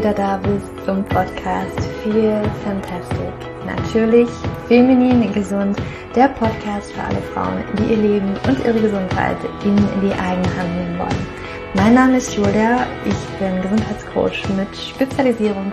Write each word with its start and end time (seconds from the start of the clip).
wieder 0.00 0.14
da 0.14 0.38
bist 0.38 0.86
zum 0.86 1.04
Podcast 1.04 1.78
Feel 2.02 2.40
Fantastic. 2.64 3.34
Natürlich 3.66 4.30
feminin 4.66 5.30
gesund, 5.34 5.76
der 6.16 6.28
Podcast 6.28 6.90
für 6.92 7.02
alle 7.02 7.20
Frauen, 7.34 7.62
die 7.76 7.92
ihr 7.92 7.98
Leben 7.98 8.34
und 8.48 8.58
ihre 8.64 8.80
Gesundheit 8.80 9.36
in 9.62 9.76
die 10.00 10.14
eigene 10.14 10.56
Hand 10.56 10.74
nehmen 10.74 10.98
wollen. 10.98 11.26
Mein 11.74 11.92
Name 11.92 12.16
ist 12.16 12.34
Julia, 12.34 12.86
ich 13.04 13.38
bin 13.38 13.60
Gesundheitscoach 13.60 14.48
mit 14.56 14.74
Spezialisierung 14.74 15.70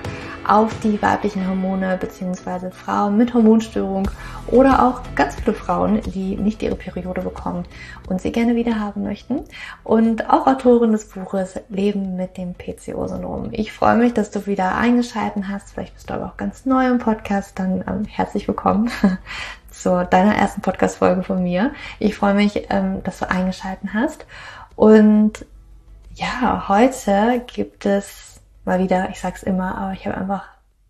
auf 0.47 0.71
die 0.81 1.01
weiblichen 1.01 1.47
Hormone 1.47 1.97
bzw. 1.99 2.71
Frauen 2.71 3.17
mit 3.17 3.33
Hormonstörung 3.33 4.09
oder 4.47 4.85
auch 4.85 5.01
ganz 5.15 5.35
viele 5.35 5.53
Frauen, 5.53 6.01
die 6.01 6.37
nicht 6.37 6.63
ihre 6.63 6.75
Periode 6.75 7.21
bekommen 7.21 7.65
und 8.09 8.21
sie 8.21 8.31
gerne 8.31 8.55
wieder 8.55 8.79
haben 8.79 9.03
möchten. 9.03 9.43
Und 9.83 10.29
auch 10.29 10.47
Autorin 10.47 10.93
des 10.93 11.09
Buches 11.09 11.59
Leben 11.69 12.15
mit 12.15 12.37
dem 12.37 12.53
PCO-Syndrom. 12.53 13.49
Ich 13.51 13.73
freue 13.73 13.97
mich, 13.97 14.13
dass 14.13 14.31
du 14.31 14.45
wieder 14.47 14.75
eingeschaltet 14.75 15.45
hast. 15.49 15.71
Vielleicht 15.73 15.93
bist 15.93 16.09
du 16.09 16.13
aber 16.13 16.27
auch 16.27 16.37
ganz 16.37 16.65
neu 16.65 16.87
im 16.87 16.99
Podcast. 16.99 17.59
Dann 17.59 17.83
ähm, 17.87 18.05
herzlich 18.05 18.47
willkommen 18.47 18.89
zu 19.71 20.07
deiner 20.09 20.35
ersten 20.35 20.61
Podcast-Folge 20.61 21.23
von 21.23 21.43
mir. 21.43 21.73
Ich 21.99 22.15
freue 22.15 22.33
mich, 22.33 22.67
ähm, 22.69 23.03
dass 23.03 23.19
du 23.19 23.29
eingeschaltet 23.29 23.89
hast. 23.93 24.25
Und 24.75 25.45
ja, 26.15 26.67
heute 26.69 27.43
gibt 27.47 27.85
es 27.85 28.36
mal 28.67 28.79
wieder, 28.79 29.09
ich 29.09 29.19
sag's 29.19 29.43
immer, 29.43 29.77
aber 29.77 29.93
ich 29.93 30.05
habe 30.05 30.17
einfach 30.17 30.45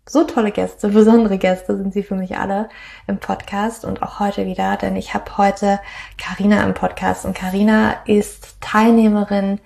so 0.06 0.24
tolle 0.24 0.50
Gäste, 0.50 0.88
besondere 0.88 1.38
Gäste 1.38 1.76
sind 1.76 1.92
sie 1.92 2.02
für 2.02 2.16
mich 2.16 2.36
alle 2.36 2.68
im 3.06 3.18
Podcast 3.18 3.84
und 3.84 4.02
auch 4.02 4.20
heute 4.20 4.46
wieder, 4.46 4.76
denn 4.76 4.96
ich 4.96 5.14
habe 5.14 5.38
heute 5.38 5.78
Karina 6.16 6.64
im 6.64 6.74
Podcast 6.74 7.24
und 7.24 7.34
Karina 7.34 7.94
ist 8.04 8.60
Teilnehmerin 8.60 9.60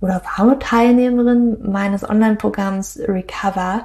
oder 0.00 0.22
war 0.36 0.58
Teilnehmerin 0.58 1.58
meines 1.62 2.08
Online-Programms 2.08 3.00
Recover, 3.06 3.84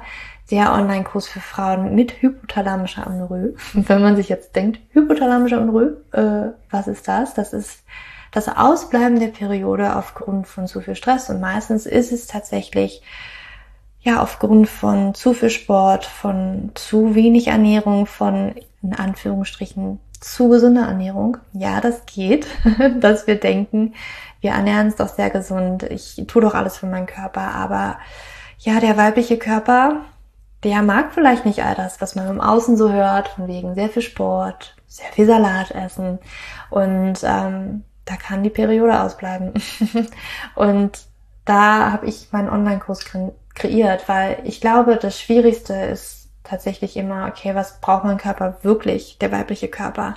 der 0.50 0.72
Online-Kurs 0.72 1.28
für 1.28 1.40
Frauen 1.40 1.94
mit 1.94 2.22
hypothalamischer 2.22 3.06
Amenorrhoe. 3.06 3.54
Wenn 3.74 4.02
man 4.02 4.16
sich 4.16 4.30
jetzt 4.30 4.56
denkt, 4.56 4.80
hypothalamischer 4.92 5.58
Amenorrhoe, 5.58 5.96
äh, 6.12 6.52
was 6.70 6.86
ist 6.86 7.06
das? 7.06 7.34
Das 7.34 7.52
ist 7.52 7.82
das 8.30 8.48
Ausbleiben 8.48 9.20
der 9.20 9.28
Periode 9.28 9.94
aufgrund 9.96 10.46
von 10.46 10.66
zu 10.66 10.80
viel 10.80 10.94
Stress 10.94 11.28
und 11.28 11.40
meistens 11.40 11.86
ist 11.86 12.12
es 12.12 12.26
tatsächlich 12.26 13.02
ja, 14.00 14.22
aufgrund 14.22 14.68
von 14.68 15.14
zu 15.14 15.34
viel 15.34 15.50
Sport, 15.50 16.04
von 16.04 16.70
zu 16.74 17.14
wenig 17.14 17.48
Ernährung, 17.48 18.06
von 18.06 18.54
in 18.82 18.94
Anführungsstrichen 18.94 19.98
zu 20.20 20.48
gesunder 20.48 20.86
Ernährung. 20.86 21.38
Ja, 21.52 21.80
das 21.80 22.06
geht, 22.06 22.46
dass 23.00 23.26
wir 23.26 23.38
denken, 23.38 23.94
wir 24.40 24.52
ernähren 24.52 24.86
uns 24.86 24.96
doch 24.96 25.08
sehr 25.08 25.30
gesund, 25.30 25.82
ich 25.84 26.24
tue 26.28 26.42
doch 26.42 26.54
alles 26.54 26.78
für 26.78 26.86
meinen 26.86 27.06
Körper, 27.06 27.54
aber 27.54 27.98
ja, 28.58 28.80
der 28.80 28.96
weibliche 28.96 29.38
Körper, 29.38 30.02
der 30.64 30.82
mag 30.82 31.12
vielleicht 31.12 31.44
nicht 31.44 31.62
all 31.62 31.74
das, 31.74 32.00
was 32.00 32.14
man 32.14 32.28
im 32.28 32.40
Außen 32.40 32.76
so 32.76 32.92
hört, 32.92 33.28
von 33.28 33.48
wegen 33.48 33.74
sehr 33.74 33.88
viel 33.88 34.02
Sport, 34.02 34.76
sehr 34.86 35.10
viel 35.12 35.26
Salat 35.26 35.70
essen 35.72 36.18
und 36.70 37.18
ähm, 37.22 37.84
da 38.04 38.16
kann 38.16 38.42
die 38.42 38.50
Periode 38.50 39.00
ausbleiben. 39.00 39.52
und 40.54 40.98
da 41.44 41.92
habe 41.92 42.06
ich 42.06 42.28
meinen 42.32 42.48
Online-Kurs 42.48 43.04
kreiert, 43.58 44.08
weil 44.08 44.38
ich 44.44 44.60
glaube, 44.60 44.96
das 44.96 45.18
Schwierigste 45.18 45.74
ist 45.74 46.28
tatsächlich 46.44 46.96
immer, 46.96 47.26
okay, 47.26 47.54
was 47.54 47.80
braucht 47.80 48.04
mein 48.04 48.18
Körper 48.18 48.58
wirklich, 48.62 49.18
der 49.18 49.32
weibliche 49.32 49.68
Körper? 49.68 50.14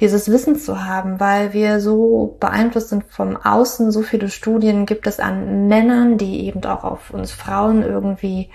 Dieses 0.00 0.30
Wissen 0.30 0.56
zu 0.56 0.84
haben, 0.84 1.20
weil 1.20 1.52
wir 1.52 1.80
so 1.80 2.36
beeinflusst 2.40 2.88
sind 2.88 3.04
vom 3.04 3.36
Außen, 3.36 3.90
so 3.90 4.00
viele 4.00 4.30
Studien 4.30 4.86
gibt 4.86 5.06
es 5.06 5.20
an 5.20 5.68
Männern, 5.68 6.16
die 6.16 6.46
eben 6.46 6.64
auch 6.64 6.84
auf 6.84 7.10
uns 7.10 7.32
Frauen 7.32 7.82
irgendwie 7.82 8.50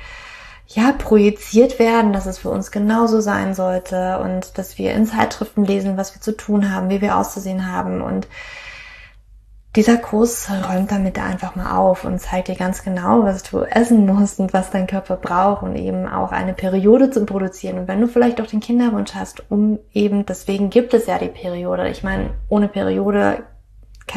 ja, 0.68 0.92
projiziert 0.92 1.78
werden, 1.78 2.12
dass 2.12 2.26
es 2.26 2.40
für 2.40 2.50
uns 2.50 2.72
genauso 2.72 3.22
sein 3.22 3.54
sollte 3.54 4.20
und 4.20 4.58
dass 4.58 4.80
wir 4.80 4.94
in 4.94 5.06
Zeitschriften 5.06 5.64
lesen, 5.64 5.98
was 5.98 6.16
wir 6.16 6.22
zu 6.22 6.36
tun 6.36 6.74
haben, 6.74 6.90
wie 6.90 7.02
wir 7.02 7.18
auszusehen 7.18 7.72
haben 7.72 8.02
und 8.02 8.28
dieser 9.76 9.98
Kurs 9.98 10.50
räumt 10.50 10.92
damit 10.92 11.20
einfach 11.20 11.56
mal 11.56 11.78
auf 11.78 12.06
und 12.06 12.20
zeigt 12.20 12.48
dir 12.48 12.56
ganz 12.56 12.84
genau, 12.84 13.24
was 13.24 13.44
du 13.44 13.60
essen 13.60 14.06
musst 14.06 14.40
und 14.40 14.54
was 14.54 14.72
dein 14.72 14.88
Körper 14.88 15.18
braucht 15.18 15.64
und 15.64 15.76
eben 15.76 16.08
auch 16.08 16.32
eine 16.32 16.54
Periode 16.54 17.10
zu 17.10 17.26
produzieren. 17.26 17.80
Und 17.80 17.88
wenn 17.88 18.00
du 18.00 18.08
vielleicht 18.08 18.40
auch 18.40 18.48
den 18.48 18.62
Kinderwunsch 18.62 19.14
hast, 19.14 19.44
um 19.52 19.80
eben, 19.92 20.26
deswegen 20.26 20.70
gibt 20.70 20.94
es 20.94 21.08
ja 21.08 21.18
die 21.18 21.28
Periode. 21.28 21.90
Ich 21.90 22.04
meine, 22.04 22.32
ohne 22.48 22.70
Periode 22.70 23.44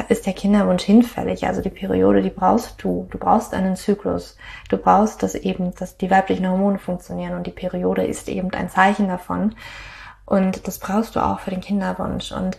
ist 0.09 0.27
der 0.27 0.35
Kinderwunsch 0.35 0.85
hinfällig. 0.85 1.47
Also 1.47 1.61
die 1.61 1.71
Periode, 1.71 2.23
die 2.23 2.31
brauchst 2.31 2.83
du. 2.85 3.09
Du 3.11 3.19
brauchst 3.19 3.53
einen 3.53 3.75
Zyklus. 3.75 4.37
Du 4.69 4.77
brauchst, 4.77 5.25
dass 5.25 5.35
eben, 5.35 5.75
dass 5.75 5.97
die 5.97 6.11
weiblichen 6.11 6.49
Hormone 6.49 6.79
funktionieren 6.79 7.35
und 7.35 7.47
die 7.47 7.53
Periode 7.53 8.05
ist 8.05 8.29
eben 8.29 8.53
ein 8.53 8.69
Zeichen 8.69 9.09
davon. 9.09 9.57
Und 10.25 10.69
das 10.69 10.79
brauchst 10.79 11.17
du 11.17 11.21
auch 11.21 11.41
für 11.41 11.51
den 11.51 11.63
Kinderwunsch. 11.63 12.31
Und 12.33 12.59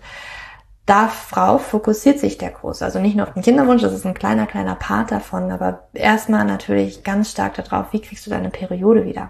darauf 0.89 1.67
fokussiert 1.67 2.19
sich 2.19 2.37
der 2.37 2.51
Kurs. 2.51 2.81
Also 2.81 2.99
nicht 2.99 3.15
nur 3.15 3.27
auf 3.27 3.33
den 3.33 3.43
Kinderwunsch, 3.43 3.81
das 3.81 3.93
ist 3.93 4.05
ein 4.05 4.13
kleiner, 4.13 4.47
kleiner 4.47 4.75
Part 4.75 5.11
davon, 5.11 5.51
aber 5.51 5.87
erstmal 5.93 6.45
natürlich 6.45 7.03
ganz 7.03 7.31
stark 7.31 7.55
darauf, 7.55 7.93
wie 7.93 8.01
kriegst 8.01 8.25
du 8.25 8.29
deine 8.29 8.49
Periode 8.49 9.05
wieder. 9.05 9.29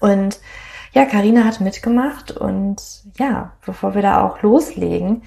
Und 0.00 0.38
ja, 0.92 1.04
Karina 1.04 1.44
hat 1.44 1.60
mitgemacht 1.60 2.30
und 2.30 2.82
ja, 3.18 3.52
bevor 3.64 3.94
wir 3.94 4.02
da 4.02 4.24
auch 4.24 4.42
loslegen, 4.42 5.22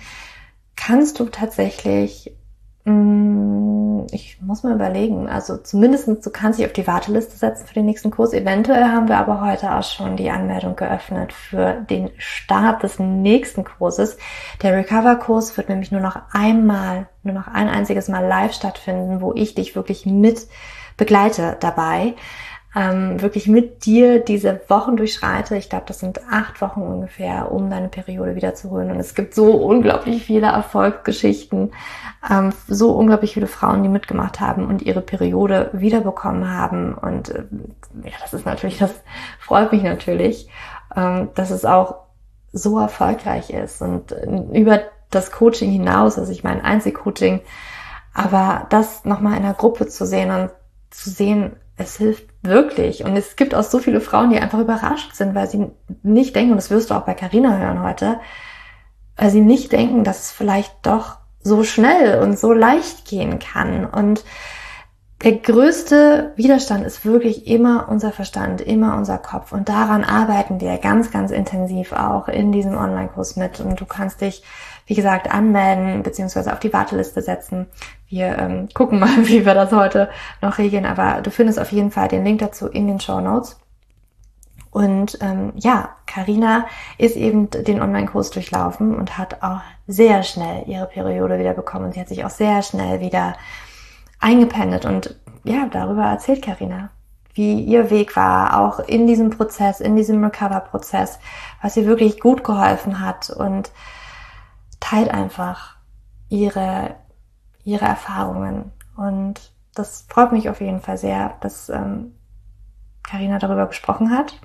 kannst 0.76 1.20
du 1.20 1.26
tatsächlich 1.26 2.32
Mm, 2.88 3.77
ich 4.12 4.42
muss 4.42 4.64
mal 4.64 4.74
überlegen. 4.74 5.28
Also 5.28 5.58
zumindestens 5.58 6.24
du 6.24 6.30
kannst 6.30 6.60
dich 6.60 6.66
auf 6.66 6.74
die 6.74 6.88
Warteliste 6.88 7.36
setzen 7.36 7.66
für 7.66 7.74
den 7.74 7.86
nächsten 7.86 8.12
Kurs. 8.12 8.34
Eventuell 8.34 8.84
haben 8.84 9.08
wir 9.08 9.18
aber 9.18 9.42
heute 9.42 9.74
auch 9.74 9.84
schon 9.84 10.18
die 10.18 10.30
Anmeldung 10.30 10.76
geöffnet 10.76 11.34
für 11.34 11.86
den 11.90 12.12
Start 12.18 12.84
des 12.84 13.00
nächsten 13.00 13.64
Kurses. 13.64 14.18
Der 14.62 14.76
Recover-Kurs 14.76 15.58
wird 15.58 15.70
nämlich 15.70 15.92
nur 15.92 16.02
noch 16.02 16.18
einmal, 16.32 17.08
nur 17.24 17.34
noch 17.34 17.48
ein 17.48 17.70
einziges 17.70 18.08
Mal 18.08 18.26
live 18.26 18.54
stattfinden, 18.54 19.22
wo 19.22 19.34
ich 19.34 19.56
dich 19.56 19.76
wirklich 19.76 20.06
mit 20.06 20.48
begleite 20.98 21.58
dabei 21.60 22.16
ähm, 22.78 23.22
wirklich 23.22 23.48
mit 23.48 23.86
dir 23.86 24.20
diese 24.20 24.62
Wochen 24.68 24.98
durchschreite. 24.98 25.58
Ich 25.58 25.70
glaube, 25.70 25.86
das 25.88 26.00
sind 26.00 26.22
acht 26.30 26.62
Wochen 26.62 26.82
ungefähr, 26.82 27.52
um 27.52 27.72
deine 27.72 27.88
Periode 27.88 28.36
wiederzuholen. 28.36 28.92
Und 28.92 29.00
es 29.00 29.16
gibt 29.16 29.34
so 29.34 29.52
unglaublich 29.52 30.24
viele 30.24 30.48
Erfolgsgeschichten, 30.48 31.74
ähm, 32.30 32.54
so 32.68 32.92
unglaublich 32.92 33.34
viele 33.34 33.48
Frauen, 33.48 33.82
die 33.82 33.90
mitgemacht 33.90 34.40
haben 34.40 34.68
und 34.68 34.84
ihre 34.84 35.02
Periode 35.02 35.72
wiederbekommen 35.74 36.52
haben. 36.52 36.94
Und 36.94 37.30
äh, 37.30 37.46
ja, 38.04 38.14
das 38.22 38.36
ist 38.36 38.46
natürlich, 38.46 38.78
das 38.78 38.94
freut 39.40 39.72
mich 39.72 39.82
natürlich, 39.82 40.48
ähm, 40.96 41.30
dass 41.34 41.50
es 41.50 41.66
auch 41.66 41.96
so 42.54 42.78
erfolgreich 42.78 43.50
ist 43.50 43.82
und 43.82 44.12
äh, 44.12 44.26
über 44.54 44.82
das 45.10 45.32
Coaching 45.32 45.72
hinaus, 45.72 46.20
also 46.20 46.32
ich 46.32 46.44
meine 46.44 46.64
Einzelcoaching, 46.64 47.42
aber 48.14 48.68
das 48.70 49.04
nochmal 49.04 49.38
in 49.38 49.44
der 49.44 49.54
Gruppe 49.54 49.88
zu 49.88 50.06
sehen 50.06 50.32
und 50.32 50.52
zu 50.90 51.10
sehen, 51.10 51.56
es 51.78 51.98
hilft 51.98 52.26
wirklich. 52.48 53.04
Und 53.04 53.16
es 53.16 53.36
gibt 53.36 53.54
auch 53.54 53.64
so 53.64 53.80
viele 53.80 54.02
Frauen, 54.02 54.32
die 54.32 54.40
einfach 54.40 54.60
überrascht 54.60 55.16
sind, 55.16 55.36
weil 55.36 55.50
sie 55.50 55.70
nicht 56.04 56.36
denken, 56.36 56.52
und 56.52 56.58
das 56.58 56.72
wirst 56.72 56.90
du 56.90 56.96
auch 56.96 57.06
bei 57.06 57.14
Carina 57.14 57.58
hören 57.58 57.84
heute, 57.84 58.20
weil 59.16 59.30
sie 59.30 59.42
nicht 59.42 59.72
denken, 59.72 60.04
dass 60.04 60.26
es 60.26 60.32
vielleicht 60.32 60.74
doch 60.84 61.18
so 61.42 61.64
schnell 61.64 62.22
und 62.22 62.38
so 62.38 62.54
leicht 62.54 63.06
gehen 63.06 63.40
kann. 63.40 63.86
Und 63.86 64.24
der 65.24 65.34
größte 65.34 66.34
Widerstand 66.36 66.86
ist 66.86 67.04
wirklich 67.04 67.48
immer 67.48 67.90
unser 67.90 68.12
Verstand, 68.12 68.62
immer 68.62 68.96
unser 68.98 69.18
Kopf. 69.18 69.52
Und 69.52 69.68
daran 69.68 70.04
arbeiten 70.04 70.62
wir 70.62 70.78
ganz, 70.78 71.12
ganz 71.12 71.32
intensiv 71.32 71.94
auch 71.94 72.28
in 72.28 72.52
diesem 72.52 72.78
Online-Kurs 72.78 73.36
mit. 73.36 73.60
Und 73.60 73.80
du 73.82 73.86
kannst 73.86 74.22
dich, 74.22 74.44
wie 74.88 74.96
gesagt, 74.96 75.30
anmelden 75.30 76.02
bzw. 76.02 76.50
auf 76.52 76.60
die 76.60 76.74
Warteliste 76.74 77.22
setzen. 77.22 77.68
Wir 78.08 78.38
ähm, 78.40 78.70
gucken 78.74 79.00
mal, 79.00 79.10
wie 79.28 79.46
wir 79.46 79.54
das 79.54 79.72
heute 79.72 80.10
noch 80.42 80.58
regeln. 80.58 80.86
Aber 80.86 81.22
du 81.22 81.30
findest 81.30 81.60
auf 81.60 81.72
jeden 81.72 81.92
Fall 81.92 82.08
den 82.08 82.26
Link 82.26 82.40
dazu 82.40 82.68
in 82.68 82.88
den 82.88 83.00
Show 83.00 83.20
Notes. 83.20 83.60
Und 84.72 85.18
ähm, 85.22 85.54
ja, 85.56 85.90
Karina 86.06 86.68
ist 86.98 87.16
eben 87.16 87.50
den 87.50 87.82
Online-Kurs 87.82 88.32
durchlaufen 88.32 88.96
und 88.96 89.18
hat 89.18 89.42
auch 89.42 89.62
sehr 89.88 90.24
schnell 90.24 90.64
ihre 90.68 90.86
Periode 90.86 91.40
wieder 91.40 91.54
bekommen. 91.54 91.92
Sie 91.92 92.00
hat 92.00 92.10
sich 92.10 92.24
auch 92.24 92.30
sehr 92.30 92.62
schnell 92.62 93.00
wieder 93.00 93.36
eingependelt 94.20 94.86
und 94.86 95.16
ja, 95.44 95.68
darüber 95.72 96.04
erzählt 96.04 96.44
Karina, 96.44 96.90
wie 97.34 97.62
ihr 97.62 97.90
Weg 97.90 98.16
war, 98.16 98.60
auch 98.60 98.80
in 98.80 99.08
diesem 99.08 99.30
Prozess, 99.30 99.80
in 99.80 99.96
diesem 99.96 100.24
Recover-Prozess, 100.24 101.20
was 101.62 101.78
ihr 101.78 101.86
wirklich 101.86 102.20
gut 102.20 102.44
geholfen 102.44 103.00
hat 103.00 103.30
und 103.30 103.72
teilt 104.80 105.10
einfach 105.10 105.78
ihre, 106.30 106.96
ihre 107.64 107.86
Erfahrungen. 107.86 108.72
Und 108.96 109.52
das 109.74 110.06
freut 110.10 110.32
mich 110.32 110.50
auf 110.50 110.62
jeden 110.62 110.82
Fall 110.82 110.98
sehr, 110.98 111.36
dass 111.42 111.68
Karina 111.68 113.34
ähm, 113.36 113.40
darüber 113.40 113.68
gesprochen 113.68 114.12
hat. 114.12 114.40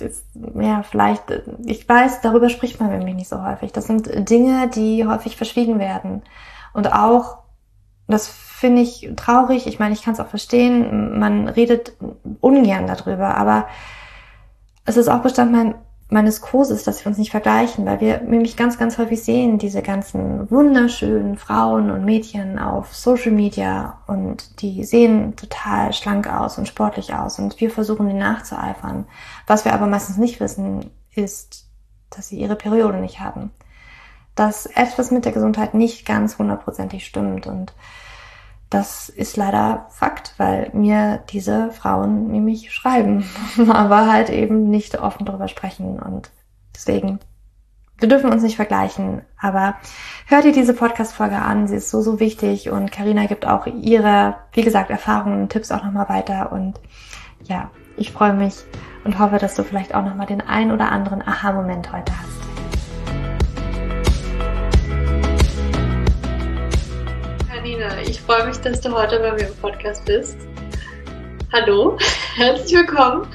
Ist, 0.00 0.26
ja, 0.54 0.84
vielleicht, 0.84 1.24
ich 1.64 1.88
weiß, 1.88 2.20
darüber 2.20 2.48
spricht 2.50 2.78
man 2.78 2.90
nämlich 2.90 3.16
nicht 3.16 3.28
so 3.28 3.42
häufig. 3.42 3.72
Das 3.72 3.86
sind 3.86 4.30
Dinge, 4.30 4.68
die 4.68 5.04
häufig 5.06 5.36
verschwiegen 5.36 5.80
werden. 5.80 6.22
Und 6.72 6.92
auch, 6.92 7.38
das 8.06 8.28
finde 8.28 8.82
ich 8.82 9.10
traurig. 9.16 9.66
Ich 9.66 9.80
meine, 9.80 9.94
ich 9.94 10.02
kann 10.02 10.14
es 10.14 10.20
auch 10.20 10.28
verstehen. 10.28 11.18
Man 11.18 11.48
redet 11.48 11.94
ungern 12.40 12.86
darüber, 12.86 13.36
aber 13.36 13.66
es 14.84 14.96
ist 14.96 15.08
auch 15.08 15.20
Bestandteil 15.20 15.74
meines 16.10 16.40
Kurses, 16.40 16.84
dass 16.84 17.04
wir 17.04 17.08
uns 17.08 17.18
nicht 17.18 17.30
vergleichen, 17.30 17.84
weil 17.84 18.00
wir 18.00 18.20
nämlich 18.22 18.56
ganz, 18.56 18.78
ganz 18.78 18.96
häufig 18.96 19.22
sehen, 19.22 19.58
diese 19.58 19.82
ganzen 19.82 20.50
wunderschönen 20.50 21.36
Frauen 21.36 21.90
und 21.90 22.04
Mädchen 22.04 22.58
auf 22.58 22.96
Social 22.96 23.32
Media 23.32 23.98
und 24.06 24.62
die 24.62 24.84
sehen 24.84 25.36
total 25.36 25.92
schlank 25.92 26.26
aus 26.26 26.56
und 26.56 26.66
sportlich 26.66 27.14
aus 27.14 27.38
und 27.38 27.60
wir 27.60 27.70
versuchen, 27.70 28.08
ihnen 28.08 28.18
nachzueifern. 28.18 29.06
Was 29.46 29.66
wir 29.66 29.74
aber 29.74 29.86
meistens 29.86 30.16
nicht 30.16 30.40
wissen, 30.40 30.90
ist, 31.14 31.66
dass 32.08 32.28
sie 32.28 32.38
ihre 32.38 32.56
Periode 32.56 32.98
nicht 32.98 33.20
haben. 33.20 33.50
Dass 34.34 34.64
etwas 34.64 35.10
mit 35.10 35.26
der 35.26 35.32
Gesundheit 35.32 35.74
nicht 35.74 36.06
ganz 36.06 36.38
hundertprozentig 36.38 37.04
stimmt 37.04 37.46
und 37.46 37.74
das 38.70 39.08
ist 39.08 39.36
leider 39.36 39.86
Fakt, 39.90 40.34
weil 40.36 40.70
mir 40.72 41.22
diese 41.30 41.70
Frauen 41.72 42.28
nämlich 42.28 42.72
schreiben, 42.72 43.24
aber 43.68 44.10
halt 44.10 44.30
eben 44.30 44.68
nicht 44.68 44.98
offen 44.98 45.26
darüber 45.26 45.48
sprechen. 45.48 45.98
Und 45.98 46.30
deswegen 46.74 47.20
wir 47.98 48.08
dürfen 48.08 48.30
uns 48.30 48.42
nicht 48.42 48.56
vergleichen, 48.56 49.22
aber 49.40 49.74
hört 50.26 50.44
ihr 50.44 50.52
diese 50.52 50.72
Podcast-Folge 50.72 51.36
an, 51.36 51.66
sie 51.66 51.76
ist 51.76 51.90
so, 51.90 52.00
so 52.00 52.20
wichtig. 52.20 52.70
Und 52.70 52.92
Karina 52.92 53.26
gibt 53.26 53.46
auch 53.46 53.66
ihre, 53.66 54.36
wie 54.52 54.62
gesagt, 54.62 54.90
Erfahrungen 54.90 55.42
und 55.42 55.48
Tipps 55.50 55.72
auch 55.72 55.84
nochmal 55.84 56.08
weiter. 56.08 56.52
Und 56.52 56.80
ja, 57.42 57.70
ich 57.96 58.12
freue 58.12 58.34
mich 58.34 58.54
und 59.04 59.18
hoffe, 59.18 59.38
dass 59.38 59.56
du 59.56 59.64
vielleicht 59.64 59.94
auch 59.94 60.04
nochmal 60.04 60.26
den 60.26 60.40
ein 60.40 60.70
oder 60.70 60.92
anderen 60.92 61.26
Aha-Moment 61.26 61.92
heute 61.92 62.12
hast. 62.16 62.47
Ich 68.08 68.20
freue 68.22 68.46
mich, 68.46 68.56
dass 68.58 68.80
du 68.80 68.90
heute 68.90 69.18
bei 69.18 69.32
mir 69.32 69.48
im 69.48 69.56
Podcast 69.56 70.02
bist. 70.06 70.38
Hallo, 71.52 71.98
herzlich 72.36 72.78
willkommen. 72.78 73.30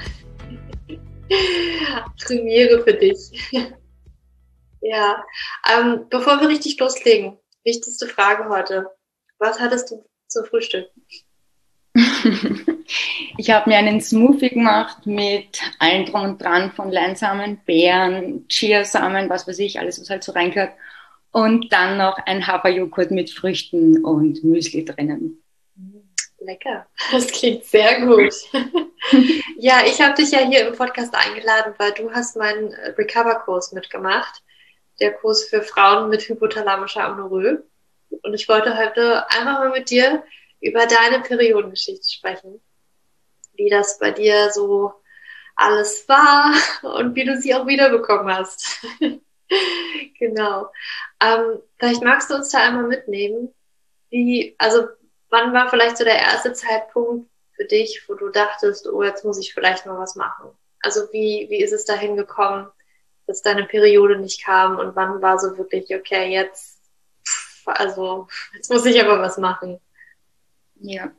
Premiere 2.24 2.82
für 2.82 2.94
dich. 2.94 3.52
ja, 4.80 5.24
ähm, 5.72 6.06
bevor 6.10 6.40
wir 6.40 6.48
richtig 6.48 6.80
loslegen, 6.80 7.38
wichtigste 7.62 8.08
Frage 8.08 8.48
heute. 8.48 8.86
Was 9.38 9.60
hattest 9.60 9.92
du 9.92 10.04
zum 10.26 10.44
Frühstück? 10.46 10.90
ich 13.38 13.50
habe 13.50 13.70
mir 13.70 13.76
einen 13.76 14.00
Smoothie 14.00 14.48
gemacht 14.48 15.06
mit 15.06 15.60
allen 15.78 16.06
drum 16.06 16.22
und 16.22 16.42
dran 16.42 16.72
von 16.72 16.90
Leinsamen, 16.90 17.60
Beeren, 17.64 18.48
Chiasamen, 18.48 19.30
was 19.30 19.46
weiß 19.46 19.60
ich, 19.60 19.78
alles 19.78 20.00
was 20.00 20.10
halt 20.10 20.24
so 20.24 20.32
reingehört 20.32 20.72
und 21.34 21.72
dann 21.72 21.98
noch 21.98 22.16
ein 22.26 22.46
Haferjoghurt 22.46 23.10
mit 23.10 23.28
Früchten 23.28 24.04
und 24.04 24.44
Müsli 24.44 24.84
drinnen. 24.84 25.42
Lecker, 26.38 26.86
das 27.10 27.26
klingt 27.26 27.64
sehr 27.64 28.02
gut. 28.02 28.32
ja, 29.58 29.82
ich 29.84 30.00
habe 30.00 30.14
dich 30.14 30.30
ja 30.30 30.46
hier 30.46 30.68
im 30.68 30.76
Podcast 30.76 31.12
eingeladen, 31.12 31.74
weil 31.78 31.90
du 31.92 32.12
hast 32.12 32.36
meinen 32.36 32.72
Recover-Kurs 32.72 33.72
mitgemacht, 33.72 34.44
der 35.00 35.12
Kurs 35.14 35.42
für 35.44 35.62
Frauen 35.62 36.08
mit 36.08 36.22
hypothalamischer 36.22 37.02
Amnorö. 37.02 37.62
Und 38.22 38.34
ich 38.34 38.48
wollte 38.48 38.78
heute 38.78 39.28
einfach 39.28 39.58
mal 39.58 39.72
mit 39.72 39.90
dir 39.90 40.22
über 40.60 40.86
deine 40.86 41.20
Periodengeschichte 41.20 42.12
sprechen, 42.12 42.60
wie 43.54 43.70
das 43.70 43.98
bei 43.98 44.12
dir 44.12 44.50
so 44.52 44.92
alles 45.56 46.08
war 46.08 46.54
und 46.96 47.16
wie 47.16 47.24
du 47.24 47.36
sie 47.40 47.56
auch 47.56 47.66
wiederbekommen 47.66 48.32
hast. 48.32 48.86
genau. 50.18 50.70
Ähm, 51.20 51.60
vielleicht 51.78 52.02
magst 52.02 52.30
du 52.30 52.34
uns 52.34 52.50
da 52.50 52.58
einmal 52.58 52.84
mitnehmen, 52.84 53.54
wie, 54.10 54.54
also 54.58 54.86
wann 55.30 55.52
war 55.52 55.68
vielleicht 55.68 55.96
so 55.98 56.04
der 56.04 56.18
erste 56.18 56.52
Zeitpunkt 56.52 57.28
für 57.56 57.64
dich, 57.64 58.04
wo 58.08 58.14
du 58.14 58.30
dachtest, 58.30 58.86
oh, 58.86 59.02
jetzt 59.02 59.24
muss 59.24 59.38
ich 59.38 59.54
vielleicht 59.54 59.86
mal 59.86 59.98
was 59.98 60.16
machen? 60.16 60.50
Also 60.80 61.12
wie, 61.12 61.46
wie 61.50 61.62
ist 61.62 61.72
es 61.72 61.84
dahin 61.84 62.16
gekommen, 62.16 62.68
dass 63.26 63.42
deine 63.42 63.64
Periode 63.64 64.18
nicht 64.18 64.44
kam 64.44 64.78
und 64.78 64.96
wann 64.96 65.22
war 65.22 65.38
so 65.38 65.56
wirklich, 65.56 65.94
okay, 65.94 66.30
jetzt, 66.30 66.78
also 67.64 68.28
jetzt 68.54 68.70
muss 68.70 68.84
ich 68.84 69.00
aber 69.00 69.20
was 69.20 69.38
machen? 69.38 69.80
Ja, 70.76 71.10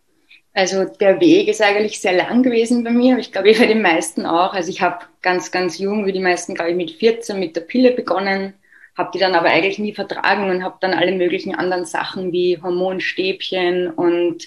also 0.56 0.86
der 0.86 1.20
Weg 1.20 1.48
ist 1.48 1.62
eigentlich 1.62 2.00
sehr 2.00 2.14
lang 2.14 2.42
gewesen 2.42 2.84
bei 2.84 2.92
mir. 2.92 3.20
Ich 3.20 3.32
glaube, 3.32 3.50
wie 3.50 3.60
bei 3.60 3.68
den 3.68 3.82
meisten 3.84 4.26
auch. 4.26 4.54
Also 4.54 4.70
ich 4.70 4.82
habe 4.82 5.06
ganz, 5.22 5.52
ganz 5.52 5.78
jung, 5.78 6.06
wie 6.08 6.14
die 6.14 6.20
meisten, 6.20 6.56
glaube 6.56 6.72
ich, 6.72 6.78
mit 6.78 6.92
14 6.92 7.40
mit 7.40 7.56
der 7.56 7.62
Pille 7.62 7.92
begonnen 7.92 8.56
habe 8.98 9.12
die 9.14 9.20
dann 9.20 9.36
aber 9.36 9.50
eigentlich 9.50 9.80
nie 9.80 9.94
vertragen 9.94 10.50
und 10.50 10.64
habe 10.64 10.78
dann 10.80 10.94
alle 10.94 11.12
möglichen 11.12 11.54
anderen 11.54 11.86
Sachen 11.86 12.32
wie 12.32 12.62
Hormonstäbchen 12.62 13.90
und 13.90 14.46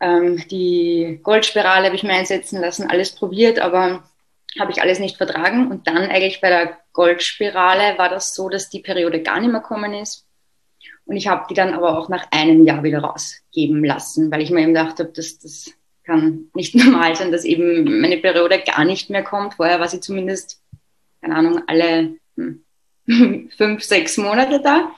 ähm, 0.00 0.42
die 0.50 1.20
Goldspirale 1.22 1.86
habe 1.86 1.96
ich 1.96 2.02
mir 2.02 2.14
einsetzen 2.14 2.60
lassen, 2.60 2.90
alles 2.90 3.14
probiert, 3.14 3.60
aber 3.60 4.02
habe 4.58 4.72
ich 4.72 4.82
alles 4.82 4.98
nicht 4.98 5.16
vertragen. 5.16 5.70
Und 5.70 5.86
dann 5.86 6.10
eigentlich 6.10 6.40
bei 6.40 6.50
der 6.50 6.78
Goldspirale 6.92 7.96
war 7.98 8.08
das 8.08 8.34
so, 8.34 8.48
dass 8.48 8.68
die 8.70 8.80
Periode 8.80 9.22
gar 9.22 9.40
nicht 9.40 9.50
mehr 9.50 9.60
gekommen 9.60 9.94
ist. 9.94 10.23
Und 11.06 11.16
ich 11.16 11.28
habe 11.28 11.46
die 11.48 11.54
dann 11.54 11.74
aber 11.74 11.98
auch 11.98 12.08
nach 12.08 12.26
einem 12.30 12.64
Jahr 12.64 12.82
wieder 12.82 13.00
rausgeben 13.00 13.84
lassen, 13.84 14.30
weil 14.30 14.42
ich 14.42 14.50
mir 14.50 14.62
eben 14.62 14.74
gedacht 14.74 14.98
habe, 14.98 15.10
dass 15.10 15.38
das 15.38 15.72
kann 16.04 16.50
nicht 16.54 16.74
normal 16.74 17.16
sein, 17.16 17.32
dass 17.32 17.44
eben 17.44 18.00
meine 18.00 18.18
Periode 18.18 18.60
gar 18.60 18.84
nicht 18.84 19.10
mehr 19.10 19.22
kommt. 19.22 19.54
Vorher 19.54 19.80
war 19.80 19.88
sie 19.88 20.00
zumindest, 20.00 20.62
keine 21.20 21.36
Ahnung, 21.36 21.62
alle 21.66 22.16
hm, 22.36 22.64
fünf, 23.56 23.82
sechs 23.82 24.16
Monate 24.16 24.60
da. 24.60 24.92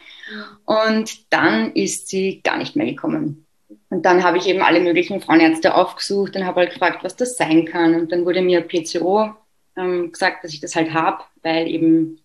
Und 0.64 1.32
dann 1.32 1.72
ist 1.72 2.08
sie 2.08 2.40
gar 2.42 2.58
nicht 2.58 2.76
mehr 2.76 2.86
gekommen. 2.86 3.46
Und 3.88 4.04
dann 4.04 4.24
habe 4.24 4.38
ich 4.38 4.46
eben 4.48 4.62
alle 4.62 4.80
möglichen 4.80 5.20
Frauenärzte 5.20 5.74
aufgesucht 5.74 6.34
und 6.34 6.44
habe 6.44 6.60
halt 6.60 6.72
gefragt, 6.72 7.04
was 7.04 7.14
das 7.14 7.36
sein 7.36 7.64
kann. 7.64 7.94
Und 7.94 8.10
dann 8.10 8.24
wurde 8.24 8.42
mir 8.42 8.62
PCO 8.62 9.34
ähm, 9.76 10.10
gesagt, 10.10 10.42
dass 10.42 10.52
ich 10.52 10.60
das 10.60 10.74
halt 10.74 10.92
habe, 10.92 11.22
weil 11.42 11.68
eben 11.68 12.20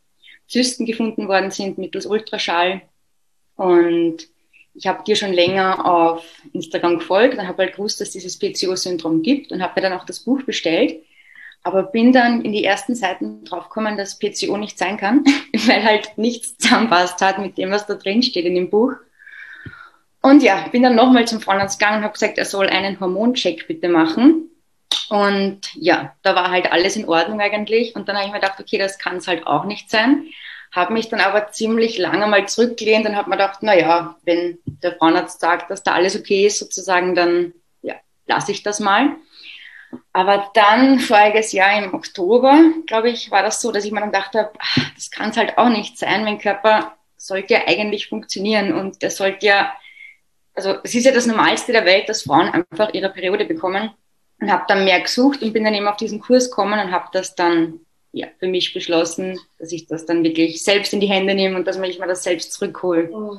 Zysten 0.48 0.86
gefunden 0.86 1.27
worden 1.27 1.51
sind 1.51 1.77
mittels 1.77 2.06
Ultraschall. 2.06 2.81
Und 3.56 4.27
ich 4.74 4.88
habe 4.88 5.03
dir 5.03 5.15
schon 5.15 5.33
länger 5.33 5.86
auf 5.86 6.25
Instagram 6.53 7.00
gefolgt 7.00 7.38
und 7.38 7.48
habe 7.48 7.63
halt 7.63 7.75
gewusst, 7.75 8.00
dass 8.00 8.12
dieses 8.12 8.39
PCO-Syndrom 8.39 9.21
gibt 9.21 9.51
und 9.51 9.62
habe 9.62 9.74
mir 9.75 9.89
dann 9.89 10.00
auch 10.00 10.06
das 10.06 10.21
Buch 10.21 10.44
bestellt. 10.44 11.03
Aber 11.63 11.83
bin 11.83 12.12
dann 12.12 12.44
in 12.44 12.53
die 12.53 12.63
ersten 12.63 12.95
Seiten 12.95 13.44
draufgekommen, 13.45 13.98
dass 13.98 14.18
PCO 14.18 14.57
nicht 14.57 14.80
sein 14.80 14.98
kann, 14.98 15.24
weil 15.67 15.84
halt 15.84 16.17
nichts 16.17 16.58
zusammenpasst 16.58 17.22
hat 17.22 17.38
mit 17.38 17.58
dem, 17.58 17.72
was 17.72 17.86
da 17.86 17.96
drin 17.96 18.24
steht 18.24 18.46
in 18.46 18.55
dem 18.55 18.70
Buch. 18.70 18.93
Und 20.22 20.43
ja, 20.43 20.67
bin 20.72 20.84
dann 20.84 20.96
nochmal 20.96 21.27
zum 21.27 21.41
Frauenarzt 21.41 21.79
gegangen 21.79 22.00
und 22.00 22.03
habe 22.03 22.13
gesagt, 22.13 22.38
er 22.38 22.46
soll 22.46 22.67
einen 22.67 23.00
Hormoncheck 23.00 23.67
bitte 23.67 23.89
machen. 23.89 24.50
Und 25.10 25.74
ja, 25.75 26.15
da 26.22 26.36
war 26.36 26.51
halt 26.51 26.72
alles 26.72 26.96
in 26.96 27.08
Ordnung 27.08 27.41
eigentlich. 27.41 27.96
Und 27.96 28.08
dann 28.08 28.15
habe 28.15 28.27
ich 28.27 28.31
mir 28.31 28.39
gedacht, 28.39 28.60
okay, 28.60 28.77
das 28.77 28.98
kann 28.98 29.17
es 29.17 29.27
halt 29.27 29.46
auch 29.46 29.65
nicht 29.65 29.89
sein. 29.89 30.27
Habe 30.72 30.94
mich 30.94 31.10
dann 31.10 31.20
aber 31.20 31.51
ziemlich 31.51 31.98
lange 31.98 32.28
mal 32.28 32.48
zurückgelehnt 32.48 33.06
und 33.06 33.16
habe 33.16 33.30
mir 33.30 33.36
gedacht, 33.36 33.60
na 33.62 33.78
ja, 33.78 34.16
wenn 34.24 34.58
der 34.66 34.96
Frauenarzt 34.96 35.42
sagt, 35.42 35.70
dass 35.70 35.84
da 35.84 35.92
alles 35.92 36.18
okay 36.18 36.48
ist, 36.48 36.60
sozusagen, 36.60 37.13
dann 37.13 37.54
ja, 37.82 37.96
lasse 38.25 38.51
ich 38.51 38.63
das 38.63 38.80
mal. 38.80 39.18
Aber 40.13 40.50
dann 40.54 41.00
voriges 41.00 41.51
Jahr 41.51 41.78
im 41.84 41.94
Oktober, 41.94 42.58
glaube 42.88 43.10
ich, 43.10 43.32
war 43.32 43.44
das 43.44 43.62
so, 43.62 43.72
dass 43.72 43.84
ich 43.84 43.92
mir 43.92 44.00
dann 44.00 44.12
gedacht 44.12 44.34
habe, 44.36 44.51
das 44.96 45.12
kann 45.12 45.32
es 45.32 45.38
halt 45.38 45.58
auch 45.58 45.70
nicht 45.70 45.98
sein. 45.98 46.24
Mein 46.24 46.40
Körper 46.40 46.96
sollte 47.18 47.54
ja 47.54 47.68
eigentlich 47.68 48.08
funktionieren 48.08 48.74
und 48.74 49.01
der 49.01 49.12
sollte 49.12 49.46
ja, 49.46 49.74
also 50.54 50.78
es 50.84 50.96
ist 50.96 51.06
ja 51.06 51.12
das 51.12 51.28
Normalste 51.28 51.72
der 51.72 51.86
Welt, 51.86 52.10
dass 52.10 52.24
Frauen 52.24 52.50
einfach 52.50 52.94
ihre 52.94 53.10
Periode 53.10 53.46
bekommen 53.46 53.92
und 54.40 54.51
habe 54.51 54.66
dann 54.68 54.86
mehr 54.86 55.00
gesucht 55.00 55.42
und 55.42 55.54
bin 55.54 55.63
dann 55.63 55.74
eben 55.74 55.88
auf 55.88 55.98
diesen 55.98 56.20
Kurs 56.20 56.50
gekommen 56.50 56.80
und 56.80 56.92
habe 56.92 57.10
das 57.13 57.36
dann 57.36 57.82
ja, 58.13 58.27
für 58.39 58.48
mich 58.48 58.74
beschlossen, 58.74 59.39
dass 59.58 59.72
ich 59.72 59.88
das 59.88 60.06
dann 60.06 60.24
wirklich 60.24 60.63
selbst 60.63 60.94
in 60.94 61.00
die 61.00 61.08
Hände 61.08 61.34
nehme 61.34 61.56
und 61.56 61.65
dass 61.65 61.80
ich 61.80 62.00
mir 62.00 62.08
das 62.08 62.24
selbst 62.24 62.53
zurückhole. 62.53 63.10
Oh. 63.12 63.38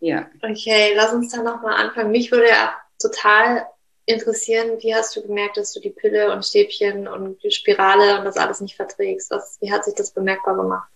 Ja. 0.00 0.30
Okay, 0.42 0.92
lass 0.94 1.12
uns 1.12 1.32
dann 1.32 1.44
nochmal 1.44 1.74
anfangen. 1.74 2.12
Mich 2.12 2.30
würde 2.30 2.48
ja 2.48 2.74
total 3.00 3.66
interessieren, 4.04 4.78
wie 4.80 4.94
hast 4.94 5.16
du 5.16 5.22
gemerkt, 5.22 5.56
dass 5.56 5.72
du 5.72 5.80
die 5.80 5.90
Pille 5.90 6.32
und 6.32 6.44
Stäbchen 6.44 7.08
und 7.08 7.42
die 7.42 7.50
Spirale 7.50 8.18
und 8.18 8.24
das 8.24 8.36
alles 8.36 8.60
nicht 8.60 8.76
verträgst? 8.76 9.30
Was, 9.30 9.58
wie 9.60 9.72
hat 9.72 9.84
sich 9.84 9.94
das 9.94 10.12
bemerkbar 10.12 10.56
gemacht? 10.56 10.88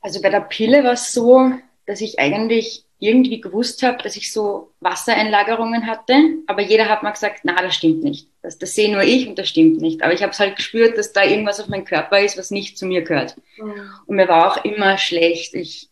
Also 0.00 0.20
bei 0.20 0.30
der 0.30 0.40
Pille 0.40 0.82
war 0.82 0.92
es 0.92 1.12
so, 1.12 1.52
dass 1.86 2.00
ich 2.00 2.18
eigentlich 2.18 2.84
irgendwie 3.00 3.40
gewusst 3.40 3.82
habe, 3.82 4.02
dass 4.02 4.16
ich 4.16 4.32
so 4.32 4.72
Wassereinlagerungen 4.80 5.86
hatte, 5.86 6.14
aber 6.46 6.62
jeder 6.62 6.88
hat 6.88 7.02
mir 7.02 7.12
gesagt, 7.12 7.40
na, 7.44 7.60
das 7.62 7.76
stimmt 7.76 8.02
nicht. 8.02 8.28
Das, 8.42 8.58
das 8.58 8.74
sehe 8.74 8.90
nur 8.90 9.02
ich 9.02 9.28
und 9.28 9.38
das 9.38 9.48
stimmt 9.48 9.80
nicht. 9.80 10.02
Aber 10.02 10.12
ich 10.12 10.22
habe 10.22 10.32
es 10.32 10.40
halt 10.40 10.56
gespürt, 10.56 10.98
dass 10.98 11.12
da 11.12 11.22
irgendwas 11.22 11.60
auf 11.60 11.68
meinem 11.68 11.84
Körper 11.84 12.20
ist, 12.20 12.36
was 12.36 12.50
nicht 12.50 12.76
zu 12.76 12.86
mir 12.86 13.02
gehört. 13.02 13.36
Mhm. 13.56 13.90
Und 14.06 14.16
mir 14.16 14.28
war 14.28 14.50
auch 14.50 14.64
immer 14.64 14.98
schlecht. 14.98 15.54
Ich, 15.54 15.90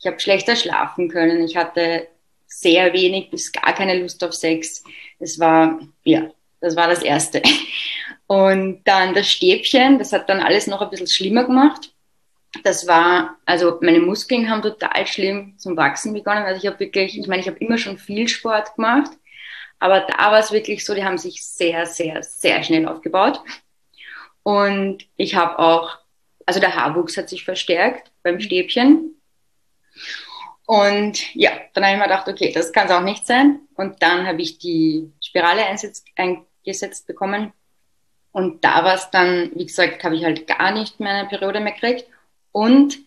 ich 0.00 0.06
habe 0.06 0.18
schlechter 0.18 0.56
schlafen 0.56 1.08
können. 1.08 1.44
Ich 1.44 1.56
hatte 1.56 2.08
sehr 2.46 2.92
wenig 2.92 3.30
bis 3.30 3.52
gar 3.52 3.72
keine 3.72 3.98
Lust 3.98 4.22
auf 4.24 4.32
Sex. 4.34 4.82
Das 5.20 5.38
war, 5.38 5.80
ja, 6.02 6.28
das 6.60 6.74
war 6.74 6.88
das 6.88 7.02
Erste. 7.02 7.42
Und 8.26 8.82
dann 8.84 9.14
das 9.14 9.30
Stäbchen, 9.30 9.98
das 9.98 10.12
hat 10.12 10.28
dann 10.28 10.40
alles 10.40 10.66
noch 10.66 10.80
ein 10.80 10.90
bisschen 10.90 11.06
schlimmer 11.06 11.44
gemacht. 11.44 11.92
Das 12.64 12.86
war, 12.86 13.38
also 13.46 13.78
meine 13.80 14.00
Muskeln 14.00 14.50
haben 14.50 14.62
total 14.62 15.06
schlimm 15.06 15.58
zum 15.58 15.76
Wachsen 15.76 16.12
begonnen. 16.12 16.44
Also 16.44 16.60
ich 16.60 16.66
habe 16.66 16.80
wirklich, 16.80 17.18
ich 17.18 17.26
meine, 17.26 17.40
ich 17.40 17.48
habe 17.48 17.58
immer 17.58 17.78
schon 17.78 17.98
viel 17.98 18.28
Sport 18.28 18.74
gemacht, 18.76 19.10
aber 19.78 20.00
da 20.00 20.30
war 20.30 20.38
es 20.38 20.52
wirklich 20.52 20.84
so, 20.84 20.94
die 20.94 21.04
haben 21.04 21.18
sich 21.18 21.44
sehr, 21.44 21.86
sehr, 21.86 22.22
sehr 22.22 22.62
schnell 22.62 22.86
aufgebaut. 22.86 23.40
Und 24.42 25.06
ich 25.16 25.34
habe 25.34 25.58
auch, 25.58 25.98
also 26.46 26.60
der 26.60 26.74
Haarwuchs 26.74 27.16
hat 27.16 27.28
sich 27.28 27.44
verstärkt 27.44 28.12
beim 28.22 28.40
Stäbchen. 28.40 29.16
Und 30.66 31.34
ja, 31.34 31.50
dann 31.74 31.84
habe 31.84 31.94
ich 31.94 31.98
mir 31.98 32.08
gedacht, 32.08 32.28
okay, 32.28 32.52
das 32.52 32.72
kann 32.72 32.86
es 32.86 32.92
auch 32.92 33.02
nicht 33.02 33.26
sein. 33.26 33.60
Und 33.74 34.02
dann 34.02 34.26
habe 34.26 34.42
ich 34.42 34.58
die 34.58 35.10
Spirale 35.20 35.64
einsetzt, 35.64 36.06
eingesetzt 36.16 37.06
bekommen. 37.06 37.52
Und 38.30 38.64
da 38.64 38.84
war 38.84 38.94
es 38.94 39.10
dann, 39.10 39.50
wie 39.54 39.66
gesagt, 39.66 40.04
habe 40.04 40.16
ich 40.16 40.24
halt 40.24 40.46
gar 40.46 40.72
nicht 40.72 41.00
mehr 41.00 41.12
eine 41.12 41.28
Periode 41.28 41.60
mehr 41.60 41.72
gekriegt. 41.72 42.06
Und 42.52 42.98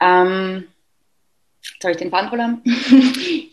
ähm, 0.00 0.66
jetzt 1.62 1.84
habe 1.84 1.92
ich 1.92 1.98
den 1.98 2.10
Faden 2.10 2.28
verloren. 2.28 2.62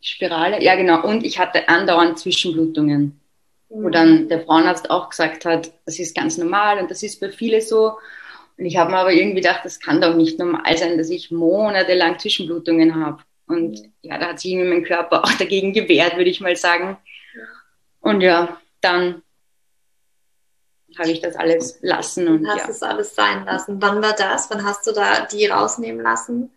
Spirale, 0.00 0.62
ja 0.62 0.76
genau. 0.76 1.02
Und 1.02 1.24
ich 1.24 1.38
hatte 1.38 1.68
andauernd 1.68 2.18
Zwischenblutungen, 2.18 3.20
mhm. 3.68 3.82
wo 3.82 3.90
dann 3.90 4.28
der 4.28 4.40
Frauenarzt 4.40 4.90
auch 4.90 5.10
gesagt 5.10 5.44
hat, 5.44 5.72
das 5.84 5.98
ist 5.98 6.16
ganz 6.16 6.38
normal 6.38 6.78
und 6.78 6.90
das 6.90 7.02
ist 7.02 7.20
bei 7.20 7.30
vielen 7.30 7.60
so. 7.60 7.98
Und 8.58 8.64
ich 8.64 8.76
habe 8.76 8.92
mir 8.92 8.98
aber 8.98 9.12
irgendwie 9.12 9.42
gedacht, 9.42 9.60
das 9.64 9.80
kann 9.80 10.00
doch 10.00 10.14
nicht 10.14 10.38
normal 10.38 10.76
sein, 10.78 10.96
dass 10.96 11.10
ich 11.10 11.30
monatelang 11.30 12.18
Zwischenblutungen 12.18 12.94
habe. 12.94 13.22
Und 13.46 13.82
mhm. 13.82 13.92
ja, 14.02 14.18
da 14.18 14.28
hat 14.28 14.40
sich 14.40 14.52
irgendwie 14.52 14.70
mein 14.70 14.84
Körper 14.84 15.24
auch 15.24 15.32
dagegen 15.32 15.72
gewehrt, 15.72 16.16
würde 16.16 16.30
ich 16.30 16.40
mal 16.40 16.56
sagen. 16.56 16.96
Und 18.00 18.20
ja, 18.20 18.60
dann 18.80 19.22
habe 20.98 21.10
ich 21.10 21.20
das 21.20 21.36
alles 21.36 21.78
lassen. 21.82 22.28
Und 22.28 22.48
hast 22.48 22.58
ja. 22.58 22.68
es 22.68 22.82
alles 22.82 23.14
sein 23.14 23.44
lassen. 23.44 23.80
Wann 23.80 24.02
war 24.02 24.14
das? 24.14 24.50
Wann 24.50 24.64
hast 24.64 24.86
du 24.86 24.92
da 24.92 25.26
die 25.26 25.46
rausnehmen 25.46 26.02
lassen? 26.02 26.50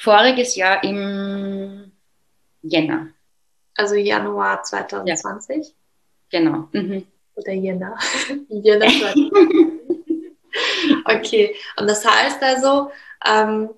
Voriges 0.00 0.56
Jahr 0.56 0.82
im 0.82 1.92
Jänner. 2.62 3.08
Also 3.76 3.96
Januar 3.96 4.62
2020? 4.62 5.66
Ja. 5.66 6.40
Genau. 6.40 6.68
Mhm. 6.72 7.06
Oder 7.34 7.52
Jänner. 7.52 7.98
Jänner 8.48 8.86
2020. 8.86 9.30
okay, 11.04 11.56
und 11.76 11.88
das 11.88 12.04
heißt 12.04 12.42
also, 12.42 12.90
ähm, 13.26 13.70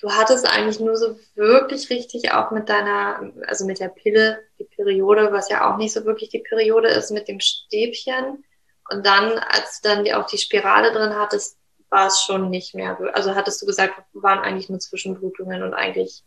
du 0.00 0.10
hattest 0.10 0.48
eigentlich 0.48 0.80
nur 0.80 0.96
so 0.96 1.16
wirklich 1.34 1.88
richtig 1.90 2.32
auch 2.32 2.50
mit 2.50 2.68
deiner, 2.68 3.32
also 3.46 3.66
mit 3.66 3.80
der 3.80 3.88
Pille, 3.88 4.42
die 4.58 4.64
Periode, 4.64 5.32
was 5.32 5.48
ja 5.48 5.70
auch 5.70 5.78
nicht 5.78 5.92
so 5.92 6.04
wirklich 6.04 6.30
die 6.30 6.40
Periode 6.40 6.88
ist, 6.88 7.10
mit 7.10 7.28
dem 7.28 7.40
Stäbchen. 7.40 8.44
Und 8.90 9.04
dann, 9.04 9.38
als 9.38 9.80
du 9.80 9.88
dann 9.88 10.04
die, 10.04 10.14
auch 10.14 10.26
die 10.26 10.38
Spirale 10.38 10.92
drin 10.92 11.14
hattest, 11.14 11.58
war 11.90 12.08
es 12.08 12.20
schon 12.20 12.50
nicht 12.50 12.74
mehr. 12.74 12.98
Also 13.14 13.34
hattest 13.34 13.62
du 13.62 13.66
gesagt, 13.66 13.94
waren 14.12 14.40
eigentlich 14.40 14.68
nur 14.68 14.78
Zwischenblutungen 14.78 15.62
und 15.62 15.74
eigentlich 15.74 16.22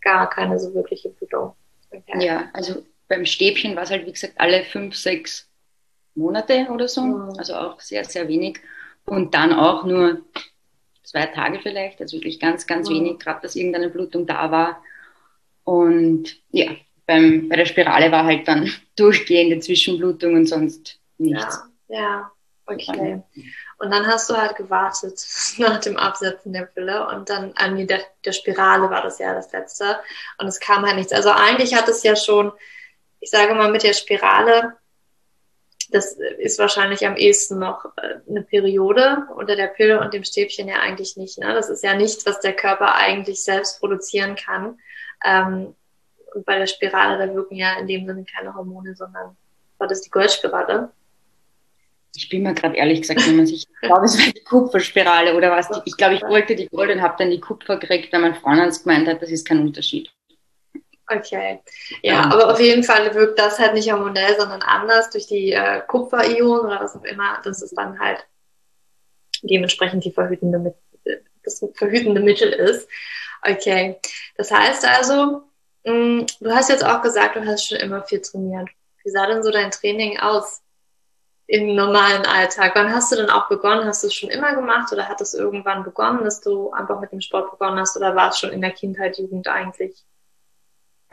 gar 0.00 0.28
keine 0.30 0.58
so 0.58 0.74
wirkliche 0.74 1.10
Blutung. 1.10 1.54
Okay. 1.90 2.24
Ja, 2.24 2.50
also 2.52 2.84
beim 3.08 3.24
Stäbchen 3.24 3.76
war 3.76 3.84
es 3.84 3.90
halt, 3.90 4.06
wie 4.06 4.12
gesagt, 4.12 4.34
alle 4.36 4.64
fünf, 4.64 4.96
sechs 4.96 5.48
Monate 6.14 6.68
oder 6.70 6.88
so. 6.88 7.02
Mhm. 7.02 7.34
Also 7.38 7.54
auch 7.54 7.80
sehr, 7.80 8.04
sehr 8.04 8.28
wenig. 8.28 8.60
Und 9.04 9.34
dann 9.34 9.52
auch 9.52 9.84
nur 9.84 10.22
zwei 11.02 11.26
Tage 11.26 11.60
vielleicht, 11.60 12.00
also 12.00 12.16
wirklich 12.16 12.40
ganz, 12.40 12.66
ganz 12.66 12.88
mhm. 12.88 12.94
wenig, 12.94 13.18
gerade 13.18 13.40
dass 13.42 13.56
irgendeine 13.56 13.90
Blutung 13.90 14.26
da 14.26 14.50
war. 14.50 14.82
Und 15.64 16.36
ja, 16.50 16.70
beim, 17.06 17.48
bei 17.48 17.56
der 17.56 17.66
Spirale 17.66 18.10
war 18.10 18.24
halt 18.24 18.46
dann 18.48 18.70
durchgehende 18.96 19.60
Zwischenblutung 19.60 20.34
und 20.34 20.46
sonst 20.46 20.98
nichts. 21.18 21.42
Ja, 21.42 21.64
ja. 21.88 22.30
okay. 22.66 23.22
Und 23.78 23.90
dann 23.90 24.06
hast 24.06 24.28
du 24.30 24.36
halt 24.36 24.56
gewartet 24.56 25.24
nach 25.58 25.80
dem 25.80 25.96
Absetzen 25.96 26.52
der 26.52 26.66
Pille 26.66 27.06
und 27.08 27.28
dann, 27.30 27.54
nee, 27.74 27.86
der, 27.86 28.00
der 28.24 28.32
Spirale 28.32 28.90
war 28.90 29.02
das 29.02 29.18
ja 29.18 29.34
das 29.34 29.52
letzte 29.52 29.98
und 30.38 30.46
es 30.46 30.60
kam 30.60 30.84
halt 30.84 30.96
nichts. 30.96 31.12
Also 31.12 31.30
eigentlich 31.30 31.74
hat 31.74 31.88
es 31.88 32.02
ja 32.02 32.16
schon, 32.16 32.52
ich 33.20 33.30
sage 33.30 33.54
mal 33.54 33.70
mit 33.70 33.82
der 33.82 33.92
Spirale, 33.92 34.76
das 35.90 36.16
ist 36.38 36.58
wahrscheinlich 36.58 37.06
am 37.06 37.16
ehesten 37.16 37.58
noch 37.58 37.84
äh, 37.96 38.16
eine 38.28 38.42
Periode 38.42 39.26
unter 39.36 39.56
der 39.56 39.68
Pille 39.68 40.00
und 40.00 40.12
dem 40.14 40.24
Stäbchen 40.24 40.68
ja 40.68 40.76
eigentlich 40.76 41.16
nicht. 41.16 41.38
Ne? 41.38 41.54
Das 41.54 41.70
ist 41.70 41.84
ja 41.84 41.94
nichts, 41.94 42.26
was 42.26 42.40
der 42.40 42.54
Körper 42.54 42.94
eigentlich 42.96 43.42
selbst 43.44 43.78
produzieren 43.78 44.36
kann. 44.36 44.78
Ähm, 45.24 45.74
und 46.34 46.44
bei 46.44 46.58
der 46.58 46.66
Spirale, 46.66 47.24
da 47.24 47.32
wirken 47.32 47.56
ja 47.56 47.78
in 47.78 47.86
dem 47.86 48.06
Sinne 48.06 48.24
keine 48.24 48.54
Hormone, 48.54 48.94
sondern 48.94 49.36
war 49.78 49.86
das 49.86 50.02
die 50.02 50.10
Goldspirale? 50.10 50.90
Ich 52.16 52.28
bin 52.28 52.42
mir 52.42 52.54
gerade 52.54 52.76
ehrlich 52.76 53.02
gesagt 53.02 53.20
nicht 53.20 53.36
mehr 53.36 53.46
sicher. 53.46 53.68
Ich 53.82 53.88
glaube, 53.88 54.06
es 54.06 54.18
war 54.18 54.32
die 54.32 54.44
Kupferspirale 54.44 55.36
oder 55.36 55.50
was. 55.50 55.68
Ich 55.84 55.96
glaube, 55.96 56.14
ich 56.14 56.22
wollte 56.22 56.56
die 56.56 56.66
Gold 56.68 56.90
und 56.90 57.02
habe 57.02 57.16
dann 57.18 57.30
die 57.30 57.40
Kupfer 57.40 57.76
gekriegt, 57.78 58.12
weil 58.12 58.20
mein 58.20 58.34
Freund 58.34 58.82
gemeint 58.82 59.08
hat, 59.08 59.22
das 59.22 59.30
ist 59.30 59.46
kein 59.46 59.60
Unterschied. 59.60 60.10
Okay. 61.08 61.60
Ja, 62.02 62.24
um, 62.24 62.32
aber 62.32 62.52
auf 62.52 62.60
jeden 62.60 62.82
Fall 62.82 63.14
wirkt 63.14 63.38
das 63.38 63.58
halt 63.58 63.74
nicht 63.74 63.92
hormonell, 63.92 64.36
sondern 64.38 64.62
anders 64.62 65.10
durch 65.10 65.26
die 65.26 65.52
äh, 65.52 65.82
Kupferionen 65.86 66.66
oder 66.66 66.80
was 66.80 66.96
auch 66.96 67.04
immer. 67.04 67.40
Das 67.44 67.62
ist 67.62 67.74
dann 67.76 67.98
halt 68.00 68.26
dementsprechend 69.42 70.04
die 70.04 70.10
verhütende, 70.10 70.74
das 71.44 71.64
verhütende 71.74 72.20
Mittel 72.20 72.52
ist. 72.52 72.88
Okay. 73.42 74.00
Das 74.36 74.50
heißt 74.50 74.84
also, 74.84 75.42
mh, 75.84 75.92
mm, 75.92 76.26
du 76.40 76.50
hast 76.50 76.70
jetzt 76.70 76.84
auch 76.84 77.02
gesagt, 77.02 77.36
du 77.36 77.46
hast 77.46 77.68
schon 77.68 77.78
immer 77.78 78.02
viel 78.02 78.20
trainiert. 78.20 78.68
Wie 79.04 79.10
sah 79.10 79.26
denn 79.26 79.44
so 79.44 79.52
dein 79.52 79.70
Training 79.70 80.18
aus 80.18 80.62
im 81.46 81.74
normalen 81.74 82.24
Alltag? 82.26 82.72
Wann 82.74 82.92
hast 82.92 83.12
du 83.12 83.16
denn 83.16 83.30
auch 83.30 83.48
begonnen? 83.48 83.86
Hast 83.86 84.02
du 84.02 84.08
es 84.08 84.14
schon 84.14 84.30
immer 84.30 84.54
gemacht 84.54 84.92
oder 84.92 85.08
hat 85.08 85.20
es 85.20 85.34
irgendwann 85.34 85.84
begonnen, 85.84 86.24
dass 86.24 86.40
du 86.40 86.70
einfach 86.72 87.00
mit 87.00 87.12
dem 87.12 87.20
Sport 87.20 87.50
begonnen 87.50 87.78
hast 87.78 87.96
oder 87.96 88.16
war 88.16 88.30
es 88.30 88.38
schon 88.38 88.50
in 88.50 88.60
der 88.60 88.72
Kindheit, 88.72 89.18
Jugend 89.18 89.48
eigentlich? 89.48 90.04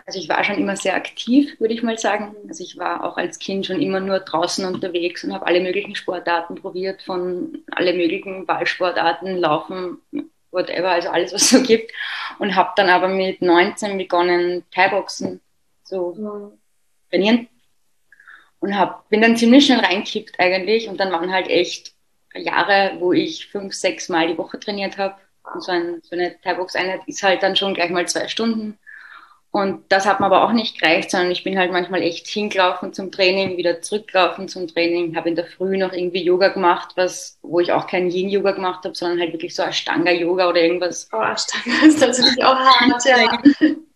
Also 0.05 0.19
ich 0.19 0.27
war 0.27 0.43
schon 0.43 0.57
immer 0.57 0.75
sehr 0.75 0.95
aktiv, 0.95 1.57
würde 1.59 1.73
ich 1.73 1.83
mal 1.83 1.97
sagen. 1.97 2.35
Also 2.47 2.63
ich 2.63 2.77
war 2.77 3.03
auch 3.03 3.15
als 3.15 3.39
Kind 3.39 3.65
schon 3.65 3.81
immer 3.81 4.01
nur 4.01 4.19
draußen 4.19 4.65
unterwegs 4.65 5.23
und 5.23 5.33
habe 5.33 5.47
alle 5.47 5.61
möglichen 5.61 5.95
Sportarten 5.95 6.55
probiert, 6.55 7.03
von 7.03 7.63
alle 7.71 7.93
möglichen 7.93 8.45
Ballsportarten, 8.45 9.37
Laufen, 9.37 10.01
whatever, 10.51 10.89
also 10.89 11.09
alles, 11.09 11.33
was 11.33 11.43
es 11.43 11.49
so 11.51 11.61
gibt. 11.63 11.91
Und 12.39 12.55
habe 12.55 12.71
dann 12.75 12.89
aber 12.89 13.07
mit 13.07 13.41
19 13.41 13.97
begonnen, 13.97 14.65
Thai-Boxen 14.71 15.39
zu 15.83 16.13
mhm. 16.17 16.59
trainieren. 17.09 17.47
Und 18.63 18.77
hab, 18.79 19.09
bin 19.09 19.21
dann 19.21 19.35
ziemlich 19.35 19.65
schnell 19.65 19.81
reinkippt 19.81 20.39
eigentlich. 20.39 20.87
Und 20.87 20.97
dann 20.97 21.11
waren 21.11 21.33
halt 21.33 21.49
echt 21.49 21.91
Jahre, 22.33 22.93
wo 22.99 23.11
ich 23.11 23.47
fünf, 23.47 23.73
sechs 23.73 24.07
Mal 24.07 24.27
die 24.27 24.37
Woche 24.37 24.57
trainiert 24.57 24.97
habe. 24.97 25.15
Und 25.53 25.61
so, 25.61 25.73
ein, 25.73 25.99
so 26.01 26.15
eine 26.15 26.39
Thai-Box-Einheit 26.39 27.01
ist 27.05 27.23
halt 27.23 27.43
dann 27.43 27.57
schon 27.57 27.73
gleich 27.73 27.89
mal 27.89 28.07
zwei 28.07 28.29
Stunden. 28.29 28.79
Und 29.51 29.91
das 29.91 30.05
hat 30.05 30.21
mir 30.21 30.27
aber 30.27 30.45
auch 30.45 30.53
nicht 30.53 30.79
gereicht, 30.79 31.11
sondern 31.11 31.31
ich 31.31 31.43
bin 31.43 31.57
halt 31.57 31.73
manchmal 31.73 32.03
echt 32.03 32.25
hingelaufen 32.25 32.93
zum 32.93 33.11
Training, 33.11 33.57
wieder 33.57 33.81
zurückgelaufen 33.81 34.47
zum 34.47 34.65
Training, 34.69 35.17
habe 35.17 35.27
in 35.27 35.35
der 35.35 35.45
Früh 35.45 35.77
noch 35.77 35.91
irgendwie 35.91 36.23
Yoga 36.23 36.47
gemacht, 36.47 36.93
was, 36.95 37.37
wo 37.41 37.59
ich 37.59 37.73
auch 37.73 37.85
kein 37.85 38.09
Yin-Yoga 38.09 38.51
gemacht 38.51 38.85
habe, 38.85 38.95
sondern 38.95 39.19
halt 39.19 39.33
wirklich 39.33 39.53
so 39.55 39.63
Ashtanga-Yoga 39.63 40.47
oder 40.47 40.61
irgendwas. 40.61 41.09
Oh, 41.11 41.21
Ashtanga 41.21 41.85
ist 41.85 41.99
natürlich 41.99 42.41
auch 42.45 42.55
hart, 42.55 43.03
ja. 43.03 43.67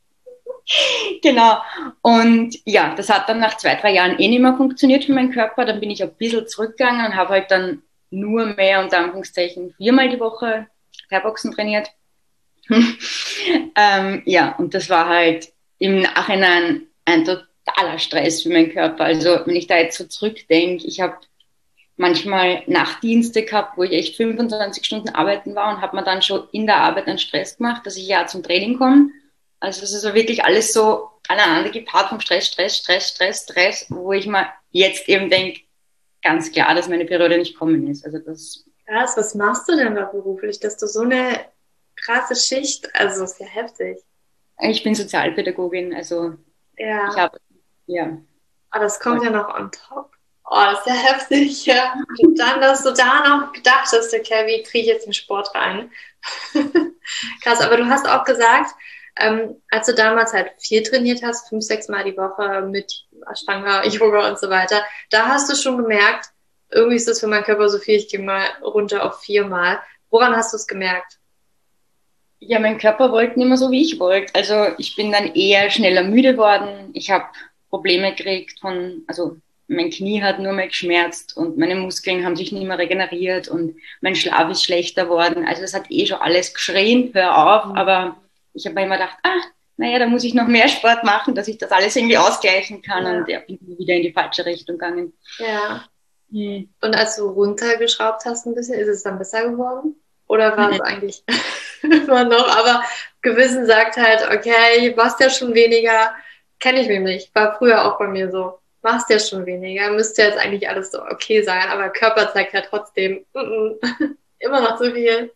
genau. 1.21 1.57
Und 2.01 2.57
ja, 2.65 2.93
das 2.95 3.09
hat 3.09 3.29
dann 3.29 3.39
nach 3.39 3.57
zwei, 3.57 3.75
drei 3.75 3.93
Jahren 3.93 4.19
eh 4.19 4.27
nicht 4.27 4.41
mehr 4.41 4.55
funktioniert 4.55 5.05
für 5.05 5.13
meinen 5.13 5.31
Körper. 5.31 5.65
Dann 5.65 5.79
bin 5.79 5.89
ich 5.89 6.03
ein 6.03 6.13
bisschen 6.15 6.47
zurückgegangen 6.47 7.05
und 7.05 7.15
habe 7.15 7.29
halt 7.31 7.51
dann 7.51 7.81
nur 8.09 8.45
mehr 8.45 8.81
unter 8.81 8.99
Anführungszeichen 8.99 9.73
viermal 9.77 10.09
die 10.09 10.19
Woche 10.19 10.67
Thai-Boxen 11.09 11.53
trainiert. 11.53 11.89
ähm, 12.69 14.21
ja, 14.25 14.55
und 14.57 14.73
das 14.73 14.89
war 14.89 15.07
halt 15.07 15.49
im 15.79 16.01
Nachhinein 16.01 16.87
ein 17.05 17.23
totaler 17.23 17.99
Stress 17.99 18.43
für 18.43 18.49
meinen 18.49 18.71
Körper. 18.71 19.05
Also 19.05 19.39
wenn 19.45 19.55
ich 19.55 19.67
da 19.67 19.77
jetzt 19.77 19.97
so 19.97 20.05
zurückdenke, 20.05 20.85
ich 20.85 20.99
habe 20.99 21.15
manchmal 21.95 22.63
Nachtdienste 22.67 23.43
gehabt, 23.43 23.77
wo 23.77 23.83
ich 23.83 23.91
echt 23.91 24.17
25 24.17 24.85
Stunden 24.85 25.09
arbeiten 25.09 25.55
war 25.55 25.73
und 25.73 25.81
habe 25.81 25.95
mir 25.95 26.03
dann 26.03 26.21
schon 26.21 26.47
in 26.51 26.67
der 26.67 26.77
Arbeit 26.77 27.07
einen 27.07 27.19
Stress 27.19 27.57
gemacht, 27.57 27.85
dass 27.85 27.97
ich 27.97 28.07
ja 28.07 28.27
zum 28.27 28.43
Training 28.43 28.77
komme. 28.77 29.09
Also 29.59 29.83
es 29.83 29.93
ist 29.93 30.01
so 30.01 30.13
wirklich 30.13 30.43
alles 30.45 30.73
so 30.73 31.09
aneinander 31.27 31.71
gepaart 31.71 32.09
vom 32.09 32.19
Stress, 32.19 32.47
Stress, 32.47 32.77
Stress, 32.77 33.09
Stress, 33.09 33.43
Stress, 33.43 33.85
wo 33.89 34.13
ich 34.13 34.27
mir 34.27 34.47
jetzt 34.71 35.07
eben 35.09 35.29
denke, 35.29 35.61
ganz 36.21 36.51
klar, 36.51 36.75
dass 36.75 36.87
meine 36.87 37.05
Periode 37.05 37.37
nicht 37.37 37.57
kommen 37.57 37.87
ist. 37.87 38.05
Also 38.05 38.19
das 38.19 38.65
Krass, 38.87 39.17
was 39.17 39.35
machst 39.35 39.67
du 39.67 39.75
denn 39.75 39.95
da 39.95 40.05
beruflich, 40.05 40.61
dass 40.61 40.77
du 40.77 40.87
so 40.87 41.01
eine 41.01 41.45
krasse 41.97 42.35
Schicht. 42.35 42.87
Also 42.95 43.25
ist 43.25 43.39
ja 43.39 43.45
heftig. 43.45 43.97
Ich 44.59 44.81
bin 44.83 44.95
Sozialpädagogin, 44.95 45.93
also 45.93 46.35
ja. 46.77 47.09
ich 47.11 47.17
habe, 47.17 47.37
ja. 47.85 48.17
Aber 48.69 48.83
das 48.85 48.99
kommt 48.99 49.23
ja 49.23 49.29
noch 49.29 49.53
on 49.53 49.71
top. 49.71 50.11
Oh, 50.49 50.55
das 50.55 50.79
ist 50.79 50.87
ja 50.87 50.93
heftig, 50.93 51.65
ja. 51.65 51.93
Und 52.19 52.39
dann, 52.39 52.61
dass 52.61 52.83
du 52.83 52.93
da 52.93 53.27
noch 53.27 53.51
gedacht 53.51 53.89
hast, 53.91 54.13
okay, 54.13 54.47
wie 54.47 54.63
kriege 54.63 54.79
ich 54.79 54.87
jetzt 54.87 55.05
den 55.05 55.13
Sport 55.13 55.53
rein? 55.53 55.91
Krass, 57.43 57.59
aber 57.59 57.75
du 57.77 57.85
hast 57.87 58.07
auch 58.07 58.23
gesagt, 58.23 58.73
ähm, 59.19 59.61
als 59.69 59.87
du 59.87 59.93
damals 59.93 60.33
halt 60.33 60.51
viel 60.59 60.83
trainiert 60.83 61.21
hast, 61.23 61.49
fünf, 61.49 61.63
sechs 61.63 61.87
Mal 61.87 62.03
die 62.03 62.17
Woche 62.17 62.61
mit 62.61 63.05
Ashtanga, 63.31 63.83
Yoga 63.87 64.29
und 64.29 64.39
so 64.39 64.49
weiter, 64.49 64.83
da 65.09 65.27
hast 65.27 65.51
du 65.51 65.55
schon 65.55 65.77
gemerkt, 65.77 66.29
irgendwie 66.71 66.97
ist 66.97 67.07
das 67.07 67.19
für 67.19 67.27
meinen 67.27 67.43
Körper 67.43 67.69
so 67.69 67.77
viel, 67.77 67.95
ich 67.95 68.09
gehe 68.09 68.19
mal 68.19 68.45
runter 68.61 69.05
auf 69.05 69.21
viermal. 69.21 69.79
Woran 70.09 70.35
hast 70.35 70.53
du 70.53 70.57
es 70.57 70.67
gemerkt? 70.67 71.17
Ja, 72.39 72.59
mein 72.59 72.77
Körper 72.77 73.11
wollte 73.11 73.39
nicht 73.39 73.47
mehr 73.47 73.57
so, 73.57 73.71
wie 73.71 73.81
ich 73.81 73.99
wollte. 73.99 74.35
Also 74.35 74.67
ich 74.77 74.95
bin 74.95 75.11
dann 75.11 75.33
eher 75.33 75.69
schneller 75.69 76.03
müde 76.03 76.37
worden. 76.37 76.91
Ich 76.93 77.09
habe 77.09 77.25
Probleme 77.69 78.13
gekriegt 78.13 78.59
von, 78.59 79.03
also 79.07 79.37
mein 79.67 79.89
Knie 79.89 80.21
hat 80.21 80.39
nur 80.39 80.53
mehr 80.53 80.67
geschmerzt 80.67 81.35
und 81.35 81.57
meine 81.57 81.75
Muskeln 81.75 82.23
haben 82.25 82.35
sich 82.35 82.51
nicht 82.51 82.65
mehr 82.65 82.77
regeneriert 82.77 83.47
und 83.47 83.75
mein 84.01 84.15
Schlaf 84.15 84.49
ist 84.49 84.63
schlechter 84.63 85.09
worden. 85.09 85.45
Also 85.45 85.63
es 85.63 85.73
hat 85.73 85.89
eh 85.89 86.05
schon 86.05 86.19
alles 86.19 86.53
geschrien, 86.53 87.11
hör 87.13 87.37
auf. 87.37 87.65
Mhm. 87.65 87.77
Aber 87.77 88.17
ich 88.57 88.65
habe 88.65 88.75
mir 88.75 88.85
immer 88.85 88.97
gedacht, 88.97 89.17
ah, 89.23 89.41
naja, 89.77 89.99
da 89.99 90.07
muss 90.07 90.23
ich 90.23 90.33
noch 90.33 90.47
mehr 90.47 90.67
Sport 90.67 91.03
machen, 91.03 91.35
dass 91.35 91.47
ich 91.47 91.59
das 91.59 91.71
alles 91.71 91.95
irgendwie 91.95 92.17
ausgleichen 92.17 92.81
kann. 92.81 93.05
Ja. 93.05 93.11
Und 93.11 93.29
ja, 93.29 93.39
bin 93.41 93.59
wieder 93.77 93.93
in 93.93 94.01
die 94.01 94.11
falsche 94.11 94.45
Richtung 94.45 94.77
gegangen. 94.77 95.13
Ja. 95.37 95.85
Hm. 96.31 96.67
Und 96.81 96.95
als 96.95 97.15
du 97.15 97.27
runtergeschraubt 97.27 98.25
hast 98.25 98.47
ein 98.47 98.55
bisschen, 98.55 98.79
ist 98.79 98.87
es 98.87 99.03
dann 99.03 99.19
besser 99.19 99.49
geworden? 99.49 99.95
Oder 100.27 100.57
war 100.57 100.71
es 100.71 100.81
eigentlich 100.81 101.23
immer 101.83 102.23
noch? 102.23 102.57
Aber 102.57 102.83
Gewissen 103.21 103.67
sagt 103.67 103.97
halt, 103.97 104.27
okay, 104.31 104.93
machst 104.95 105.19
ja 105.19 105.29
schon 105.29 105.53
weniger. 105.53 106.13
Kenne 106.59 106.81
ich 106.81 106.87
mich 106.87 106.99
nicht. 106.99 107.35
War 107.35 107.55
früher 107.57 107.85
auch 107.85 107.99
bei 107.99 108.07
mir 108.07 108.31
so. 108.31 108.59
Machst 108.81 109.11
ja 109.11 109.19
schon 109.19 109.45
weniger. 109.45 109.91
Müsste 109.91 110.23
jetzt 110.23 110.39
eigentlich 110.39 110.67
alles 110.67 110.91
so 110.91 111.03
okay 111.03 111.43
sein. 111.43 111.69
Aber 111.69 111.89
Körper 111.89 112.33
zeigt 112.33 112.53
ja 112.53 112.61
trotzdem 112.61 113.25
mm 113.33 113.39
-mm, 113.39 114.15
immer 114.39 114.61
noch 114.61 114.77
zu 114.77 114.91
viel. 114.91 115.31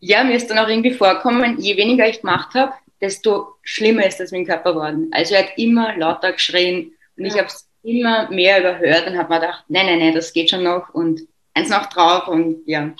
Ja, 0.00 0.24
mir 0.24 0.36
ist 0.36 0.48
dann 0.50 0.58
auch 0.58 0.68
irgendwie 0.68 0.94
vorkommen, 0.94 1.58
je 1.58 1.76
weniger 1.76 2.08
ich 2.08 2.22
gemacht 2.22 2.54
habe, 2.54 2.72
desto 3.00 3.56
schlimmer 3.62 4.06
ist 4.06 4.18
das 4.18 4.30
mit 4.30 4.40
dem 4.40 4.46
Körper 4.46 4.72
geworden. 4.72 5.10
Also 5.12 5.34
er 5.34 5.44
hat 5.44 5.58
immer 5.58 5.96
lauter 5.96 6.32
geschrien 6.32 6.92
und 7.16 7.24
ja. 7.24 7.32
ich 7.32 7.38
habe 7.38 7.46
es 7.46 7.68
immer 7.82 8.30
mehr 8.30 8.60
überhört 8.60 9.06
und 9.06 9.16
habe 9.16 9.32
mir 9.32 9.40
gedacht, 9.40 9.64
nein, 9.68 9.86
nein, 9.86 9.98
nein, 9.98 10.14
das 10.14 10.32
geht 10.32 10.50
schon 10.50 10.62
noch 10.62 10.90
und 10.94 11.22
eins 11.54 11.70
noch 11.70 11.86
drauf 11.86 12.28
und 12.28 12.66
ja, 12.66 12.82
mhm. 12.82 12.94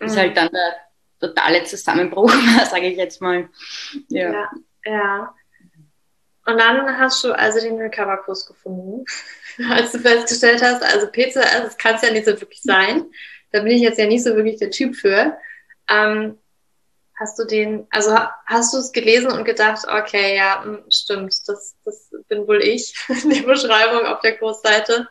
ist 0.00 0.16
halt 0.16 0.36
dann 0.36 0.50
der 0.50 1.28
totale 1.28 1.64
Zusammenbruch, 1.64 2.32
sage 2.70 2.88
ich 2.88 2.96
jetzt 2.96 3.20
mal. 3.20 3.48
Ja. 4.08 4.32
ja. 4.32 4.50
ja. 4.84 5.34
Und 6.44 6.58
dann 6.58 6.98
hast 6.98 7.22
du 7.22 7.32
also 7.32 7.60
den 7.60 7.78
Recover-Kurs 7.78 8.46
gefunden, 8.46 9.04
als 9.70 9.92
du 9.92 9.98
festgestellt 9.98 10.62
hast, 10.62 10.82
also 10.82 11.06
PCOS, 11.06 11.34
das 11.34 11.78
kann 11.78 11.94
es 11.94 12.02
ja 12.02 12.10
nicht 12.10 12.24
so 12.24 12.32
wirklich 12.32 12.62
sein. 12.62 13.04
Da 13.52 13.60
bin 13.60 13.72
ich 13.72 13.82
jetzt 13.82 13.98
ja 13.98 14.06
nicht 14.06 14.24
so 14.24 14.34
wirklich 14.34 14.58
der 14.58 14.70
Typ 14.70 14.96
für. 14.96 15.36
Ähm, 15.88 16.38
Hast 17.22 17.38
du 17.38 17.44
den, 17.44 17.86
also 17.90 18.18
hast 18.46 18.74
du 18.74 18.78
es 18.78 18.90
gelesen 18.90 19.30
und 19.30 19.44
gedacht, 19.44 19.86
okay, 19.86 20.36
ja, 20.36 20.64
hm, 20.64 20.82
stimmt, 20.90 21.32
das, 21.46 21.76
das 21.84 22.10
bin 22.26 22.48
wohl 22.48 22.60
ich, 22.60 22.92
die 23.08 23.42
Beschreibung 23.42 24.06
auf 24.06 24.18
der 24.20 24.36
Kursseite? 24.38 25.08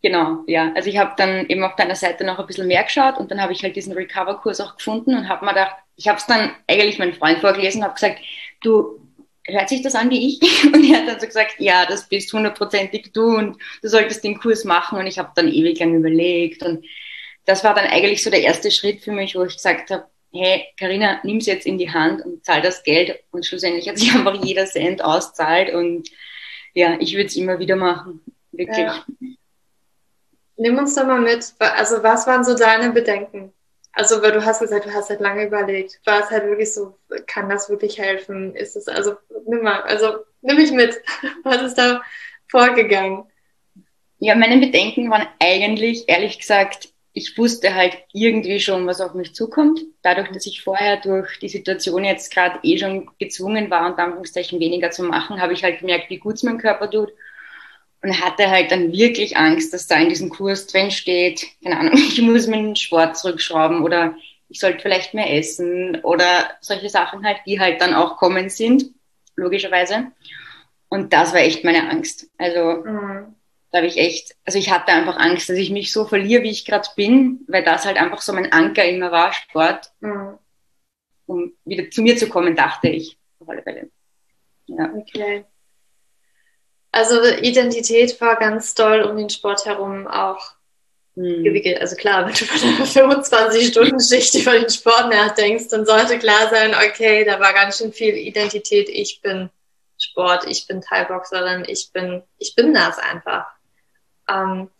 Genau, 0.00 0.44
ja. 0.46 0.72
Also 0.76 0.88
ich 0.88 0.96
habe 0.96 1.14
dann 1.16 1.46
eben 1.48 1.64
auf 1.64 1.74
deiner 1.74 1.96
Seite 1.96 2.22
noch 2.22 2.38
ein 2.38 2.46
bisschen 2.46 2.68
mehr 2.68 2.84
geschaut 2.84 3.18
und 3.18 3.32
dann 3.32 3.42
habe 3.42 3.52
ich 3.52 3.64
halt 3.64 3.74
diesen 3.74 3.94
Recover-Kurs 3.94 4.60
auch 4.60 4.76
gefunden 4.76 5.16
und 5.16 5.28
habe 5.28 5.44
mir 5.44 5.54
gedacht, 5.54 5.74
ich 5.96 6.06
habe 6.06 6.18
es 6.18 6.26
dann 6.26 6.54
eigentlich 6.68 7.00
meinem 7.00 7.14
Freund 7.14 7.40
vorgelesen 7.40 7.80
und 7.80 7.86
habe 7.86 7.94
gesagt, 7.94 8.20
du, 8.62 9.00
hört 9.44 9.68
sich 9.68 9.82
das 9.82 9.96
an 9.96 10.10
wie 10.10 10.28
ich? 10.28 10.64
Und 10.72 10.88
er 10.88 11.00
hat 11.00 11.08
dann 11.08 11.18
so 11.18 11.26
gesagt, 11.26 11.56
ja, 11.58 11.84
das 11.84 12.08
bist 12.08 12.32
hundertprozentig 12.32 13.10
du 13.12 13.36
und 13.36 13.56
du 13.82 13.88
solltest 13.88 14.22
den 14.22 14.38
Kurs 14.38 14.64
machen 14.64 14.98
und 14.98 15.06
ich 15.06 15.18
habe 15.18 15.32
dann 15.34 15.48
ewig 15.48 15.80
lang 15.80 15.94
überlegt 15.94 16.62
und 16.62 16.84
das 17.46 17.64
war 17.64 17.74
dann 17.74 17.86
eigentlich 17.86 18.22
so 18.22 18.30
der 18.30 18.42
erste 18.42 18.70
Schritt 18.70 19.00
für 19.00 19.10
mich, 19.10 19.34
wo 19.34 19.42
ich 19.42 19.54
gesagt 19.54 19.90
habe, 19.90 20.06
hey, 20.32 20.66
Karina, 20.78 21.20
nimm 21.24 21.38
es 21.38 21.46
jetzt 21.46 21.66
in 21.66 21.78
die 21.78 21.90
Hand 21.90 22.24
und 22.24 22.44
zahl 22.44 22.62
das 22.62 22.82
Geld. 22.82 23.18
Und 23.30 23.46
schlussendlich 23.46 23.88
hat 23.88 23.98
sich 23.98 24.12
einfach 24.14 24.42
jeder 24.44 24.66
Cent 24.66 25.02
auszahlt. 25.02 25.72
Und 25.72 26.08
ja, 26.74 26.96
ich 27.00 27.14
würde 27.14 27.26
es 27.26 27.36
immer 27.36 27.58
wieder 27.58 27.76
machen. 27.76 28.20
Wirklich. 28.52 28.78
Ja. 28.78 29.04
Nimm 30.56 30.76
uns 30.78 30.94
doch 30.94 31.06
mal 31.06 31.20
mit. 31.20 31.54
Also, 31.58 32.02
was 32.02 32.26
waren 32.26 32.44
so 32.44 32.56
deine 32.56 32.90
Bedenken? 32.90 33.52
Also, 33.92 34.22
weil 34.22 34.32
du 34.32 34.44
hast 34.44 34.60
gesagt, 34.60 34.86
du 34.86 34.92
hast 34.92 35.10
halt 35.10 35.20
lange 35.20 35.46
überlegt. 35.46 36.00
War 36.04 36.20
es 36.20 36.30
halt 36.30 36.44
wirklich 36.44 36.72
so, 36.72 36.98
kann 37.26 37.48
das 37.48 37.68
wirklich 37.68 37.98
helfen? 37.98 38.54
Ist 38.54 38.76
es, 38.76 38.88
also, 38.88 39.16
nimm 39.46 39.62
mal, 39.62 39.82
also, 39.82 40.18
nimm 40.40 40.56
mich 40.56 40.72
mit. 40.72 41.00
Was 41.44 41.62
ist 41.62 41.78
da 41.78 42.02
vorgegangen? 42.48 43.24
Ja, 44.18 44.34
meine 44.34 44.58
Bedenken 44.58 45.10
waren 45.10 45.28
eigentlich, 45.38 46.08
ehrlich 46.08 46.40
gesagt, 46.40 46.92
ich 47.12 47.36
wusste 47.36 47.74
halt 47.74 47.96
irgendwie 48.12 48.60
schon, 48.60 48.86
was 48.86 49.00
auf 49.00 49.14
mich 49.14 49.34
zukommt. 49.34 49.80
Dadurch, 50.02 50.30
dass 50.30 50.46
ich 50.46 50.62
vorher 50.62 50.98
durch 50.98 51.38
die 51.38 51.48
Situation 51.48 52.04
jetzt 52.04 52.32
gerade 52.32 52.58
eh 52.62 52.78
schon 52.78 53.10
gezwungen 53.18 53.70
war, 53.70 53.86
unter 53.86 54.04
Anführungszeichen 54.04 54.60
weniger 54.60 54.90
zu 54.90 55.02
machen, 55.02 55.40
habe 55.40 55.52
ich 55.52 55.64
halt 55.64 55.80
gemerkt, 55.80 56.10
wie 56.10 56.18
gut 56.18 56.34
es 56.34 56.42
meinem 56.42 56.58
Körper 56.58 56.90
tut. 56.90 57.12
Und 58.00 58.20
hatte 58.20 58.48
halt 58.48 58.70
dann 58.70 58.92
wirklich 58.92 59.36
Angst, 59.36 59.72
dass 59.72 59.88
da 59.88 59.96
in 59.96 60.08
diesem 60.08 60.30
Kurs 60.30 60.68
drin 60.68 60.92
steht, 60.92 61.44
keine 61.62 61.78
Ahnung, 61.78 61.94
ich 61.96 62.20
muss 62.22 62.46
meinen 62.46 62.76
Sport 62.76 63.16
zurückschrauben 63.16 63.82
oder 63.82 64.14
ich 64.48 64.60
sollte 64.60 64.80
vielleicht 64.80 65.14
mehr 65.14 65.36
essen 65.36 66.00
oder 66.02 66.50
solche 66.60 66.88
Sachen 66.88 67.24
halt, 67.26 67.38
die 67.44 67.58
halt 67.58 67.80
dann 67.80 67.94
auch 67.94 68.16
kommen 68.16 68.48
sind, 68.48 68.84
logischerweise. 69.34 70.12
Und 70.88 71.12
das 71.12 71.32
war 71.32 71.40
echt 71.40 71.64
meine 71.64 71.90
Angst. 71.90 72.30
Also, 72.38 72.82
mhm 72.84 73.34
da 73.70 73.78
habe 73.78 73.86
ich 73.86 73.98
echt, 73.98 74.34
also 74.44 74.58
ich 74.58 74.70
hatte 74.70 74.92
einfach 74.92 75.16
Angst, 75.16 75.48
dass 75.48 75.56
ich 75.56 75.70
mich 75.70 75.92
so 75.92 76.06
verliere, 76.06 76.42
wie 76.42 76.50
ich 76.50 76.64
gerade 76.64 76.88
bin, 76.96 77.44
weil 77.48 77.64
das 77.64 77.84
halt 77.84 77.98
einfach 77.98 78.22
so 78.22 78.32
mein 78.32 78.52
Anker 78.52 78.84
immer 78.84 79.12
war, 79.12 79.32
Sport, 79.32 79.92
mhm. 80.00 80.38
um 81.26 81.52
wieder 81.64 81.90
zu 81.90 82.02
mir 82.02 82.16
zu 82.16 82.28
kommen, 82.28 82.56
dachte 82.56 82.88
ich, 82.88 83.18
auf 83.40 83.48
alle 83.48 83.62
Fälle. 83.62 83.90
Ja. 84.66 84.92
Okay. 84.94 85.44
Also 86.92 87.22
Identität 87.22 88.18
war 88.20 88.36
ganz 88.36 88.74
doll 88.74 89.02
um 89.02 89.16
den 89.16 89.28
Sport 89.28 89.66
herum 89.66 90.06
auch 90.06 90.52
mhm. 91.14 91.44
gewickelt. 91.44 91.80
Also 91.80 91.96
klar, 91.96 92.26
wenn 92.26 92.32
du 92.32 92.44
von 92.46 92.68
einer 92.68 93.20
25-Stunden-Schicht 93.22 94.34
über 94.36 94.58
den 94.58 94.70
Sport 94.70 95.10
nachdenkst, 95.10 95.68
dann 95.68 95.84
sollte 95.84 96.18
klar 96.18 96.48
sein, 96.50 96.74
okay, 96.74 97.24
da 97.24 97.38
war 97.38 97.52
ganz 97.52 97.78
schön 97.78 97.92
viel 97.92 98.14
Identität. 98.14 98.88
Ich 98.88 99.20
bin 99.20 99.50
Sport, 99.98 100.46
ich 100.46 100.66
bin 100.66 100.80
Thai-Boxerin, 100.80 101.64
ich 101.66 101.90
bin, 101.92 102.22
ich 102.38 102.54
bin 102.54 102.72
das 102.72 102.98
einfach. 102.98 103.57
Ähm, 104.28 104.70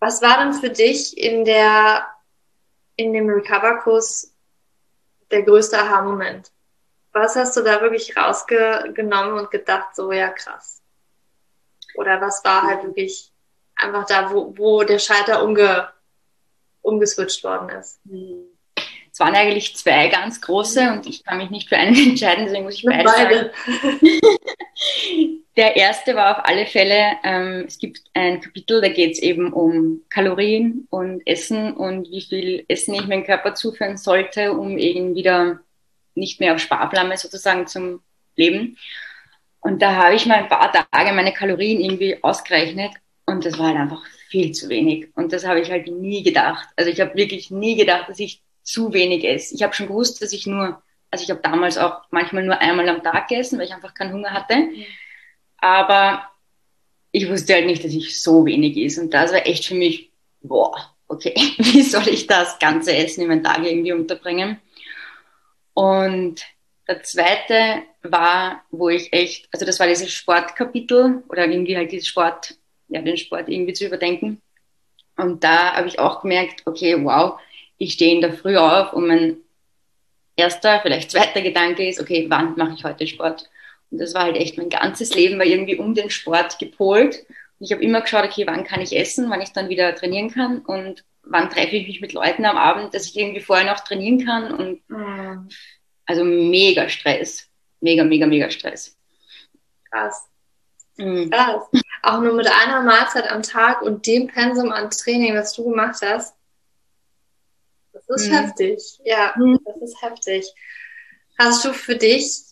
was 0.00 0.20
war 0.22 0.38
denn 0.38 0.54
für 0.54 0.70
dich 0.70 1.16
in 1.16 1.44
der 1.44 2.06
in 2.96 3.12
dem 3.12 3.28
Recover-Kurs 3.28 4.34
der 5.30 5.42
größte 5.42 5.78
Aha-Moment? 5.78 6.52
Was 7.12 7.36
hast 7.36 7.56
du 7.56 7.62
da 7.62 7.80
wirklich 7.80 8.16
rausgenommen 8.16 9.38
und 9.38 9.50
gedacht, 9.50 9.94
so 9.94 10.12
ja 10.12 10.28
krass? 10.28 10.82
Oder 11.96 12.20
was 12.20 12.44
war 12.44 12.62
halt 12.62 12.84
wirklich 12.84 13.32
einfach 13.76 14.04
da, 14.06 14.32
wo, 14.32 14.56
wo 14.56 14.82
der 14.82 14.98
Schalter 14.98 15.42
umge, 15.42 15.88
umgeswitcht 16.82 17.42
worden 17.44 17.68
ist? 17.70 18.00
Es 19.14 19.20
waren 19.20 19.36
eigentlich 19.36 19.76
zwei 19.76 20.08
ganz 20.08 20.40
große 20.40 20.90
und 20.90 21.06
ich 21.06 21.22
kann 21.22 21.38
mich 21.38 21.48
nicht 21.48 21.68
für 21.68 21.76
einen 21.76 21.94
entscheiden, 22.10 22.46
deswegen 22.46 22.64
muss 22.64 22.74
ich 22.74 22.84
beide, 22.84 23.08
sagen. 23.08 23.50
Der 25.56 25.76
erste 25.76 26.16
war 26.16 26.36
auf 26.36 26.44
alle 26.44 26.66
Fälle, 26.66 27.12
ähm, 27.22 27.64
es 27.64 27.78
gibt 27.78 28.02
ein 28.14 28.40
Kapitel, 28.40 28.80
da 28.80 28.88
geht 28.88 29.12
es 29.12 29.20
eben 29.20 29.52
um 29.52 30.02
Kalorien 30.10 30.88
und 30.90 31.24
Essen 31.28 31.74
und 31.74 32.10
wie 32.10 32.22
viel 32.22 32.64
Essen 32.66 32.92
ich 32.94 33.06
meinem 33.06 33.22
Körper 33.22 33.54
zuführen 33.54 33.96
sollte, 33.96 34.52
um 34.52 34.78
eben 34.78 35.14
wieder 35.14 35.60
nicht 36.16 36.40
mehr 36.40 36.54
auf 36.54 36.60
Sparflamme 36.60 37.16
sozusagen 37.16 37.68
zum 37.68 38.02
Leben. 38.34 38.76
Und 39.60 39.80
da 39.80 39.94
habe 39.94 40.16
ich 40.16 40.26
mal 40.26 40.38
ein 40.38 40.48
paar 40.48 40.72
Tage 40.72 41.12
meine 41.12 41.32
Kalorien 41.32 41.80
irgendwie 41.80 42.20
ausgerechnet 42.20 42.90
und 43.26 43.44
das 43.44 43.60
war 43.60 43.68
halt 43.68 43.76
einfach 43.76 44.04
viel 44.28 44.50
zu 44.50 44.68
wenig. 44.68 45.06
Und 45.14 45.32
das 45.32 45.46
habe 45.46 45.60
ich 45.60 45.70
halt 45.70 45.86
nie 45.86 46.24
gedacht. 46.24 46.68
Also 46.74 46.90
ich 46.90 47.00
habe 47.00 47.14
wirklich 47.14 47.52
nie 47.52 47.76
gedacht, 47.76 48.08
dass 48.08 48.18
ich 48.18 48.42
zu 48.64 48.92
wenig 48.92 49.24
esse. 49.24 49.54
Ich 49.54 49.62
habe 49.62 49.74
schon 49.74 49.86
gewusst, 49.86 50.20
dass 50.22 50.32
ich 50.32 50.46
nur, 50.46 50.82
also 51.10 51.22
ich 51.22 51.30
habe 51.30 51.40
damals 51.42 51.78
auch 51.78 52.02
manchmal 52.10 52.42
nur 52.44 52.60
einmal 52.60 52.88
am 52.88 53.02
Tag 53.02 53.28
gegessen, 53.28 53.58
weil 53.58 53.66
ich 53.66 53.74
einfach 53.74 53.94
keinen 53.94 54.12
Hunger 54.12 54.32
hatte. 54.32 54.68
Aber 55.58 56.24
ich 57.12 57.30
wusste 57.30 57.54
halt 57.54 57.66
nicht, 57.66 57.84
dass 57.84 57.92
ich 57.92 58.20
so 58.20 58.44
wenig 58.44 58.76
ist. 58.76 58.98
Und 58.98 59.14
das 59.14 59.32
war 59.32 59.46
echt 59.46 59.66
für 59.66 59.74
mich, 59.74 60.10
boah, 60.40 60.94
okay, 61.06 61.34
wie 61.58 61.82
soll 61.82 62.08
ich 62.08 62.26
das 62.26 62.58
ganze 62.58 62.94
Essen 62.94 63.22
in 63.22 63.28
meinen 63.28 63.44
Tag 63.44 63.64
irgendwie 63.64 63.92
unterbringen? 63.92 64.60
Und 65.74 66.44
der 66.88 67.02
zweite 67.02 67.82
war, 68.02 68.62
wo 68.70 68.88
ich 68.88 69.12
echt, 69.12 69.48
also 69.52 69.64
das 69.64 69.80
war 69.80 69.86
dieses 69.86 70.12
Sportkapitel 70.12 71.22
oder 71.28 71.46
irgendwie 71.46 71.76
halt 71.76 71.92
dieses 71.92 72.08
Sport, 72.08 72.56
ja, 72.88 73.00
den 73.00 73.16
Sport 73.16 73.48
irgendwie 73.48 73.72
zu 73.72 73.86
überdenken. 73.86 74.40
Und 75.16 75.44
da 75.44 75.74
habe 75.74 75.88
ich 75.88 75.98
auch 75.98 76.22
gemerkt, 76.22 76.62
okay, 76.66 77.02
wow, 77.02 77.38
ich 77.78 77.94
stehe 77.94 78.14
in 78.14 78.20
der 78.20 78.32
Früh 78.32 78.56
auf 78.56 78.92
und 78.92 79.06
mein 79.06 79.36
erster, 80.36 80.80
vielleicht 80.80 81.10
zweiter 81.10 81.42
Gedanke 81.42 81.88
ist, 81.88 82.00
okay, 82.00 82.26
wann 82.28 82.56
mache 82.56 82.74
ich 82.76 82.84
heute 82.84 83.06
Sport? 83.06 83.48
Und 83.90 83.98
das 83.98 84.14
war 84.14 84.24
halt 84.24 84.36
echt 84.36 84.58
mein 84.58 84.70
ganzes 84.70 85.14
Leben 85.14 85.38
war 85.38 85.46
irgendwie 85.46 85.76
um 85.76 85.94
den 85.94 86.10
Sport 86.10 86.58
gepolt. 86.58 87.26
Und 87.58 87.66
ich 87.66 87.72
habe 87.72 87.84
immer 87.84 88.00
geschaut, 88.00 88.24
okay, 88.24 88.46
wann 88.46 88.64
kann 88.64 88.80
ich 88.80 88.96
essen, 88.96 89.30
wann 89.30 89.40
ich 89.40 89.52
dann 89.52 89.68
wieder 89.68 89.94
trainieren 89.94 90.30
kann 90.30 90.58
und 90.60 91.04
wann 91.22 91.50
treffe 91.50 91.76
ich 91.76 91.86
mich 91.86 92.00
mit 92.00 92.12
Leuten 92.12 92.44
am 92.44 92.56
Abend, 92.56 92.94
dass 92.94 93.06
ich 93.06 93.16
irgendwie 93.16 93.40
vorher 93.40 93.66
noch 93.66 93.80
trainieren 93.80 94.24
kann. 94.24 94.52
Und 94.52 94.90
mhm. 94.90 95.48
also 96.06 96.24
mega 96.24 96.88
Stress. 96.88 97.48
Mega, 97.80 98.04
mega, 98.04 98.26
mega 98.26 98.50
Stress. 98.50 98.96
Krass. 99.90 100.28
Mhm. 100.96 101.30
Krass. 101.30 101.62
Auch 102.02 102.20
nur 102.20 102.34
mit 102.34 102.46
einer 102.46 102.82
Mahlzeit 102.82 103.30
am 103.30 103.42
Tag 103.42 103.82
und 103.82 104.06
dem 104.06 104.26
Pensum 104.26 104.72
an 104.72 104.90
Training, 104.90 105.34
was 105.34 105.54
du 105.54 105.64
gemacht 105.64 106.00
hast. 106.02 106.34
Das 108.06 108.22
ist 108.22 108.30
mhm. 108.30 108.34
heftig. 108.34 109.00
Ja, 109.04 109.34
mhm. 109.36 109.60
das 109.64 109.90
ist 109.90 110.02
heftig. 110.02 110.46
Hast 111.38 111.64
du 111.64 111.72
für 111.72 111.96
dich 111.96 112.44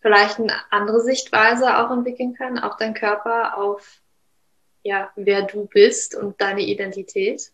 vielleicht 0.00 0.38
eine 0.38 0.54
andere 0.70 1.00
Sichtweise 1.00 1.78
auch 1.78 1.90
entwickeln 1.90 2.34
können, 2.34 2.58
auf 2.58 2.76
deinen 2.76 2.94
Körper, 2.94 3.58
auf 3.58 4.00
ja, 4.82 5.10
wer 5.16 5.42
du 5.42 5.66
bist 5.66 6.14
und 6.14 6.40
deine 6.40 6.62
Identität? 6.62 7.52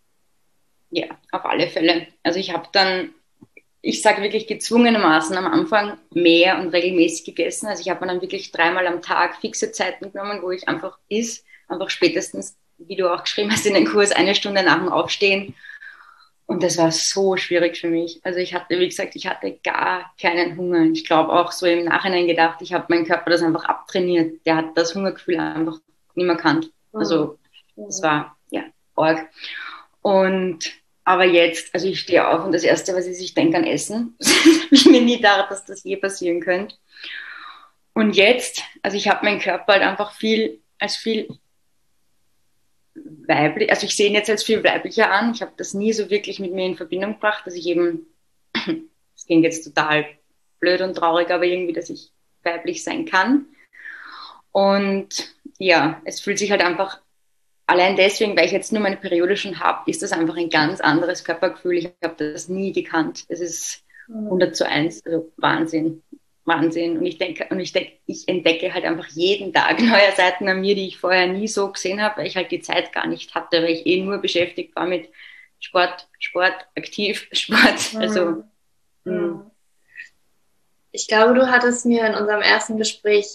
Ja, 0.90 1.06
auf 1.32 1.44
alle 1.44 1.68
Fälle. 1.68 2.06
Also 2.22 2.38
ich 2.38 2.52
habe 2.52 2.68
dann, 2.72 3.14
ich 3.82 4.00
sage 4.02 4.22
wirklich 4.22 4.46
gezwungenermaßen 4.46 5.36
am 5.36 5.46
Anfang 5.46 5.98
mehr 6.12 6.58
und 6.60 6.68
regelmäßig 6.68 7.24
gegessen. 7.24 7.66
Also 7.66 7.80
ich 7.80 7.88
habe 7.88 8.06
dann 8.06 8.20
wirklich 8.20 8.52
dreimal 8.52 8.86
am 8.86 9.02
Tag 9.02 9.36
fixe 9.40 9.72
Zeiten 9.72 10.12
genommen, 10.12 10.42
wo 10.42 10.52
ich 10.52 10.68
einfach 10.68 10.98
ist, 11.08 11.44
einfach 11.66 11.90
spätestens, 11.90 12.56
wie 12.78 12.94
du 12.94 13.12
auch 13.12 13.24
geschrieben 13.24 13.50
hast 13.50 13.66
in 13.66 13.74
den 13.74 13.86
Kurs, 13.86 14.12
eine 14.12 14.36
Stunde 14.36 14.62
nach 14.62 14.78
dem 14.78 14.88
Aufstehen 14.88 15.54
und 16.46 16.62
das 16.62 16.78
war 16.78 16.92
so 16.92 17.36
schwierig 17.36 17.76
für 17.76 17.88
mich. 17.88 18.20
Also 18.22 18.38
ich 18.38 18.54
hatte, 18.54 18.78
wie 18.78 18.88
gesagt, 18.88 19.16
ich 19.16 19.26
hatte 19.26 19.58
gar 19.64 20.12
keinen 20.20 20.56
Hunger. 20.56 20.84
Ich 20.92 21.04
glaube 21.04 21.32
auch 21.32 21.50
so 21.50 21.66
im 21.66 21.84
Nachhinein 21.84 22.28
gedacht, 22.28 22.62
ich 22.62 22.72
habe 22.72 22.86
meinen 22.88 23.04
Körper 23.04 23.30
das 23.30 23.42
einfach 23.42 23.64
abtrainiert. 23.64 24.46
Der 24.46 24.56
hat 24.56 24.76
das 24.76 24.94
Hungergefühl 24.94 25.40
einfach 25.40 25.78
nicht 26.14 26.26
mehr 26.26 26.36
kannt. 26.36 26.70
Also 26.92 27.38
es 27.88 28.00
war 28.00 28.36
ja 28.50 28.62
arg. 28.94 29.28
Und 30.02 30.72
aber 31.04 31.24
jetzt, 31.24 31.74
also 31.74 31.88
ich 31.88 32.00
stehe 32.00 32.26
auf 32.26 32.44
und 32.44 32.52
das 32.52 32.62
Erste, 32.62 32.94
was 32.94 33.06
ich, 33.06 33.20
ich 33.20 33.34
denke 33.34 33.56
an 33.56 33.64
Essen. 33.64 34.14
das 34.18 34.28
habe 34.28 34.68
ich 34.70 34.86
mir 34.86 35.00
nie 35.00 35.16
gedacht, 35.16 35.50
dass 35.50 35.64
das 35.64 35.82
je 35.82 35.96
passieren 35.96 36.40
könnte. 36.40 36.76
Und 37.92 38.16
jetzt, 38.16 38.62
also 38.82 38.96
ich 38.96 39.08
habe 39.08 39.24
meinen 39.24 39.40
Körper 39.40 39.74
halt 39.74 39.82
einfach 39.82 40.12
viel, 40.12 40.60
als 40.78 40.96
viel 40.96 41.28
weiblich, 43.26 43.70
also 43.70 43.86
ich 43.86 43.96
sehe 43.96 44.08
ihn 44.08 44.14
jetzt 44.14 44.30
als 44.30 44.44
viel 44.44 44.62
weiblicher 44.64 45.10
an. 45.10 45.32
Ich 45.34 45.42
habe 45.42 45.52
das 45.56 45.74
nie 45.74 45.92
so 45.92 46.10
wirklich 46.10 46.40
mit 46.40 46.52
mir 46.52 46.66
in 46.66 46.76
Verbindung 46.76 47.14
gebracht, 47.14 47.46
dass 47.46 47.54
ich 47.54 47.66
eben, 47.66 48.06
es 48.54 49.26
klingt 49.26 49.44
jetzt 49.44 49.64
total 49.64 50.06
blöd 50.60 50.80
und 50.80 50.94
traurig, 50.94 51.30
aber 51.30 51.44
irgendwie, 51.44 51.72
dass 51.72 51.90
ich 51.90 52.12
weiblich 52.42 52.82
sein 52.82 53.04
kann. 53.04 53.46
Und 54.52 55.34
ja, 55.58 56.00
es 56.04 56.20
fühlt 56.20 56.38
sich 56.38 56.50
halt 56.50 56.62
einfach, 56.62 57.00
allein 57.66 57.96
deswegen, 57.96 58.36
weil 58.36 58.46
ich 58.46 58.52
jetzt 58.52 58.72
nur 58.72 58.82
meine 58.82 58.96
Periode 58.96 59.36
schon 59.36 59.60
habe, 59.60 59.90
ist 59.90 60.02
das 60.02 60.12
einfach 60.12 60.36
ein 60.36 60.50
ganz 60.50 60.80
anderes 60.80 61.24
Körpergefühl. 61.24 61.78
Ich 61.78 61.92
habe 62.02 62.32
das 62.32 62.48
nie 62.48 62.72
gekannt. 62.72 63.24
Es 63.28 63.40
ist 63.40 63.84
100 64.08 64.56
zu 64.56 64.66
1, 64.66 65.04
also 65.04 65.32
Wahnsinn. 65.36 66.02
Wahnsinn. 66.46 66.96
Und 66.98 67.06
ich 67.06 67.18
denke, 67.18 67.46
und 67.50 67.60
ich 67.60 67.72
denke, 67.72 67.92
ich 68.06 68.26
entdecke 68.28 68.72
halt 68.72 68.84
einfach 68.84 69.08
jeden 69.08 69.52
Tag 69.52 69.80
neue 69.80 70.12
Seiten 70.16 70.48
an 70.48 70.60
mir, 70.60 70.74
die 70.74 70.88
ich 70.88 70.98
vorher 70.98 71.26
nie 71.26 71.48
so 71.48 71.70
gesehen 71.70 72.00
habe, 72.00 72.18
weil 72.18 72.26
ich 72.26 72.36
halt 72.36 72.50
die 72.50 72.60
Zeit 72.60 72.92
gar 72.92 73.06
nicht 73.06 73.34
hatte, 73.34 73.62
weil 73.62 73.70
ich 73.70 73.86
eh 73.86 74.02
nur 74.02 74.18
beschäftigt 74.18 74.74
war 74.76 74.86
mit 74.86 75.10
Sport, 75.58 76.08
Sport, 76.18 76.54
aktiv, 76.76 77.28
Sport. 77.32 77.94
Also. 77.96 78.44
Mhm. 79.04 79.50
Ich 80.92 81.08
glaube, 81.08 81.34
du 81.34 81.50
hattest 81.50 81.84
mir 81.84 82.06
in 82.06 82.14
unserem 82.14 82.40
ersten 82.40 82.78
Gespräch 82.78 83.26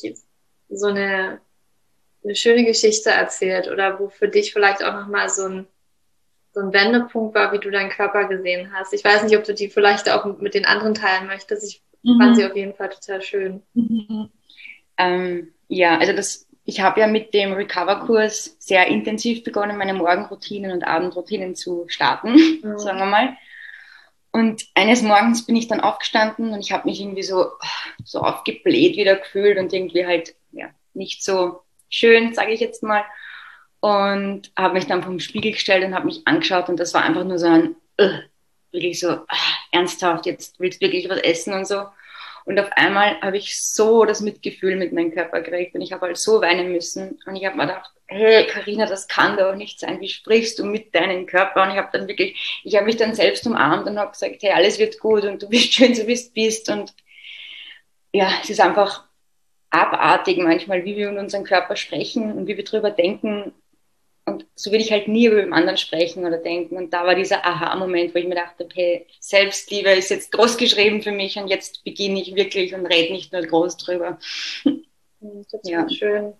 so 0.69 0.87
eine, 0.87 1.39
eine 2.23 2.35
schöne 2.35 2.65
Geschichte 2.65 3.11
erzählt 3.11 3.67
oder 3.67 3.99
wo 3.99 4.09
für 4.09 4.27
dich 4.27 4.51
vielleicht 4.51 4.83
auch 4.83 4.93
nochmal 4.93 5.29
so 5.29 5.45
ein, 5.45 5.67
so 6.53 6.61
ein 6.61 6.73
Wendepunkt 6.73 7.35
war, 7.35 7.53
wie 7.53 7.59
du 7.59 7.69
deinen 7.69 7.91
Körper 7.91 8.27
gesehen 8.27 8.73
hast. 8.73 8.93
Ich 8.93 9.03
weiß 9.03 9.23
nicht, 9.23 9.37
ob 9.37 9.43
du 9.43 9.53
die 9.53 9.69
vielleicht 9.69 10.09
auch 10.09 10.25
mit 10.39 10.55
den 10.55 10.65
anderen 10.65 10.95
teilen 10.95 11.27
möchtest. 11.27 11.63
Ich 11.63 11.83
Mhm. 12.03 12.19
Fand 12.19 12.35
sie 12.35 12.45
auf 12.45 12.55
jeden 12.55 12.73
Fall 12.73 12.89
total 12.89 13.21
schön. 13.21 13.61
Mhm. 13.73 14.29
Ähm, 14.97 15.53
ja, 15.67 15.97
also 15.97 16.13
das, 16.13 16.47
ich 16.65 16.81
habe 16.81 16.99
ja 16.99 17.07
mit 17.07 17.33
dem 17.33 17.53
Recover-Kurs 17.53 18.57
sehr 18.59 18.87
intensiv 18.87 19.43
begonnen, 19.43 19.77
meine 19.77 19.93
Morgenroutinen 19.93 20.71
und 20.71 20.83
Abendroutinen 20.83 21.55
zu 21.55 21.85
starten, 21.87 22.33
mhm. 22.63 22.77
sagen 22.77 22.99
wir 22.99 23.05
mal. 23.05 23.37
Und 24.31 24.65
eines 24.75 25.01
Morgens 25.01 25.45
bin 25.45 25.57
ich 25.57 25.67
dann 25.67 25.81
aufgestanden 25.81 26.53
und 26.53 26.61
ich 26.61 26.71
habe 26.71 26.87
mich 26.87 27.01
irgendwie 27.01 27.23
so, 27.23 27.47
so 28.03 28.19
aufgebläht 28.19 28.95
wieder 28.95 29.15
gefühlt 29.15 29.57
und 29.57 29.73
irgendwie 29.73 30.05
halt 30.05 30.35
ja, 30.51 30.67
nicht 30.93 31.23
so 31.23 31.61
schön, 31.89 32.33
sage 32.33 32.51
ich 32.51 32.61
jetzt 32.61 32.81
mal. 32.81 33.03
Und 33.81 34.51
habe 34.57 34.75
mich 34.75 34.87
dann 34.87 35.03
vom 35.03 35.19
Spiegel 35.19 35.53
gestellt 35.53 35.83
und 35.83 35.95
habe 35.95 36.05
mich 36.05 36.27
angeschaut 36.27 36.69
und 36.69 36.79
das 36.79 36.93
war 36.93 37.03
einfach 37.03 37.25
nur 37.25 37.39
so 37.39 37.47
ein, 37.47 37.75
uh, 37.99 38.19
wirklich 38.71 38.99
so 38.99 39.19
ach, 39.27 39.57
ernsthaft, 39.71 40.25
jetzt 40.25 40.59
willst 40.59 40.81
du 40.81 40.85
wirklich 40.85 41.09
was 41.09 41.19
essen 41.19 41.53
und 41.53 41.67
so. 41.67 41.85
Und 42.45 42.59
auf 42.59 42.71
einmal 42.71 43.19
habe 43.21 43.37
ich 43.37 43.61
so 43.61 44.05
das 44.05 44.21
Mitgefühl 44.21 44.75
mit 44.75 44.93
meinem 44.93 45.13
Körper 45.13 45.41
gekriegt 45.41 45.75
und 45.75 45.81
ich 45.81 45.91
habe 45.91 46.07
halt 46.07 46.17
so 46.17 46.41
weinen 46.41 46.71
müssen. 46.71 47.19
Und 47.25 47.35
ich 47.35 47.45
habe 47.45 47.55
mir 47.55 47.67
gedacht, 47.67 47.91
hey 48.07 48.47
Karina, 48.47 48.85
das 48.85 49.07
kann 49.07 49.37
doch 49.37 49.55
nicht 49.55 49.79
sein. 49.79 50.01
Wie 50.01 50.09
sprichst 50.09 50.59
du 50.59 50.65
mit 50.65 50.93
deinem 50.95 51.27
Körper? 51.27 51.63
Und 51.63 51.71
ich 51.71 51.77
habe 51.77 51.89
dann 51.93 52.07
wirklich, 52.07 52.61
ich 52.63 52.75
habe 52.75 52.85
mich 52.85 52.97
dann 52.97 53.13
selbst 53.13 53.45
umarmt 53.45 53.87
und 53.87 53.99
habe 53.99 54.11
gesagt, 54.11 54.37
hey, 54.41 54.51
alles 54.51 54.79
wird 54.79 54.99
gut 54.99 55.23
und 55.23 55.41
du 55.41 55.49
bist 55.49 55.73
schön, 55.73 55.95
so 55.95 56.07
wie 56.07 56.15
du 56.15 56.33
bist. 56.33 56.69
Und 56.69 56.93
ja, 58.11 58.29
es 58.41 58.49
ist 58.49 58.59
einfach 58.59 59.05
abartig 59.69 60.37
manchmal, 60.37 60.83
wie 60.83 60.97
wir 60.97 61.11
mit 61.11 61.19
unserem 61.19 61.45
Körper 61.45 61.75
sprechen 61.75 62.33
und 62.33 62.47
wie 62.47 62.57
wir 62.57 62.63
drüber 62.65 62.91
denken, 62.91 63.53
so 64.61 64.71
will 64.71 64.79
ich 64.79 64.91
halt 64.91 65.07
nie 65.07 65.25
über 65.25 65.41
den 65.41 65.53
anderen 65.53 65.77
sprechen 65.77 66.23
oder 66.23 66.37
denken. 66.37 66.77
Und 66.77 66.93
da 66.93 67.03
war 67.05 67.15
dieser 67.15 67.43
Aha-Moment, 67.43 68.13
wo 68.13 68.19
ich 68.19 68.27
mir 68.27 68.35
dachte, 68.35 68.69
hey, 68.71 69.07
Selbstliebe 69.19 69.89
ist 69.89 70.11
jetzt 70.11 70.31
groß 70.31 70.55
geschrieben 70.57 71.01
für 71.01 71.11
mich 71.11 71.37
und 71.37 71.47
jetzt 71.47 71.83
beginne 71.83 72.21
ich 72.21 72.35
wirklich 72.35 72.75
und 72.75 72.85
rede 72.85 73.11
nicht 73.11 73.33
nur 73.33 73.41
groß 73.41 73.77
drüber. 73.77 74.19
Das 74.63 75.53
ist 75.53 75.69
ja. 75.69 75.89
schön. 75.89 76.33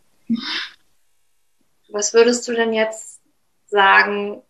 Was 1.90 2.14
würdest 2.14 2.48
du 2.48 2.54
denn 2.54 2.74
jetzt 2.74 3.22
sagen? 3.68 4.44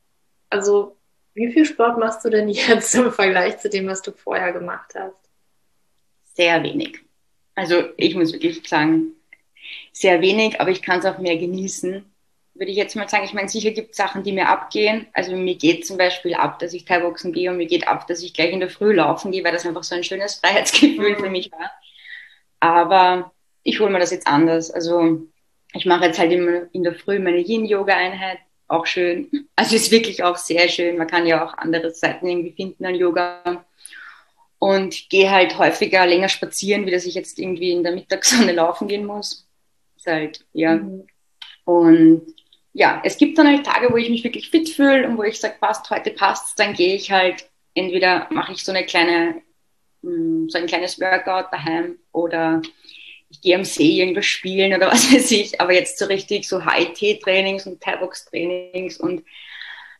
Also, 0.50 0.98
wie 1.34 1.52
viel 1.54 1.66
Sport 1.66 1.98
machst 1.98 2.26
du 2.26 2.30
denn 2.30 2.50
jetzt 2.50 2.94
im 2.96 3.12
Vergleich 3.12 3.60
zu 3.60 3.70
dem, 3.70 3.88
was 3.88 4.02
du 4.02 4.12
vorher 4.12 4.52
gemacht 4.52 4.92
hast? 4.96 5.16
Sehr 6.34 6.62
wenig. 6.64 7.00
Also, 7.56 7.84
ich 7.96 8.16
muss 8.16 8.34
wirklich 8.34 8.68
sagen, 8.68 9.14
sehr 9.94 10.22
wenig, 10.22 10.60
aber 10.60 10.72
ich 10.72 10.82
kann 10.82 11.00
es 11.00 11.06
auch 11.06 11.20
mehr 11.20 11.38
genießen 11.38 12.11
würde 12.62 12.72
ich 12.72 12.78
jetzt 12.78 12.96
mal 12.96 13.10
sagen, 13.10 13.26
ich 13.26 13.34
meine, 13.34 13.50
sicher 13.50 13.72
gibt 13.72 13.92
es 13.92 13.98
Sachen, 13.98 14.22
die 14.22 14.32
mir 14.32 14.48
abgehen. 14.48 15.08
Also 15.14 15.36
mir 15.36 15.56
geht 15.56 15.84
zum 15.84 15.98
Beispiel 15.98 16.36
ab, 16.36 16.60
dass 16.60 16.74
ich 16.74 16.86
Thai-Boxen 16.86 17.34
gehe 17.34 17.50
und 17.50 17.58
mir 17.58 17.66
geht 17.66 17.88
ab, 17.88 18.06
dass 18.06 18.22
ich 18.22 18.36
gleich 18.36 18.54
in 18.54 18.60
der 18.60 18.70
Früh 18.70 18.94
laufen 18.94 19.32
gehe, 19.32 19.44
weil 19.44 19.52
das 19.52 19.66
einfach 19.66 19.84
so 19.84 19.96
ein 19.96 20.04
schönes 20.04 20.36
Freiheitsgefühl 20.36 21.16
für 21.16 21.32
mich 21.32 21.52
war. 21.52 21.72
Aber 22.60 23.32
ich 23.64 23.80
hole 23.80 23.90
mir 23.90 23.98
das 23.98 24.12
jetzt 24.12 24.28
anders. 24.28 24.70
Also 24.70 25.22
ich 25.74 25.88
mache 25.88 26.06
jetzt 26.06 26.20
halt 26.20 26.32
immer 26.32 26.68
in 26.72 26.84
der 26.84 26.94
Früh 26.94 27.18
meine 27.18 27.40
Yin-Yoga-Einheit, 27.40 28.38
auch 28.68 28.86
schön. 28.86 29.32
Also 29.56 29.76
ist 29.76 29.90
wirklich 29.90 30.24
auch 30.24 30.38
sehr 30.38 30.70
schön. 30.70 31.00
Man 31.00 31.08
kann 31.08 31.26
ja 31.26 31.44
auch 31.44 31.58
andere 31.58 31.90
Seiten 31.90 32.28
irgendwie 32.28 32.52
finden 32.52 32.86
an 32.86 32.94
Yoga. 32.94 33.66
Und 34.60 35.10
gehe 35.10 35.32
halt 35.32 35.58
häufiger 35.58 36.06
länger 36.06 36.30
spazieren, 36.30 36.86
wie 36.86 36.92
dass 36.92 37.08
ich 37.08 37.16
jetzt 37.16 37.40
irgendwie 37.40 37.72
in 37.72 37.82
der 37.82 37.94
Mittagssonne 37.94 38.52
laufen 38.54 38.88
gehen 38.88 39.08
muss. 39.08 39.48
Ist 39.98 40.06
halt, 40.06 40.46
ja. 40.54 40.76
Mhm. 40.76 41.08
Und 41.66 42.36
ja, 42.74 43.02
es 43.04 43.18
gibt 43.18 43.38
dann 43.38 43.48
halt 43.48 43.66
Tage, 43.66 43.92
wo 43.92 43.98
ich 43.98 44.10
mich 44.10 44.24
wirklich 44.24 44.50
fit 44.50 44.70
fühle 44.70 45.08
und 45.08 45.18
wo 45.18 45.24
ich 45.24 45.40
sage, 45.40 45.56
passt, 45.60 45.90
heute 45.90 46.12
passt, 46.12 46.58
dann 46.60 46.74
gehe 46.74 46.96
ich 46.96 47.12
halt, 47.12 47.50
entweder 47.74 48.28
mache 48.30 48.54
ich 48.54 48.64
so 48.64 48.72
eine 48.72 48.86
kleine, 48.86 49.42
mm, 50.02 50.48
so 50.48 50.58
ein 50.58 50.68
kleines 50.68 51.00
Workout 51.00 51.52
daheim 51.52 51.98
oder 52.12 52.62
ich 53.30 53.42
gehe 53.42 53.56
am 53.56 53.64
See 53.64 54.00
irgendwas 54.00 54.26
spielen 54.26 54.74
oder 54.74 54.88
was 54.92 55.14
weiß 55.14 55.32
ich, 55.32 55.60
aber 55.60 55.74
jetzt 55.74 55.98
so 55.98 56.06
richtig 56.06 56.48
so 56.48 56.64
High-T-Trainings 56.64 57.68
und 57.68 57.82
Thai-Box-Trainings 57.82 58.98
und 58.98 59.24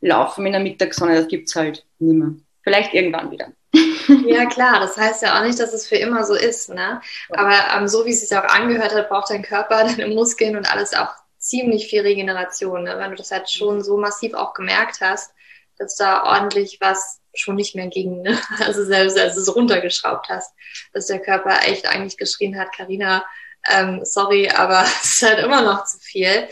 Laufen 0.02 0.48
in 0.48 0.54
der 0.54 0.62
Mittagssonne, 0.62 1.16
das 1.16 1.28
gibt's 1.28 1.56
halt 1.56 1.86
nimmer. 2.00 2.34
Vielleicht 2.64 2.94
irgendwann 2.94 3.32
wieder. 3.32 3.52
Ja, 4.26 4.46
klar, 4.46 4.80
das 4.80 4.98
heißt 4.98 5.22
ja 5.22 5.40
auch 5.40 5.46
nicht, 5.46 5.60
dass 5.60 5.74
es 5.74 5.88
für 5.88 5.96
immer 5.96 6.26
so 6.26 6.34
ist, 6.34 6.70
ne? 6.70 7.00
Aber 7.30 7.54
ähm, 7.78 7.88
so 7.88 8.06
wie 8.06 8.10
es 8.10 8.28
sich 8.28 8.38
auch 8.38 8.44
angehört 8.44 8.94
hat, 8.94 9.08
braucht 9.10 9.30
dein 9.30 9.44
Körper, 9.44 9.86
deine 9.98 10.14
Muskeln 10.14 10.58
und 10.58 10.70
alles 10.70 10.94
auch 10.94 11.14
ziemlich 11.42 11.88
viel 11.88 12.02
Regeneration, 12.02 12.84
ne? 12.84 12.98
wenn 12.98 13.12
du 13.12 13.18
das 13.18 13.32
halt 13.32 13.50
schon 13.50 13.84
so 13.84 13.98
massiv 13.98 14.34
auch 14.34 14.54
gemerkt 14.54 15.02
hast, 15.02 15.34
dass 15.78 15.96
da 15.96 16.24
ordentlich 16.24 16.78
was 16.80 17.20
schon 17.34 17.56
nicht 17.56 17.76
mehr 17.76 17.88
ging, 17.88 18.22
ne? 18.22 18.40
also 18.60 18.86
selbst 18.86 19.18
als 19.18 19.36
du 19.36 19.42
es 19.42 19.56
runtergeschraubt 19.56 20.30
hast, 20.30 20.54
dass 20.94 21.08
der 21.08 21.20
Körper 21.20 21.66
echt 21.66 21.88
eigentlich 21.88 22.18
geschrien 22.18 22.60
hat, 22.60 22.74
Karina, 22.74 23.26
ähm, 23.70 24.02
sorry, 24.04 24.50
aber 24.50 24.84
es 25.04 25.16
ist 25.16 25.22
halt 25.24 25.40
immer 25.40 25.62
noch 25.62 25.86
zu 25.86 25.98
viel. 26.00 26.48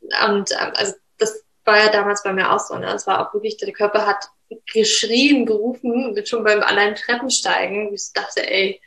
Und 0.00 0.50
ähm, 0.52 0.72
also 0.74 0.94
das 1.18 1.44
war 1.64 1.78
ja 1.78 1.90
damals 1.90 2.22
bei 2.22 2.32
mir 2.32 2.50
auch 2.50 2.60
so, 2.60 2.76
ne? 2.76 2.94
Es 2.94 3.06
war 3.06 3.26
auch 3.26 3.34
wirklich, 3.34 3.58
der 3.58 3.72
Körper 3.72 4.06
hat 4.06 4.30
geschrien, 4.72 5.46
gerufen, 5.46 6.18
schon 6.24 6.44
beim 6.44 6.62
allein 6.62 6.94
Treppensteigen. 6.94 7.92
Ich 7.92 8.12
dachte, 8.14 8.48
ey, 8.48 8.80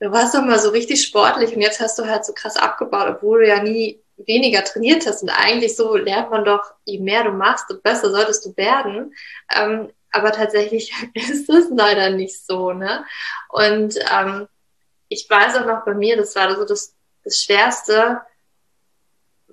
du 0.00 0.10
warst 0.10 0.34
doch 0.34 0.42
mal 0.42 0.58
so 0.58 0.70
richtig 0.70 1.04
sportlich 1.04 1.54
und 1.54 1.60
jetzt 1.60 1.80
hast 1.80 1.98
du 1.98 2.06
halt 2.06 2.24
so 2.24 2.32
krass 2.32 2.56
abgebaut, 2.56 3.08
obwohl 3.16 3.40
du 3.40 3.48
ja 3.48 3.62
nie 3.62 4.02
weniger 4.26 4.64
trainiert 4.64 5.06
hast. 5.06 5.22
Und 5.22 5.30
eigentlich 5.30 5.76
so 5.76 5.96
lernt 5.96 6.30
man 6.30 6.44
doch, 6.44 6.74
je 6.84 7.00
mehr 7.00 7.24
du 7.24 7.32
machst, 7.32 7.68
desto 7.68 7.82
besser 7.82 8.10
solltest 8.10 8.44
du 8.46 8.56
werden. 8.56 9.14
Ähm, 9.54 9.90
aber 10.10 10.32
tatsächlich 10.32 10.92
ist 11.14 11.48
es 11.48 11.68
leider 11.70 12.10
nicht 12.10 12.44
so. 12.44 12.72
Ne? 12.72 13.04
Und 13.48 13.98
ähm, 14.10 14.48
ich 15.08 15.28
weiß 15.28 15.56
auch 15.56 15.66
noch 15.66 15.84
bei 15.84 15.94
mir, 15.94 16.16
das 16.16 16.34
war 16.36 16.54
so 16.54 16.64
das, 16.64 16.94
das 17.24 17.42
Schwerste, 17.42 18.20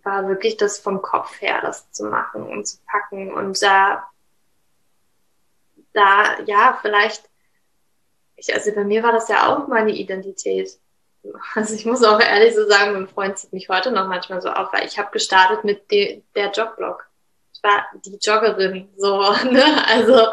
war 0.04 0.28
wirklich 0.28 0.56
das 0.58 0.80
vom 0.80 1.02
Kopf 1.02 1.42
her, 1.42 1.60
das 1.62 1.92
zu 1.92 2.06
machen 2.06 2.44
und 2.44 2.66
zu 2.66 2.78
packen. 2.86 3.34
Und 3.34 3.62
da 3.62 4.10
da, 5.94 6.40
ja, 6.46 6.78
vielleicht, 6.82 7.30
ich, 8.36 8.54
also 8.54 8.74
bei 8.74 8.84
mir 8.84 9.04
war 9.04 9.12
das 9.12 9.28
ja 9.28 9.48
auch 9.48 9.68
meine 9.68 9.92
Identität. 9.92 10.80
Also 11.54 11.76
ich 11.76 11.86
muss 11.86 12.04
auch 12.04 12.20
ehrlich 12.20 12.56
so 12.56 12.68
sagen, 12.68 12.94
mein 12.94 13.08
Freund 13.08 13.38
zieht 13.38 13.54
mich 13.54 13.70
heute 13.70 13.92
noch 13.92 14.08
manchmal 14.08 14.42
so 14.42 14.50
auf, 14.50 14.72
weil 14.72 14.86
ich 14.86 14.98
habe 14.98 15.12
gestartet 15.12 15.64
mit 15.64 15.92
de, 15.92 16.24
der 16.36 16.52
Jogblog. 16.52 17.06
Ich 17.54 17.62
war 17.62 17.86
die 18.06 18.18
Joggerin, 18.22 18.90
so, 18.98 19.20
ne? 19.52 19.86
Also 19.88 20.28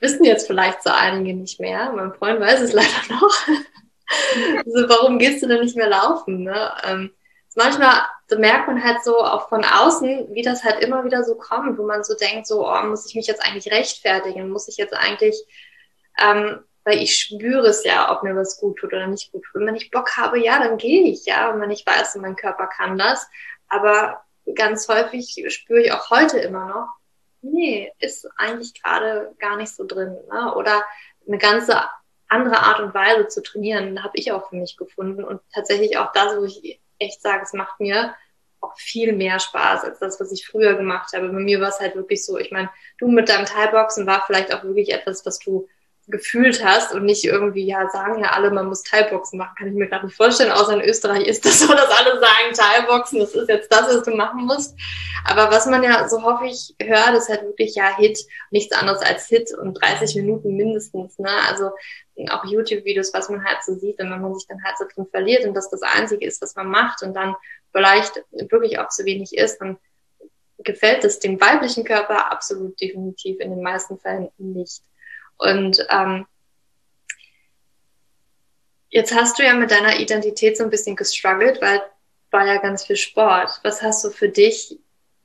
wissen 0.00 0.24
jetzt 0.24 0.46
vielleicht 0.46 0.82
so 0.82 0.90
einige 0.90 1.34
nicht 1.34 1.60
mehr. 1.60 1.92
Mein 1.92 2.12
Freund 2.12 2.40
weiß 2.40 2.60
es 2.60 2.72
leider 2.72 2.88
noch. 3.08 3.32
also, 4.58 4.88
warum 4.88 5.18
gehst 5.18 5.42
du 5.42 5.46
denn 5.46 5.60
nicht 5.60 5.76
mehr 5.76 5.88
laufen? 5.88 6.42
Ne? 6.42 6.72
Ähm, 6.84 7.10
manchmal 7.54 8.02
merkt 8.36 8.66
man 8.66 8.82
halt 8.82 9.04
so 9.04 9.18
auch 9.18 9.48
von 9.48 9.64
außen, 9.64 10.34
wie 10.34 10.42
das 10.42 10.64
halt 10.64 10.82
immer 10.82 11.04
wieder 11.04 11.22
so 11.22 11.36
kommt, 11.36 11.78
wo 11.78 11.86
man 11.86 12.02
so 12.02 12.14
denkt, 12.14 12.46
so, 12.46 12.68
oh, 12.68 12.82
muss 12.82 13.06
ich 13.06 13.14
mich 13.14 13.26
jetzt 13.26 13.44
eigentlich 13.44 13.72
rechtfertigen? 13.72 14.50
Muss 14.50 14.68
ich 14.68 14.76
jetzt 14.76 14.94
eigentlich 14.94 15.36
ähm, 16.18 16.64
weil 16.84 17.02
ich 17.02 17.16
spüre 17.16 17.66
es 17.68 17.84
ja, 17.84 18.12
ob 18.12 18.22
mir 18.22 18.36
was 18.36 18.58
gut 18.58 18.78
tut 18.78 18.92
oder 18.92 19.06
nicht 19.06 19.32
gut 19.32 19.44
tut. 19.44 19.60
Und 19.60 19.66
wenn 19.66 19.74
ich 19.74 19.90
Bock 19.90 20.16
habe, 20.16 20.38
ja, 20.38 20.58
dann 20.58 20.76
gehe 20.76 21.04
ich, 21.04 21.24
ja. 21.24 21.50
Und 21.50 21.60
wenn 21.60 21.70
ich 21.70 21.86
weiß, 21.86 22.16
mein 22.16 22.36
Körper 22.36 22.66
kann 22.66 22.98
das. 22.98 23.26
Aber 23.68 24.22
ganz 24.54 24.88
häufig 24.88 25.44
spüre 25.48 25.80
ich 25.80 25.92
auch 25.92 26.10
heute 26.10 26.38
immer 26.38 26.66
noch, 26.66 26.88
nee, 27.40 27.92
ist 27.98 28.28
eigentlich 28.36 28.80
gerade 28.80 29.34
gar 29.38 29.56
nicht 29.56 29.74
so 29.74 29.84
drin. 29.84 30.16
Ne? 30.30 30.54
Oder 30.54 30.84
eine 31.26 31.38
ganze 31.38 31.80
andere 32.28 32.58
Art 32.58 32.80
und 32.80 32.94
Weise 32.94 33.28
zu 33.28 33.42
trainieren, 33.42 34.02
habe 34.02 34.16
ich 34.16 34.32
auch 34.32 34.48
für 34.48 34.56
mich 34.56 34.76
gefunden. 34.76 35.24
Und 35.24 35.40
tatsächlich 35.54 35.96
auch 35.96 36.12
das, 36.12 36.36
wo 36.36 36.44
ich 36.44 36.80
echt 36.98 37.22
sage, 37.22 37.42
es 37.42 37.52
macht 37.52 37.80
mir 37.80 38.14
auch 38.60 38.76
viel 38.76 39.12
mehr 39.12 39.38
Spaß 39.38 39.84
als 39.84 39.98
das, 39.98 40.20
was 40.20 40.32
ich 40.32 40.46
früher 40.46 40.74
gemacht 40.74 41.12
habe. 41.14 41.28
Bei 41.28 41.38
mir 41.38 41.60
war 41.60 41.68
es 41.68 41.80
halt 41.80 41.96
wirklich 41.96 42.24
so, 42.24 42.38
ich 42.38 42.50
meine, 42.50 42.70
du 42.98 43.08
mit 43.08 43.28
deinem 43.28 43.46
Thai-Boxen 43.46 44.06
war 44.06 44.24
vielleicht 44.26 44.54
auch 44.54 44.64
wirklich 44.64 44.92
etwas, 44.92 45.24
was 45.26 45.38
du 45.38 45.68
gefühlt 46.06 46.64
hast 46.64 46.92
und 46.92 47.04
nicht 47.04 47.24
irgendwie, 47.24 47.66
ja, 47.66 47.88
sagen 47.88 48.22
ja 48.22 48.30
alle, 48.32 48.50
man 48.50 48.66
muss 48.66 48.82
Teilboxen 48.82 49.38
machen, 49.38 49.54
kann 49.56 49.68
ich 49.68 49.74
mir 49.74 49.88
gerade 49.88 50.06
nicht 50.06 50.16
vorstellen, 50.16 50.52
außer 50.52 50.74
in 50.74 50.88
Österreich 50.88 51.26
ist 51.26 51.44
das 51.44 51.60
so, 51.60 51.68
dass 51.68 51.88
alle 51.88 52.20
sagen, 52.20 52.54
Teilboxen, 52.54 53.20
das 53.20 53.34
ist 53.34 53.48
jetzt 53.48 53.72
das, 53.72 53.88
was 53.88 54.02
du 54.02 54.10
machen 54.10 54.44
musst. 54.44 54.76
Aber 55.26 55.50
was 55.50 55.66
man 55.66 55.82
ja 55.82 56.08
so 56.08 56.22
hoffe 56.22 56.46
ich 56.46 56.74
hört, 56.80 57.14
ist 57.16 57.30
halt 57.30 57.42
wirklich 57.42 57.74
ja 57.74 57.96
Hit, 57.96 58.18
nichts 58.50 58.74
anderes 58.76 59.00
als 59.00 59.26
Hit 59.26 59.54
und 59.54 59.74
30 59.74 60.16
Minuten 60.16 60.54
mindestens, 60.54 61.18
ne, 61.18 61.30
also 61.48 61.70
auch 62.30 62.44
YouTube-Videos, 62.44 63.14
was 63.14 63.28
man 63.28 63.44
halt 63.44 63.58
so 63.64 63.74
sieht 63.74 64.00
und 64.00 64.10
wenn 64.10 64.20
man 64.20 64.34
sich 64.34 64.46
dann 64.46 64.62
halt 64.62 64.76
so 64.78 64.84
drin 64.92 65.06
verliert 65.10 65.44
und 65.46 65.54
das 65.54 65.70
das 65.70 65.82
Einzige 65.82 66.26
ist, 66.26 66.42
was 66.42 66.54
man 66.54 66.68
macht 66.68 67.02
und 67.02 67.14
dann 67.14 67.34
vielleicht 67.72 68.22
wirklich 68.30 68.78
auch 68.78 68.88
zu 68.88 69.04
wenig 69.04 69.34
ist, 69.36 69.58
dann 69.58 69.78
gefällt 70.58 71.04
es 71.04 71.18
dem 71.18 71.40
weiblichen 71.40 71.84
Körper 71.84 72.30
absolut 72.30 72.80
definitiv 72.80 73.40
in 73.40 73.50
den 73.50 73.62
meisten 73.62 73.98
Fällen 73.98 74.30
nicht. 74.38 74.82
Und 75.38 75.86
ähm, 75.90 76.26
jetzt 78.90 79.14
hast 79.14 79.38
du 79.38 79.44
ja 79.44 79.54
mit 79.54 79.70
deiner 79.70 79.98
Identität 79.98 80.56
so 80.56 80.64
ein 80.64 80.70
bisschen 80.70 80.96
gestruggelt, 80.96 81.60
weil 81.60 81.82
war 82.34 82.46
ja 82.46 82.58
ganz 82.58 82.84
viel 82.84 82.96
Sport. 82.96 83.60
Was 83.62 83.80
hast 83.80 84.04
du 84.04 84.10
für 84.10 84.28
dich 84.28 84.78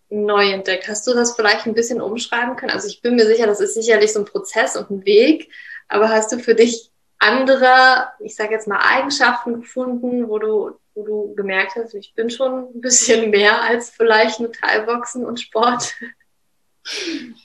neu 0.09 0.51
entdeckt? 0.51 0.87
Hast 0.87 1.05
du 1.07 1.13
das 1.13 1.35
vielleicht 1.35 1.65
ein 1.65 1.73
bisschen 1.73 2.01
umschreiben 2.01 2.55
können? 2.55 2.71
Also 2.71 2.87
ich 2.87 3.01
bin 3.01 3.15
mir 3.15 3.25
sicher, 3.25 3.47
das 3.47 3.59
ist 3.59 3.73
sicherlich 3.73 4.13
so 4.13 4.19
ein 4.19 4.25
Prozess 4.25 4.75
und 4.77 4.89
ein 4.91 5.05
Weg, 5.05 5.51
aber 5.87 6.09
hast 6.09 6.31
du 6.31 6.39
für 6.39 6.55
dich 6.55 6.91
andere, 7.17 8.07
ich 8.19 8.35
sage 8.35 8.53
jetzt 8.53 8.67
mal 8.67 8.79
Eigenschaften 8.79 9.61
gefunden, 9.61 10.29
wo 10.29 10.39
du, 10.39 10.79
wo 10.93 11.03
du 11.03 11.35
gemerkt 11.35 11.75
hast, 11.75 11.93
ich 11.95 12.13
bin 12.13 12.29
schon 12.29 12.69
ein 12.75 12.81
bisschen 12.81 13.29
mehr 13.31 13.61
als 13.61 13.89
vielleicht 13.89 14.39
nur 14.39 14.53
Teilboxen 14.53 15.25
und 15.25 15.39
Sport? 15.39 15.95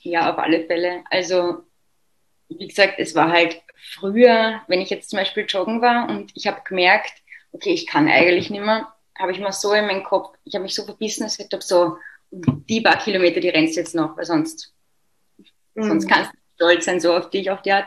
Ja, 0.03 0.33
auf 0.33 0.39
alle 0.39 0.65
Fälle. 0.67 1.03
Also 1.11 1.65
wie 2.49 2.69
gesagt, 2.69 2.95
es 2.99 3.15
war 3.15 3.31
halt 3.31 3.61
früher, 3.95 4.61
wenn 4.69 4.81
ich 4.81 4.91
jetzt 4.91 5.11
zum 5.11 5.19
Beispiel 5.19 5.47
joggen 5.49 5.81
war 5.83 6.09
und 6.09 6.33
ich 6.35 6.47
habe 6.47 6.63
gemerkt, 6.65 7.13
okay, 7.53 7.71
ich 7.71 7.87
kann 7.87 8.09
eigentlich 8.09 8.51
nicht 8.51 8.65
mehr, 8.65 8.89
habe 9.17 9.33
ich 9.33 9.41
mal 9.41 9.53
so 9.53 9.73
in 9.73 9.87
meinen 9.87 10.03
Kopf, 10.03 10.37
ich 10.45 10.55
habe 10.55 10.65
mich 10.65 10.75
so 10.75 10.85
verbissen, 10.85 11.25
als 11.25 11.39
hätte 11.39 11.57
ich 11.57 11.63
so, 11.63 11.97
die 12.31 12.81
paar 12.81 12.99
Kilometer, 12.99 13.41
die 13.41 13.49
rennst 13.49 13.77
jetzt 13.77 13.95
noch, 13.95 14.17
weil 14.17 14.25
sonst, 14.25 14.73
mhm. 15.75 15.85
sonst 15.85 16.09
kannst 16.09 16.33
du 16.33 16.39
stolz 16.57 16.85
sein, 16.85 17.01
so 17.01 17.15
auf 17.15 17.31
dich, 17.31 17.51
auf 17.51 17.63
die 17.63 17.73
Art. 17.73 17.87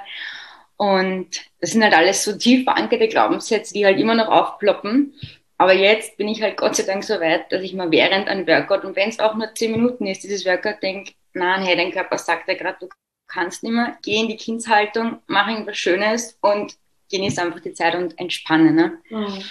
Und 0.78 1.30
das 1.60 1.72
sind 1.72 1.84
halt 1.84 1.94
alles 1.94 2.24
so 2.24 2.38
tief 2.38 2.64
verankerte 2.64 3.08
Glaubenssätze, 3.08 3.74
die 3.74 3.86
halt 3.86 4.00
immer 4.00 4.16
noch 4.16 4.28
aufploppen. 4.28 5.14
Aber 5.58 5.74
jetzt 5.74 6.18
bin 6.18 6.28
ich 6.28 6.42
halt 6.42 6.56
Gott 6.56 6.76
sei 6.76 6.84
Dank 6.84 7.04
so 7.04 7.20
weit, 7.20 7.52
dass 7.52 7.64
ich 7.64 7.74
mal 7.74 7.92
während 7.92 8.28
einem 8.28 8.46
Workout, 8.48 8.86
und 8.86 8.96
wenn 8.96 9.10
es 9.10 9.20
auch 9.20 9.36
nur 9.36 9.54
zehn 9.56 9.72
Minuten 9.72 10.06
ist, 10.06 10.24
dieses 10.24 10.46
Workout, 10.46 10.84
denke, 10.84 11.14
nein, 11.34 11.64
hey, 11.64 11.76
dein 11.76 11.92
Körper 11.92 12.18
sagt 12.18 12.48
ja 12.48 12.54
gerade, 12.54 12.78
du 12.80 12.90
kannst 13.28 13.64
nicht 13.64 13.74
mehr, 13.74 13.98
geh 14.04 14.16
in 14.16 14.28
die 14.28 14.38
Kindshaltung, 14.38 15.20
mach 15.28 15.48
irgendwas 15.48 15.78
Schönes 15.78 16.38
und 16.42 16.76
genieß 17.12 17.38
einfach 17.40 17.60
die 17.60 17.74
Zeit 17.74 17.96
und 17.96 18.18
entspanne. 18.20 18.72
Ne? 18.72 18.98
Mhm. 19.10 19.44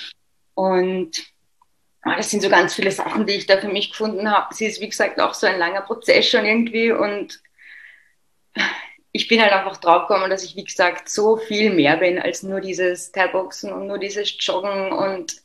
Und 0.55 1.25
oh, 2.05 2.12
das 2.17 2.31
sind 2.31 2.43
so 2.43 2.49
ganz 2.49 2.75
viele 2.75 2.91
Sachen, 2.91 3.27
die 3.27 3.35
ich 3.35 3.47
da 3.47 3.59
für 3.59 3.69
mich 3.69 3.91
gefunden 3.91 4.31
habe. 4.31 4.49
Es 4.51 4.61
ist, 4.61 4.81
wie 4.81 4.89
gesagt, 4.89 5.21
auch 5.21 5.35
so 5.35 5.47
ein 5.47 5.59
langer 5.59 5.83
Prozess 5.83 6.29
schon 6.29 6.45
irgendwie 6.45 6.93
und 6.93 7.41
ich 9.12 9.29
bin 9.29 9.41
halt 9.41 9.53
einfach 9.53 9.79
draufgekommen, 9.79 10.31
dass 10.31 10.45
ich, 10.45 10.57
wie 10.57 10.65
gesagt, 10.65 11.09
so 11.09 11.37
viel 11.37 11.73
mehr 11.73 11.97
bin 11.97 12.19
als 12.19 12.43
nur 12.43 12.61
dieses 12.61 13.12
Teilboxen 13.12 13.73
und 13.73 13.87
nur 13.87 13.99
dieses 13.99 14.37
Joggen 14.39 14.93
und 14.93 15.37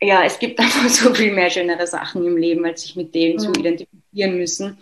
ja, 0.00 0.24
es 0.24 0.38
gibt 0.38 0.58
einfach 0.60 0.88
so 0.88 1.14
viel 1.14 1.32
mehr 1.32 1.50
schönere 1.50 1.86
Sachen 1.86 2.26
im 2.26 2.36
Leben, 2.36 2.64
als 2.64 2.82
sich 2.82 2.96
mit 2.96 3.14
dem 3.14 3.34
mhm. 3.34 3.38
zu 3.38 3.50
identifizieren 3.52 4.36
müssen. 4.36 4.78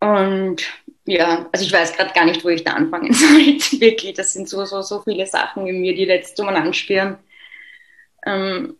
Und 0.00 0.62
ja, 1.04 1.48
also 1.52 1.64
ich 1.64 1.72
weiß 1.72 1.94
gerade 1.94 2.12
gar 2.12 2.24
nicht, 2.24 2.44
wo 2.44 2.48
ich 2.48 2.64
da 2.64 2.72
anfangen 2.72 3.12
soll. 3.14 3.80
Wirklich, 3.80 4.14
das 4.14 4.32
sind 4.32 4.48
so, 4.48 4.64
so, 4.64 4.82
so 4.82 5.00
viele 5.02 5.26
Sachen 5.26 5.66
in 5.66 5.80
mir, 5.80 5.94
die 5.94 6.04
jetzt 6.04 6.38
um 6.40 6.48
anspüren. 6.48 7.18
Ähm, 8.26 8.76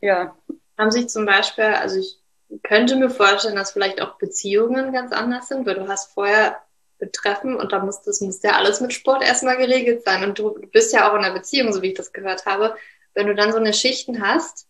ja. 0.00 0.36
Haben 0.78 0.90
sich 0.90 1.08
zum 1.08 1.26
Beispiel, 1.26 1.64
also 1.64 1.98
ich 1.98 2.18
könnte 2.62 2.96
mir 2.96 3.10
vorstellen, 3.10 3.56
dass 3.56 3.72
vielleicht 3.72 4.00
auch 4.00 4.18
Beziehungen 4.18 4.92
ganz 4.92 5.12
anders 5.12 5.48
sind, 5.48 5.66
weil 5.66 5.74
du 5.74 5.88
hast 5.88 6.12
vorher 6.12 6.62
betreffen 6.98 7.56
und 7.56 7.72
da 7.72 7.80
muss 7.80 8.02
das 8.02 8.20
muss 8.20 8.42
ja 8.42 8.52
alles 8.52 8.80
mit 8.80 8.92
Sport 8.92 9.22
erstmal 9.22 9.58
geregelt 9.58 10.04
sein 10.04 10.24
und 10.24 10.38
du, 10.38 10.50
du 10.50 10.66
bist 10.66 10.94
ja 10.94 11.10
auch 11.10 11.14
in 11.14 11.24
einer 11.24 11.34
Beziehung, 11.34 11.72
so 11.72 11.82
wie 11.82 11.88
ich 11.88 11.94
das 11.94 12.12
gehört 12.12 12.46
habe. 12.46 12.76
Wenn 13.14 13.26
du 13.26 13.34
dann 13.34 13.52
so 13.52 13.58
eine 13.58 13.74
Schichten 13.74 14.26
hast, 14.26 14.66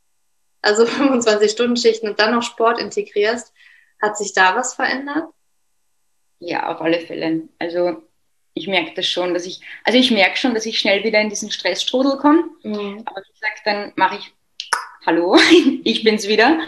also 0.62 0.86
25 0.86 1.50
Stunden 1.50 1.76
Schichten 1.76 2.08
und 2.08 2.18
dann 2.18 2.34
noch 2.34 2.42
Sport 2.42 2.80
integrierst, 2.80 3.52
hat 4.00 4.18
sich 4.18 4.32
da 4.32 4.56
was 4.56 4.74
verändert? 4.74 5.24
Ja, 6.38 6.68
auf 6.68 6.80
alle 6.80 7.00
Fälle. 7.00 7.48
Also 7.58 8.02
ich 8.54 8.68
merke 8.68 8.94
das 8.94 9.06
schon, 9.06 9.34
dass 9.34 9.46
ich, 9.46 9.60
also 9.84 9.98
ich 9.98 10.10
merke 10.10 10.36
schon, 10.36 10.54
dass 10.54 10.66
ich 10.66 10.78
schnell 10.78 11.04
wieder 11.04 11.20
in 11.20 11.28
diesen 11.28 11.50
Stressstrudel 11.50 12.16
komme. 12.18 12.44
Mhm. 12.62 13.02
Aber 13.04 13.20
wie 13.20 13.32
gesagt, 13.32 13.60
dann 13.64 13.92
mache 13.96 14.16
ich, 14.16 14.32
hallo, 15.04 15.36
ich 15.84 16.02
bin's 16.04 16.26
wieder. 16.26 16.58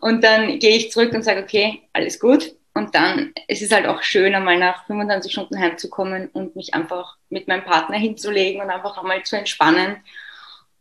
Und 0.00 0.24
dann 0.24 0.58
gehe 0.58 0.76
ich 0.76 0.90
zurück 0.90 1.12
und 1.12 1.22
sage, 1.22 1.42
okay, 1.42 1.82
alles 1.92 2.18
gut. 2.18 2.54
Und 2.72 2.94
dann 2.94 3.32
es 3.46 3.60
ist 3.60 3.70
es 3.70 3.76
halt 3.76 3.86
auch 3.86 4.02
schön, 4.02 4.34
einmal 4.34 4.58
nach 4.58 4.86
25 4.86 5.30
Stunden 5.30 5.58
heimzukommen 5.58 6.28
und 6.32 6.56
mich 6.56 6.74
einfach 6.74 7.16
mit 7.28 7.46
meinem 7.46 7.64
Partner 7.64 7.96
hinzulegen 7.96 8.60
und 8.60 8.70
einfach 8.70 8.98
einmal 8.98 9.22
zu 9.22 9.36
entspannen 9.36 10.02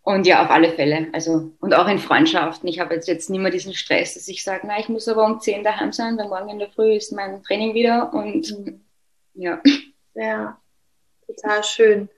und 0.04 0.28
ja, 0.28 0.44
auf 0.44 0.50
alle 0.50 0.72
Fälle. 0.72 1.08
Also, 1.13 1.52
und 1.60 1.74
auch 1.74 1.88
in 1.88 1.98
Freundschaften. 1.98 2.68
Ich 2.68 2.80
habe 2.80 2.94
jetzt, 2.94 3.08
jetzt 3.08 3.30
nicht 3.30 3.39
mehr 3.39 3.52
diesen 3.52 3.74
Stress, 3.74 4.13
dass 4.16 4.28
ich 4.28 4.44
sage, 4.44 4.68
na, 4.68 4.80
ich 4.80 4.89
muss 4.89 5.08
aber 5.08 5.26
um 5.26 5.39
10 5.39 5.63
daheim 5.63 5.94
sein, 5.94 6.18
weil 6.18 6.28
morgen 6.28 6.50
in 6.50 6.60
der 6.60 6.70
Früh 6.70 6.94
ist 6.96 7.13
mein 7.13 7.42
Training 7.44 7.74
wieder 7.74 8.13
und 8.13 8.52
mhm. 8.52 8.82
ja. 9.34 9.62
Ja, 10.13 10.58
total 11.26 11.63
schön. 11.63 12.10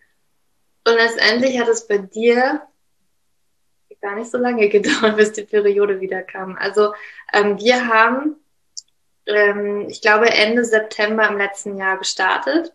Und 0.87 0.93
letztendlich 0.95 1.59
hat 1.59 1.67
es 1.67 1.87
bei 1.87 1.99
dir 1.99 2.61
gar 4.05 4.15
nicht 4.15 4.29
so 4.29 4.37
lange 4.37 4.69
gedauert, 4.69 5.17
bis 5.17 5.33
die 5.33 5.43
Periode 5.43 5.99
wieder 5.99 6.21
kam. 6.21 6.57
Also 6.57 6.93
ähm, 7.33 7.59
wir 7.59 7.87
haben, 7.87 8.35
ähm, 9.25 9.87
ich 9.89 10.01
glaube, 10.01 10.29
Ende 10.29 10.63
September 10.63 11.27
im 11.27 11.37
letzten 11.37 11.77
Jahr 11.77 11.97
gestartet 11.97 12.73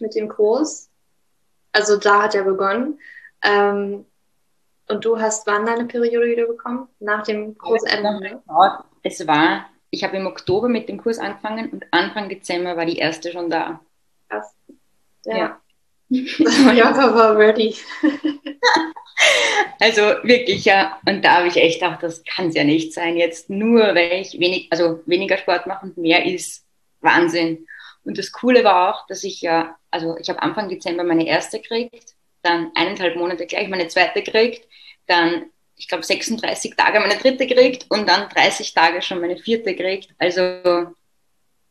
mit 0.00 0.14
dem 0.14 0.28
Kurs. 0.28 0.90
Also 1.72 1.96
da 1.96 2.22
hat 2.22 2.34
er 2.34 2.44
begonnen. 2.44 2.98
Ähm, 3.42 4.04
und 4.88 5.04
du 5.04 5.20
hast 5.20 5.46
wann 5.46 5.66
deine 5.66 5.84
Periode 5.84 6.26
wieder 6.26 6.46
bekommen? 6.46 6.88
Nach 6.98 7.22
dem? 7.22 7.56
Genau. 8.20 8.84
Es 9.02 9.26
war, 9.26 9.66
ich 9.90 10.02
habe 10.02 10.16
im 10.16 10.26
Oktober 10.26 10.68
mit 10.68 10.88
dem 10.88 10.98
Kurs 10.98 11.18
angefangen 11.18 11.70
und 11.70 11.84
Anfang 11.90 12.28
Dezember 12.28 12.76
war 12.76 12.86
die 12.86 12.96
erste 12.96 13.30
schon 13.30 13.50
da. 13.50 13.80
Krass. 14.28 14.54
Ja. 15.24 15.36
ja. 15.36 15.60
Jaka 16.72 17.14
war 17.14 17.36
ready. 17.36 17.76
also 19.80 20.00
wirklich, 20.22 20.64
ja. 20.64 20.98
Und 21.06 21.22
da 21.22 21.36
habe 21.36 21.48
ich 21.48 21.56
echt 21.56 21.80
gedacht, 21.80 22.02
das 22.02 22.24
kann 22.24 22.48
es 22.48 22.54
ja 22.54 22.64
nicht 22.64 22.94
sein. 22.94 23.16
Jetzt 23.18 23.50
nur, 23.50 23.80
weil 23.94 24.22
ich 24.22 24.40
wenig, 24.40 24.68
also 24.70 25.00
weniger 25.04 25.36
Sport 25.36 25.66
mache 25.66 25.84
und 25.84 25.98
mehr 25.98 26.24
ist 26.24 26.64
Wahnsinn. 27.02 27.66
Und 28.04 28.16
das 28.16 28.32
Coole 28.32 28.64
war 28.64 28.94
auch, 28.94 29.06
dass 29.06 29.22
ich 29.22 29.42
ja, 29.42 29.76
also 29.90 30.16
ich 30.16 30.30
habe 30.30 30.40
Anfang 30.40 30.70
Dezember 30.70 31.04
meine 31.04 31.26
erste 31.26 31.60
gekriegt 31.60 32.14
dann 32.48 32.72
eineinhalb 32.74 33.16
Monate 33.16 33.46
gleich 33.46 33.68
meine 33.68 33.88
zweite 33.88 34.22
gekriegt, 34.22 34.66
dann, 35.06 35.50
ich 35.76 35.88
glaube, 35.88 36.04
36 36.04 36.74
Tage 36.76 37.00
meine 37.00 37.16
dritte 37.16 37.46
gekriegt 37.46 37.86
und 37.88 38.08
dann 38.08 38.28
30 38.28 38.74
Tage 38.74 39.02
schon 39.02 39.20
meine 39.20 39.36
vierte 39.36 39.74
gekriegt. 39.74 40.10
Also 40.18 40.92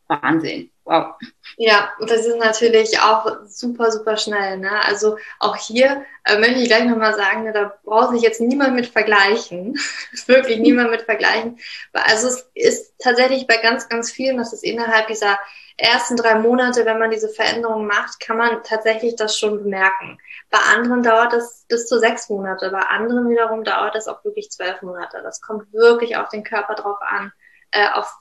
Wahnsinn. 0.08 0.70
Wow. 0.84 1.16
Ja, 1.58 1.92
das 2.00 2.24
ist 2.24 2.38
natürlich 2.38 2.98
auch 2.98 3.26
super, 3.46 3.92
super 3.92 4.16
schnell. 4.16 4.56
Ne? 4.56 4.70
Also 4.86 5.18
auch 5.38 5.56
hier 5.56 6.06
äh, 6.24 6.38
möchte 6.38 6.60
ich 6.60 6.68
gleich 6.68 6.84
nochmal 6.86 7.14
sagen, 7.14 7.44
ne, 7.44 7.52
da 7.52 7.78
braucht 7.84 8.12
sich 8.12 8.22
jetzt 8.22 8.40
niemand 8.40 8.74
mit 8.74 8.86
vergleichen. 8.86 9.78
Wirklich 10.26 10.58
niemand 10.58 10.90
mit 10.90 11.02
vergleichen. 11.02 11.58
Also 11.92 12.28
es 12.28 12.50
ist 12.54 12.94
tatsächlich 12.98 13.46
bei 13.46 13.58
ganz, 13.58 13.90
ganz 13.90 14.10
vielen, 14.10 14.38
dass 14.38 14.54
es 14.54 14.62
innerhalb 14.62 15.08
dieser 15.08 15.38
ersten 15.78 16.16
drei 16.16 16.34
Monate, 16.34 16.84
wenn 16.84 16.98
man 16.98 17.10
diese 17.10 17.28
Veränderungen 17.28 17.86
macht, 17.86 18.20
kann 18.20 18.36
man 18.36 18.62
tatsächlich 18.64 19.16
das 19.16 19.38
schon 19.38 19.62
bemerken. 19.62 20.18
Bei 20.50 20.58
anderen 20.58 21.02
dauert 21.02 21.32
es 21.32 21.64
bis 21.68 21.86
zu 21.86 21.98
sechs 21.98 22.28
Monate, 22.28 22.70
bei 22.70 22.80
anderen 22.80 23.30
wiederum 23.30 23.64
dauert 23.64 23.94
es 23.94 24.08
auch 24.08 24.24
wirklich 24.24 24.50
zwölf 24.50 24.82
Monate. 24.82 25.20
Das 25.22 25.40
kommt 25.40 25.72
wirklich 25.72 26.16
auf 26.16 26.28
den 26.28 26.42
Körper 26.42 26.74
drauf 26.74 26.98
an, 27.00 27.32
äh, 27.70 27.88
auf 27.92 28.12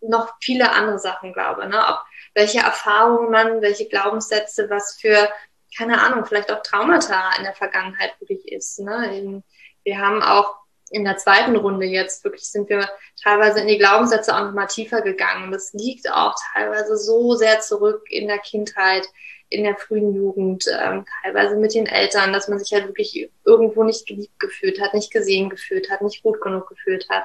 noch 0.00 0.34
viele 0.40 0.72
andere 0.72 0.98
Sachen 0.98 1.32
glaube, 1.32 1.66
ne? 1.68 1.78
Ob 1.86 2.00
welche 2.34 2.60
Erfahrungen 2.60 3.30
man, 3.30 3.62
welche 3.62 3.88
Glaubenssätze, 3.88 4.68
was 4.70 4.98
für, 5.00 5.30
keine 5.76 6.00
Ahnung, 6.02 6.24
vielleicht 6.26 6.52
auch 6.52 6.62
Traumata 6.62 7.36
in 7.38 7.44
der 7.44 7.54
Vergangenheit 7.54 8.14
wirklich 8.20 8.46
ist. 8.52 8.78
Ne? 8.78 9.42
Wir 9.84 9.98
haben 9.98 10.22
auch 10.22 10.54
in 10.90 11.04
der 11.04 11.16
zweiten 11.16 11.56
Runde 11.56 11.86
jetzt 11.86 12.22
wirklich 12.24 12.44
sind 12.44 12.68
wir 12.68 12.88
teilweise 13.22 13.60
in 13.60 13.66
die 13.66 13.78
Glaubenssätze 13.78 14.34
auch 14.34 14.44
nochmal 14.44 14.68
tiefer 14.68 15.02
gegangen. 15.02 15.50
Das 15.50 15.72
liegt 15.72 16.10
auch 16.10 16.34
teilweise 16.52 16.96
so 16.96 17.34
sehr 17.34 17.60
zurück 17.60 18.04
in 18.08 18.28
der 18.28 18.38
Kindheit, 18.38 19.06
in 19.48 19.64
der 19.64 19.76
frühen 19.76 20.14
Jugend, 20.14 20.66
ähm, 20.68 21.04
teilweise 21.22 21.56
mit 21.56 21.74
den 21.74 21.86
Eltern, 21.86 22.32
dass 22.32 22.48
man 22.48 22.58
sich 22.58 22.72
halt 22.72 22.86
wirklich 22.86 23.30
irgendwo 23.44 23.84
nicht 23.84 24.06
geliebt 24.06 24.38
gefühlt 24.38 24.80
hat, 24.80 24.94
nicht 24.94 25.12
gesehen 25.12 25.50
gefühlt 25.50 25.90
hat, 25.90 26.02
nicht 26.02 26.22
gut 26.22 26.40
genug 26.40 26.68
gefühlt 26.68 27.08
hat. 27.08 27.24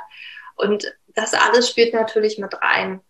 Und 0.56 0.96
das 1.10 1.34
alles 1.34 1.70
spielt 1.70 1.94
natürlich 1.94 2.38
mit 2.38 2.54
rein, 2.62 3.02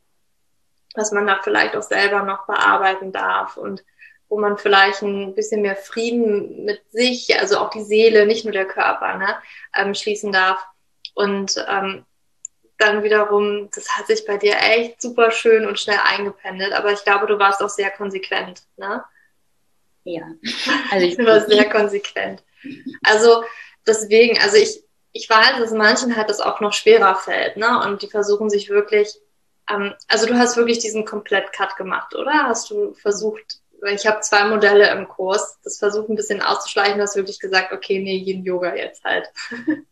was 0.95 1.11
man 1.11 1.27
da 1.27 1.39
vielleicht 1.41 1.75
auch 1.75 1.83
selber 1.83 2.23
noch 2.23 2.45
bearbeiten 2.45 3.11
darf 3.11 3.57
und 3.57 3.83
wo 4.31 4.39
man 4.39 4.57
vielleicht 4.57 5.01
ein 5.01 5.35
bisschen 5.35 5.61
mehr 5.61 5.75
Frieden 5.75 6.63
mit 6.63 6.81
sich, 6.89 7.37
also 7.37 7.57
auch 7.57 7.69
die 7.69 7.83
Seele, 7.83 8.25
nicht 8.25 8.45
nur 8.45 8.53
der 8.53 8.65
Körper, 8.65 9.17
ne, 9.17 9.35
ähm, 9.75 9.93
schließen 9.93 10.31
darf. 10.31 10.65
Und 11.13 11.63
ähm, 11.67 12.05
dann 12.77 13.03
wiederum, 13.03 13.69
das 13.75 13.89
hat 13.89 14.07
sich 14.07 14.25
bei 14.25 14.37
dir 14.37 14.55
echt 14.57 15.01
super 15.01 15.31
schön 15.31 15.65
und 15.67 15.81
schnell 15.81 15.99
eingependelt, 16.01 16.71
aber 16.71 16.93
ich 16.93 17.03
glaube, 17.03 17.27
du 17.27 17.39
warst 17.39 17.61
auch 17.61 17.67
sehr 17.67 17.91
konsequent, 17.91 18.63
ne? 18.77 19.03
Ja. 20.05 20.23
Also 20.91 21.05
ich 21.05 21.17
warst 21.25 21.49
sehr 21.49 21.69
konsequent. 21.69 22.41
Also 23.03 23.43
deswegen, 23.85 24.39
also 24.39 24.55
ich, 24.55 24.81
ich 25.11 25.29
weiß, 25.29 25.59
dass 25.59 25.71
manchen 25.71 26.15
halt 26.15 26.29
das 26.29 26.39
auch 26.39 26.61
noch 26.61 26.71
schwerer 26.71 27.15
fällt, 27.15 27.57
ne? 27.57 27.81
Und 27.85 28.01
die 28.01 28.07
versuchen 28.07 28.49
sich 28.49 28.69
wirklich, 28.69 29.13
ähm, 29.69 29.93
also 30.07 30.25
du 30.25 30.37
hast 30.37 30.55
wirklich 30.55 30.79
diesen 30.79 31.03
Komplett-Cut 31.03 31.75
gemacht, 31.75 32.15
oder? 32.15 32.43
Hast 32.43 32.69
du 32.69 32.93
versucht, 32.93 33.60
ich 33.93 34.05
habe 34.05 34.21
zwei 34.21 34.45
Modelle 34.45 34.91
im 34.91 35.07
Kurs, 35.07 35.59
das 35.63 35.79
versucht 35.79 36.09
ein 36.09 36.15
bisschen 36.15 36.41
auszuschleichen, 36.41 36.97
du 36.97 37.03
hast 37.03 37.15
wirklich 37.15 37.39
gesagt, 37.39 37.71
okay, 37.71 37.99
nee, 37.99 38.17
Yin 38.17 38.43
Yoga 38.43 38.75
jetzt 38.75 39.03
halt. 39.03 39.29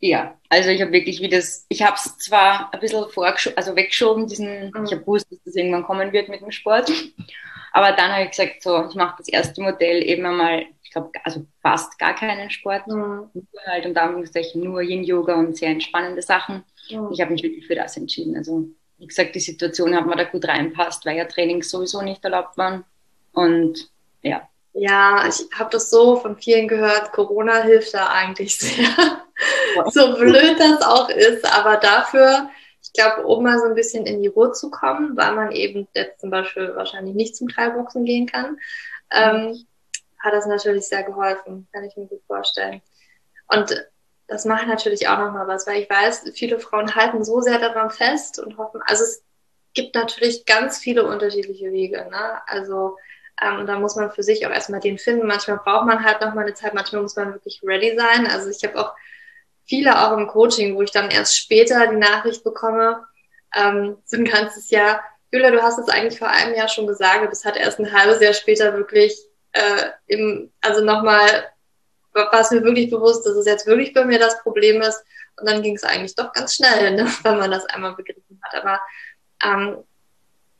Ja, 0.00 0.38
also 0.48 0.70
ich 0.70 0.80
habe 0.80 0.92
wirklich 0.92 1.20
wie 1.20 1.28
das, 1.28 1.66
ich 1.68 1.82
habe 1.82 1.96
es 1.96 2.16
zwar 2.18 2.72
ein 2.72 2.78
bisschen 2.78 3.10
vorgeschoben, 3.10 3.56
also 3.58 3.74
weggeschoben, 3.74 4.28
diesen, 4.28 4.70
mhm. 4.70 4.84
ich 4.84 4.92
habe 4.92 5.00
gewusst, 5.00 5.26
dass 5.28 5.42
das 5.44 5.56
irgendwann 5.56 5.82
kommen 5.82 6.12
wird 6.12 6.28
mit 6.28 6.40
dem 6.40 6.52
Sport, 6.52 6.88
aber 7.72 7.90
dann 7.90 8.12
habe 8.12 8.22
ich 8.22 8.30
gesagt, 8.30 8.62
so, 8.62 8.86
ich 8.88 8.94
mache 8.94 9.16
das 9.18 9.26
erste 9.26 9.60
Modell 9.60 10.00
eben 10.04 10.24
einmal 10.24 10.66
ich 10.88 10.92
glaube, 10.92 11.10
also 11.22 11.46
fast 11.60 11.98
gar 11.98 12.14
keinen 12.14 12.48
Sport. 12.48 12.86
Mhm. 12.86 12.94
Nur 13.34 13.44
halt 13.66 13.84
unter 13.84 14.02
Anführungszeichen 14.02 14.62
nur 14.62 14.80
Yin-Yoga 14.80 15.34
und 15.34 15.54
sehr 15.56 15.68
entspannende 15.68 16.22
Sachen. 16.22 16.64
Mhm. 16.90 17.10
Ich 17.12 17.20
habe 17.20 17.32
mich 17.32 17.42
wirklich 17.42 17.66
für 17.66 17.74
das 17.74 17.96
entschieden. 17.98 18.36
Also, 18.36 18.68
wie 18.96 19.06
gesagt, 19.06 19.34
die 19.34 19.40
Situation 19.40 19.94
hat 19.94 20.06
mir 20.06 20.16
da 20.16 20.24
gut 20.24 20.48
reinpasst, 20.48 21.04
weil 21.04 21.18
ja 21.18 21.26
Trainings 21.26 21.70
sowieso 21.70 22.00
nicht 22.00 22.24
erlaubt 22.24 22.56
waren. 22.56 22.84
Und 23.32 23.90
ja. 24.22 24.48
Ja, 24.72 25.26
ich 25.28 25.46
habe 25.58 25.70
das 25.70 25.90
so 25.90 26.16
von 26.16 26.36
vielen 26.36 26.68
gehört, 26.68 27.12
Corona 27.12 27.62
hilft 27.62 27.94
da 27.94 28.06
eigentlich 28.06 28.58
sehr. 28.58 28.88
so 29.90 30.16
blöd 30.16 30.58
das 30.58 30.82
auch 30.82 31.08
ist, 31.08 31.44
aber 31.52 31.76
dafür, 31.76 32.48
ich 32.82 32.92
glaube, 32.92 33.26
um 33.26 33.42
mal 33.42 33.58
so 33.58 33.66
ein 33.66 33.74
bisschen 33.74 34.06
in 34.06 34.22
die 34.22 34.28
Ruhe 34.28 34.52
zu 34.52 34.70
kommen, 34.70 35.16
weil 35.16 35.34
man 35.34 35.52
eben 35.52 35.88
jetzt 35.94 36.20
zum 36.20 36.30
Beispiel 36.30 36.74
wahrscheinlich 36.76 37.14
nicht 37.14 37.36
zum 37.36 37.48
Teilboxen 37.48 38.04
gehen 38.04 38.26
kann, 38.26 38.58
ähm, 39.10 39.66
hat 40.18 40.32
das 40.32 40.46
natürlich 40.46 40.86
sehr 40.86 41.02
geholfen, 41.02 41.68
kann 41.72 41.84
ich 41.84 41.96
mir 41.96 42.06
gut 42.06 42.22
vorstellen. 42.26 42.82
Und 43.48 43.74
das 44.26 44.44
macht 44.44 44.68
natürlich 44.68 45.08
auch 45.08 45.18
nochmal 45.18 45.48
was, 45.48 45.66
weil 45.66 45.82
ich 45.82 45.90
weiß, 45.90 46.30
viele 46.34 46.58
Frauen 46.58 46.94
halten 46.94 47.24
so 47.24 47.40
sehr 47.40 47.58
daran 47.58 47.90
fest 47.90 48.38
und 48.38 48.58
hoffen, 48.58 48.80
also 48.86 49.02
es 49.02 49.22
gibt 49.74 49.94
natürlich 49.94 50.44
ganz 50.44 50.78
viele 50.78 51.06
unterschiedliche 51.06 51.72
Wege, 51.72 52.06
ne? 52.10 52.42
Also 52.46 52.96
ähm, 53.42 53.66
da 53.66 53.78
muss 53.78 53.96
man 53.96 54.10
für 54.10 54.22
sich 54.22 54.46
auch 54.46 54.50
erstmal 54.50 54.80
den 54.80 54.98
finden. 54.98 55.26
Manchmal 55.26 55.58
braucht 55.58 55.86
man 55.86 56.04
halt 56.04 56.20
nochmal 56.20 56.44
eine 56.44 56.54
Zeit, 56.54 56.74
manchmal 56.74 57.02
muss 57.02 57.16
man 57.16 57.32
wirklich 57.32 57.60
ready 57.64 57.96
sein. 57.96 58.26
Also 58.26 58.50
ich 58.50 58.62
habe 58.64 58.78
auch 58.80 58.94
viele 59.66 60.00
auch 60.00 60.16
im 60.16 60.26
Coaching, 60.26 60.74
wo 60.74 60.82
ich 60.82 60.90
dann 60.90 61.10
erst 61.10 61.36
später 61.36 61.86
die 61.86 61.96
Nachricht 61.96 62.42
bekomme, 62.42 63.04
ähm, 63.54 63.98
so 64.04 64.16
ein 64.16 64.24
ganzes 64.24 64.70
Jahr, 64.70 65.02
Julia, 65.30 65.50
du 65.50 65.62
hast 65.62 65.78
es 65.78 65.88
eigentlich 65.88 66.18
vor 66.18 66.28
einem 66.28 66.54
Jahr 66.54 66.68
schon 66.68 66.86
gesagt, 66.86 67.22
aber 67.22 67.32
es 67.32 67.44
hat 67.44 67.56
erst 67.56 67.78
ein 67.78 67.92
halbes 67.92 68.20
Jahr 68.20 68.32
später 68.32 68.74
wirklich 68.74 69.14
äh, 69.52 69.90
im, 70.06 70.50
also 70.60 70.82
nochmal 70.82 71.44
war 72.12 72.40
es 72.40 72.50
mir 72.50 72.62
wirklich 72.62 72.90
bewusst, 72.90 73.24
dass 73.26 73.34
es 73.34 73.46
jetzt 73.46 73.66
wirklich 73.66 73.94
bei 73.94 74.04
mir 74.04 74.18
das 74.18 74.40
Problem 74.42 74.82
ist. 74.82 75.04
Und 75.38 75.48
dann 75.48 75.62
ging 75.62 75.76
es 75.76 75.84
eigentlich 75.84 76.16
doch 76.16 76.32
ganz 76.32 76.54
schnell, 76.54 76.90
ne, 76.96 77.06
wenn 77.22 77.38
man 77.38 77.50
das 77.50 77.66
einmal 77.66 77.94
begriffen 77.94 78.40
hat. 78.42 78.62
Aber 78.62 78.80
ähm, 79.44 79.84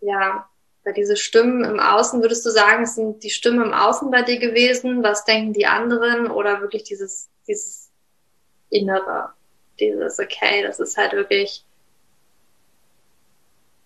ja, 0.00 0.48
bei 0.88 0.92
diese 0.92 1.16
Stimmen 1.16 1.64
im 1.64 1.80
Außen, 1.80 2.22
würdest 2.22 2.46
du 2.46 2.50
sagen, 2.50 2.86
sind 2.86 3.22
die 3.22 3.28
Stimmen 3.28 3.62
im 3.62 3.74
Außen 3.74 4.10
bei 4.10 4.22
dir 4.22 4.38
gewesen? 4.38 5.02
Was 5.02 5.26
denken 5.26 5.52
die 5.52 5.66
anderen? 5.66 6.30
Oder 6.30 6.62
wirklich 6.62 6.82
dieses, 6.84 7.28
dieses 7.46 7.90
Innere? 8.70 9.34
Dieses, 9.78 10.18
okay, 10.18 10.62
das 10.62 10.80
ist 10.80 10.96
halt 10.96 11.12
wirklich 11.12 11.62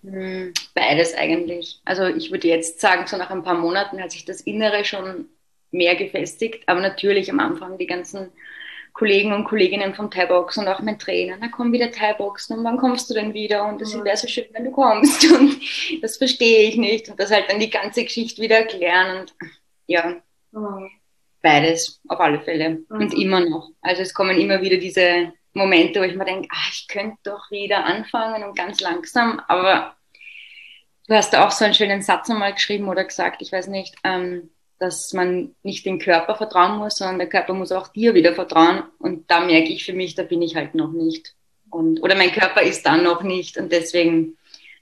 hm, 0.04 0.52
beides 0.76 1.12
eigentlich. 1.14 1.80
Also 1.84 2.04
ich 2.04 2.30
würde 2.30 2.46
jetzt 2.46 2.80
sagen, 2.80 3.08
so 3.08 3.16
nach 3.16 3.30
ein 3.30 3.42
paar 3.42 3.58
Monaten 3.58 4.00
hat 4.00 4.12
sich 4.12 4.24
das 4.24 4.40
Innere 4.40 4.84
schon 4.84 5.26
mehr 5.72 5.96
gefestigt, 5.96 6.62
aber 6.68 6.80
natürlich 6.80 7.32
am 7.32 7.40
Anfang 7.40 7.78
die 7.78 7.88
ganzen 7.88 8.30
Kollegen 8.92 9.32
und 9.32 9.44
Kolleginnen 9.44 9.94
vom 9.94 10.10
Thai-Box 10.10 10.58
und 10.58 10.68
auch 10.68 10.80
mein 10.80 10.98
Trainer, 10.98 11.36
na 11.40 11.48
komm 11.48 11.72
wieder 11.72 11.90
Thai-Boxen 11.90 12.58
und 12.58 12.64
wann 12.64 12.76
kommst 12.76 13.08
du 13.08 13.14
denn 13.14 13.32
wieder? 13.32 13.64
Und 13.66 13.80
es 13.80 13.94
wäre 13.94 14.16
so 14.16 14.28
schön, 14.28 14.44
wenn 14.52 14.64
du 14.64 14.70
kommst. 14.70 15.24
Und 15.32 15.60
das 16.02 16.18
verstehe 16.18 16.68
ich 16.68 16.76
nicht. 16.76 17.08
Und 17.08 17.18
das 17.18 17.30
halt 17.30 17.50
dann 17.50 17.58
die 17.58 17.70
ganze 17.70 18.04
Geschichte 18.04 18.42
wieder 18.42 18.58
erklären 18.58 19.20
und 19.20 19.34
ja, 19.86 20.16
mhm. 20.52 20.90
beides 21.40 22.00
auf 22.08 22.20
alle 22.20 22.40
Fälle. 22.40 22.70
Mhm. 22.70 22.84
und 22.88 23.14
immer 23.14 23.40
noch. 23.40 23.70
Also 23.80 24.02
es 24.02 24.14
kommen 24.14 24.38
immer 24.38 24.60
wieder 24.60 24.76
diese 24.76 25.32
Momente, 25.54 26.00
wo 26.00 26.04
ich 26.04 26.14
mir 26.14 26.24
denke, 26.24 26.48
ach, 26.50 26.70
ich 26.72 26.88
könnte 26.88 27.18
doch 27.24 27.50
wieder 27.50 27.84
anfangen 27.84 28.42
und 28.42 28.56
ganz 28.56 28.80
langsam, 28.80 29.40
aber 29.48 29.96
du 31.08 31.14
hast 31.14 31.32
da 31.32 31.46
auch 31.46 31.50
so 31.50 31.64
einen 31.64 31.74
schönen 31.74 32.02
Satz 32.02 32.30
einmal 32.30 32.54
geschrieben 32.54 32.88
oder 32.88 33.04
gesagt, 33.04 33.42
ich 33.42 33.52
weiß 33.52 33.68
nicht, 33.68 33.94
ähm, 34.04 34.50
dass 34.82 35.12
man 35.12 35.54
nicht 35.62 35.86
den 35.86 36.00
Körper 36.00 36.34
vertrauen 36.34 36.78
muss, 36.78 36.96
sondern 36.96 37.18
der 37.18 37.28
Körper 37.28 37.54
muss 37.54 37.70
auch 37.70 37.86
dir 37.86 38.14
wieder 38.14 38.34
vertrauen 38.34 38.82
und 38.98 39.30
da 39.30 39.38
merke 39.38 39.68
ich 39.68 39.84
für 39.84 39.92
mich, 39.92 40.16
da 40.16 40.24
bin 40.24 40.42
ich 40.42 40.56
halt 40.56 40.74
noch 40.74 40.90
nicht 40.90 41.36
und 41.70 42.02
oder 42.02 42.16
mein 42.16 42.32
Körper 42.32 42.62
ist 42.62 42.84
dann 42.84 43.04
noch 43.04 43.22
nicht 43.22 43.56
und 43.56 43.70
deswegen 43.70 44.36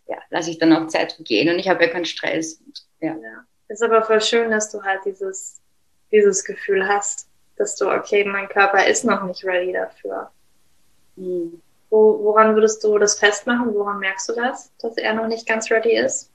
ja, 0.08 0.16
lasse 0.30 0.50
ich 0.50 0.58
dann 0.58 0.72
auch 0.72 0.86
Zeit 0.86 1.12
vergehen 1.12 1.50
und 1.50 1.58
ich 1.58 1.68
habe 1.68 1.84
ja 1.84 1.90
keinen 1.90 2.06
Stress. 2.06 2.54
Und, 2.54 2.82
ja. 3.00 3.12
ja. 3.12 3.44
Ist 3.68 3.82
aber 3.82 4.02
voll 4.02 4.22
schön, 4.22 4.50
dass 4.50 4.72
du 4.72 4.82
halt 4.82 5.00
dieses, 5.04 5.60
dieses 6.10 6.44
Gefühl 6.44 6.88
hast, 6.88 7.28
dass 7.56 7.76
du, 7.76 7.90
okay, 7.90 8.24
mein 8.24 8.48
Körper 8.48 8.86
ist 8.86 9.04
noch 9.04 9.22
nicht 9.24 9.44
ready 9.44 9.72
dafür. 9.72 10.30
Hm. 11.16 11.60
Wo, 11.90 12.24
woran 12.24 12.54
würdest 12.54 12.82
du 12.82 12.96
das 12.98 13.18
festmachen? 13.18 13.74
Woran 13.74 13.98
merkst 13.98 14.30
du 14.30 14.32
das, 14.32 14.72
dass 14.80 14.96
er 14.96 15.12
noch 15.12 15.26
nicht 15.26 15.46
ganz 15.46 15.70
ready 15.70 15.94
ist? 15.96 16.30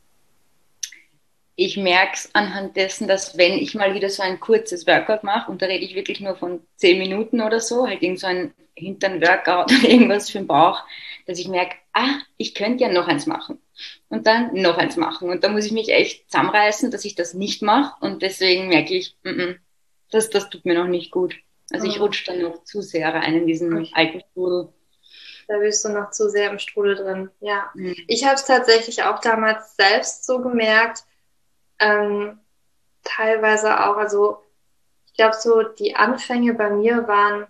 Ich 1.55 1.77
merke 1.77 2.13
es 2.15 2.29
anhand 2.33 2.75
dessen, 2.75 3.07
dass 3.07 3.37
wenn 3.37 3.53
ich 3.53 3.75
mal 3.75 3.93
wieder 3.93 4.09
so 4.09 4.21
ein 4.21 4.39
kurzes 4.39 4.85
Workout 4.87 5.23
mache, 5.23 5.51
und 5.51 5.61
da 5.61 5.67
rede 5.67 5.85
ich 5.85 5.95
wirklich 5.95 6.19
nur 6.19 6.35
von 6.35 6.61
zehn 6.75 6.97
Minuten 6.97 7.41
oder 7.41 7.59
so, 7.59 7.87
halt 7.87 8.01
irgend 8.01 8.19
so 8.19 8.27
ein 8.27 8.53
Hintern-Workout 8.75 9.71
oder 9.71 9.89
irgendwas 9.89 10.29
für 10.29 10.39
den 10.39 10.47
Bauch, 10.47 10.83
dass 11.27 11.39
ich 11.39 11.47
merke, 11.47 11.75
ah, 11.93 12.19
ich 12.37 12.55
könnte 12.55 12.83
ja 12.83 12.91
noch 12.91 13.07
eins 13.07 13.25
machen. 13.25 13.59
Und 14.09 14.27
dann 14.27 14.53
noch 14.53 14.77
eins 14.77 14.95
machen. 14.95 15.29
Und 15.29 15.43
da 15.43 15.49
muss 15.49 15.65
ich 15.65 15.71
mich 15.71 15.89
echt 15.89 16.29
zusammenreißen, 16.29 16.91
dass 16.91 17.05
ich 17.05 17.15
das 17.15 17.33
nicht 17.33 17.61
mache. 17.61 17.95
Und 17.99 18.21
deswegen 18.21 18.67
merke 18.67 18.93
ich, 18.93 19.15
mm 19.23 19.29
-mm, 19.29 19.55
das, 20.11 20.29
das 20.29 20.49
tut 20.49 20.65
mir 20.65 20.75
noch 20.75 20.87
nicht 20.87 21.11
gut. 21.11 21.35
Also 21.71 21.87
ich 21.87 21.99
rutsche 21.99 22.25
dann 22.25 22.41
noch 22.41 22.63
zu 22.63 22.81
sehr 22.81 23.13
rein 23.13 23.35
in 23.35 23.47
diesen 23.47 23.89
alten 23.93 24.21
Strudel. 24.31 24.69
Da 25.47 25.57
bist 25.57 25.83
du 25.85 25.89
noch 25.89 26.11
zu 26.11 26.29
sehr 26.29 26.51
im 26.51 26.59
Strudel 26.59 26.95
drin. 26.95 27.29
Ja. 27.39 27.69
Mhm. 27.73 27.95
Ich 28.07 28.23
habe 28.23 28.35
es 28.35 28.45
tatsächlich 28.45 29.03
auch 29.03 29.19
damals 29.19 29.75
selbst 29.75 30.25
so 30.25 30.39
gemerkt. 30.39 31.03
Ähm, 31.79 32.39
teilweise 33.03 33.85
auch, 33.85 33.97
also 33.97 34.43
ich 35.07 35.13
glaube 35.13 35.35
so, 35.35 35.63
die 35.63 35.95
Anfänge 35.95 36.53
bei 36.53 36.69
mir 36.69 37.07
waren 37.07 37.47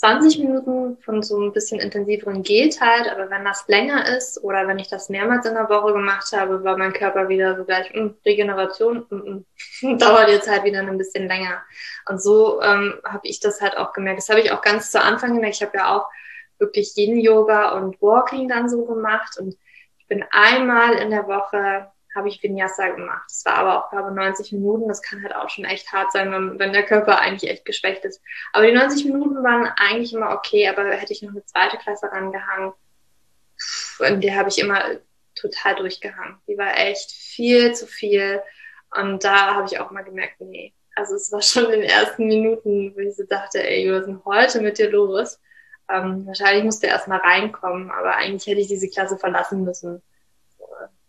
20 0.00 0.38
Minuten 0.38 0.96
von 1.02 1.22
so 1.22 1.38
ein 1.38 1.52
bisschen 1.52 1.78
intensiveren 1.78 2.42
geht 2.42 2.80
halt, 2.80 3.06
aber 3.06 3.28
wenn 3.28 3.44
das 3.44 3.68
länger 3.68 4.08
ist 4.16 4.42
oder 4.42 4.66
wenn 4.66 4.78
ich 4.78 4.88
das 4.88 5.10
mehrmals 5.10 5.44
in 5.44 5.52
der 5.52 5.68
Woche 5.68 5.92
gemacht 5.92 6.32
habe, 6.32 6.64
war 6.64 6.78
mein 6.78 6.94
Körper 6.94 7.28
wieder 7.28 7.54
so 7.54 7.64
gleich, 7.64 7.92
mh, 7.92 8.00
hm, 8.00 8.16
Regeneration 8.24 9.06
mh, 9.10 9.18
hm, 9.18 9.18
mh, 9.18 9.42
hm, 9.80 9.98
dauert 9.98 10.30
jetzt 10.30 10.48
halt 10.48 10.64
wieder 10.64 10.80
ein 10.80 10.96
bisschen 10.96 11.28
länger. 11.28 11.62
Und 12.08 12.22
so 12.22 12.62
ähm, 12.62 12.94
habe 13.04 13.28
ich 13.28 13.40
das 13.40 13.60
halt 13.60 13.76
auch 13.76 13.92
gemerkt. 13.92 14.20
Das 14.20 14.30
habe 14.30 14.40
ich 14.40 14.52
auch 14.52 14.62
ganz 14.62 14.90
zu 14.90 15.02
Anfang 15.02 15.34
gemerkt. 15.34 15.56
Ich 15.56 15.62
habe 15.62 15.76
ja 15.76 15.94
auch 15.94 16.06
wirklich 16.58 16.96
Yin-Yoga 16.96 17.72
und 17.72 18.00
Walking 18.00 18.48
dann 18.48 18.70
so 18.70 18.86
gemacht 18.86 19.38
und 19.38 19.54
ich 19.98 20.06
bin 20.06 20.24
einmal 20.30 20.94
in 20.94 21.10
der 21.10 21.26
Woche 21.26 21.92
habe 22.14 22.28
ich 22.28 22.42
Vinyasa 22.42 22.88
gemacht. 22.88 23.24
Das 23.28 23.44
war 23.44 23.54
aber 23.54 23.78
auch, 23.78 23.90
glaube 23.90 24.12
90 24.12 24.52
Minuten. 24.52 24.88
Das 24.88 25.02
kann 25.02 25.22
halt 25.22 25.34
auch 25.34 25.48
schon 25.48 25.64
echt 25.64 25.92
hart 25.92 26.12
sein, 26.12 26.32
wenn, 26.32 26.58
wenn 26.58 26.72
der 26.72 26.84
Körper 26.84 27.18
eigentlich 27.18 27.50
echt 27.50 27.64
geschwächt 27.64 28.04
ist. 28.04 28.20
Aber 28.52 28.66
die 28.66 28.72
90 28.72 29.04
Minuten 29.04 29.42
waren 29.44 29.66
eigentlich 29.76 30.12
immer 30.12 30.30
okay, 30.30 30.68
aber 30.68 30.90
hätte 30.90 31.12
ich 31.12 31.22
noch 31.22 31.30
eine 31.30 31.44
zweite 31.44 31.76
Klasse 31.78 32.10
rangehangen, 32.10 32.72
in 34.00 34.20
der 34.20 34.36
habe 34.36 34.48
ich 34.48 34.58
immer 34.58 34.82
total 35.34 35.76
durchgehangen. 35.76 36.38
Die 36.48 36.58
war 36.58 36.76
echt 36.78 37.12
viel 37.12 37.74
zu 37.74 37.86
viel. 37.86 38.42
Und 38.96 39.22
da 39.22 39.54
habe 39.54 39.66
ich 39.66 39.78
auch 39.78 39.90
mal 39.90 40.02
gemerkt, 40.02 40.40
nee. 40.40 40.74
Also 40.96 41.14
es 41.14 41.30
war 41.30 41.42
schon 41.42 41.66
in 41.66 41.80
den 41.80 41.90
ersten 41.90 42.26
Minuten, 42.26 42.94
wo 42.94 43.00
ich 43.00 43.14
so 43.14 43.24
dachte, 43.24 43.62
ey, 43.62 43.90
was 43.92 44.08
ist 44.08 44.24
heute 44.24 44.60
mit 44.60 44.78
dir 44.78 44.90
los? 44.90 45.38
Ähm, 45.88 46.26
wahrscheinlich 46.26 46.64
musste 46.64 46.86
er 46.86 46.94
erst 46.94 47.08
mal 47.08 47.18
reinkommen, 47.18 47.90
aber 47.90 48.16
eigentlich 48.16 48.46
hätte 48.46 48.60
ich 48.60 48.68
diese 48.68 48.88
Klasse 48.88 49.18
verlassen 49.18 49.64
müssen 49.64 50.02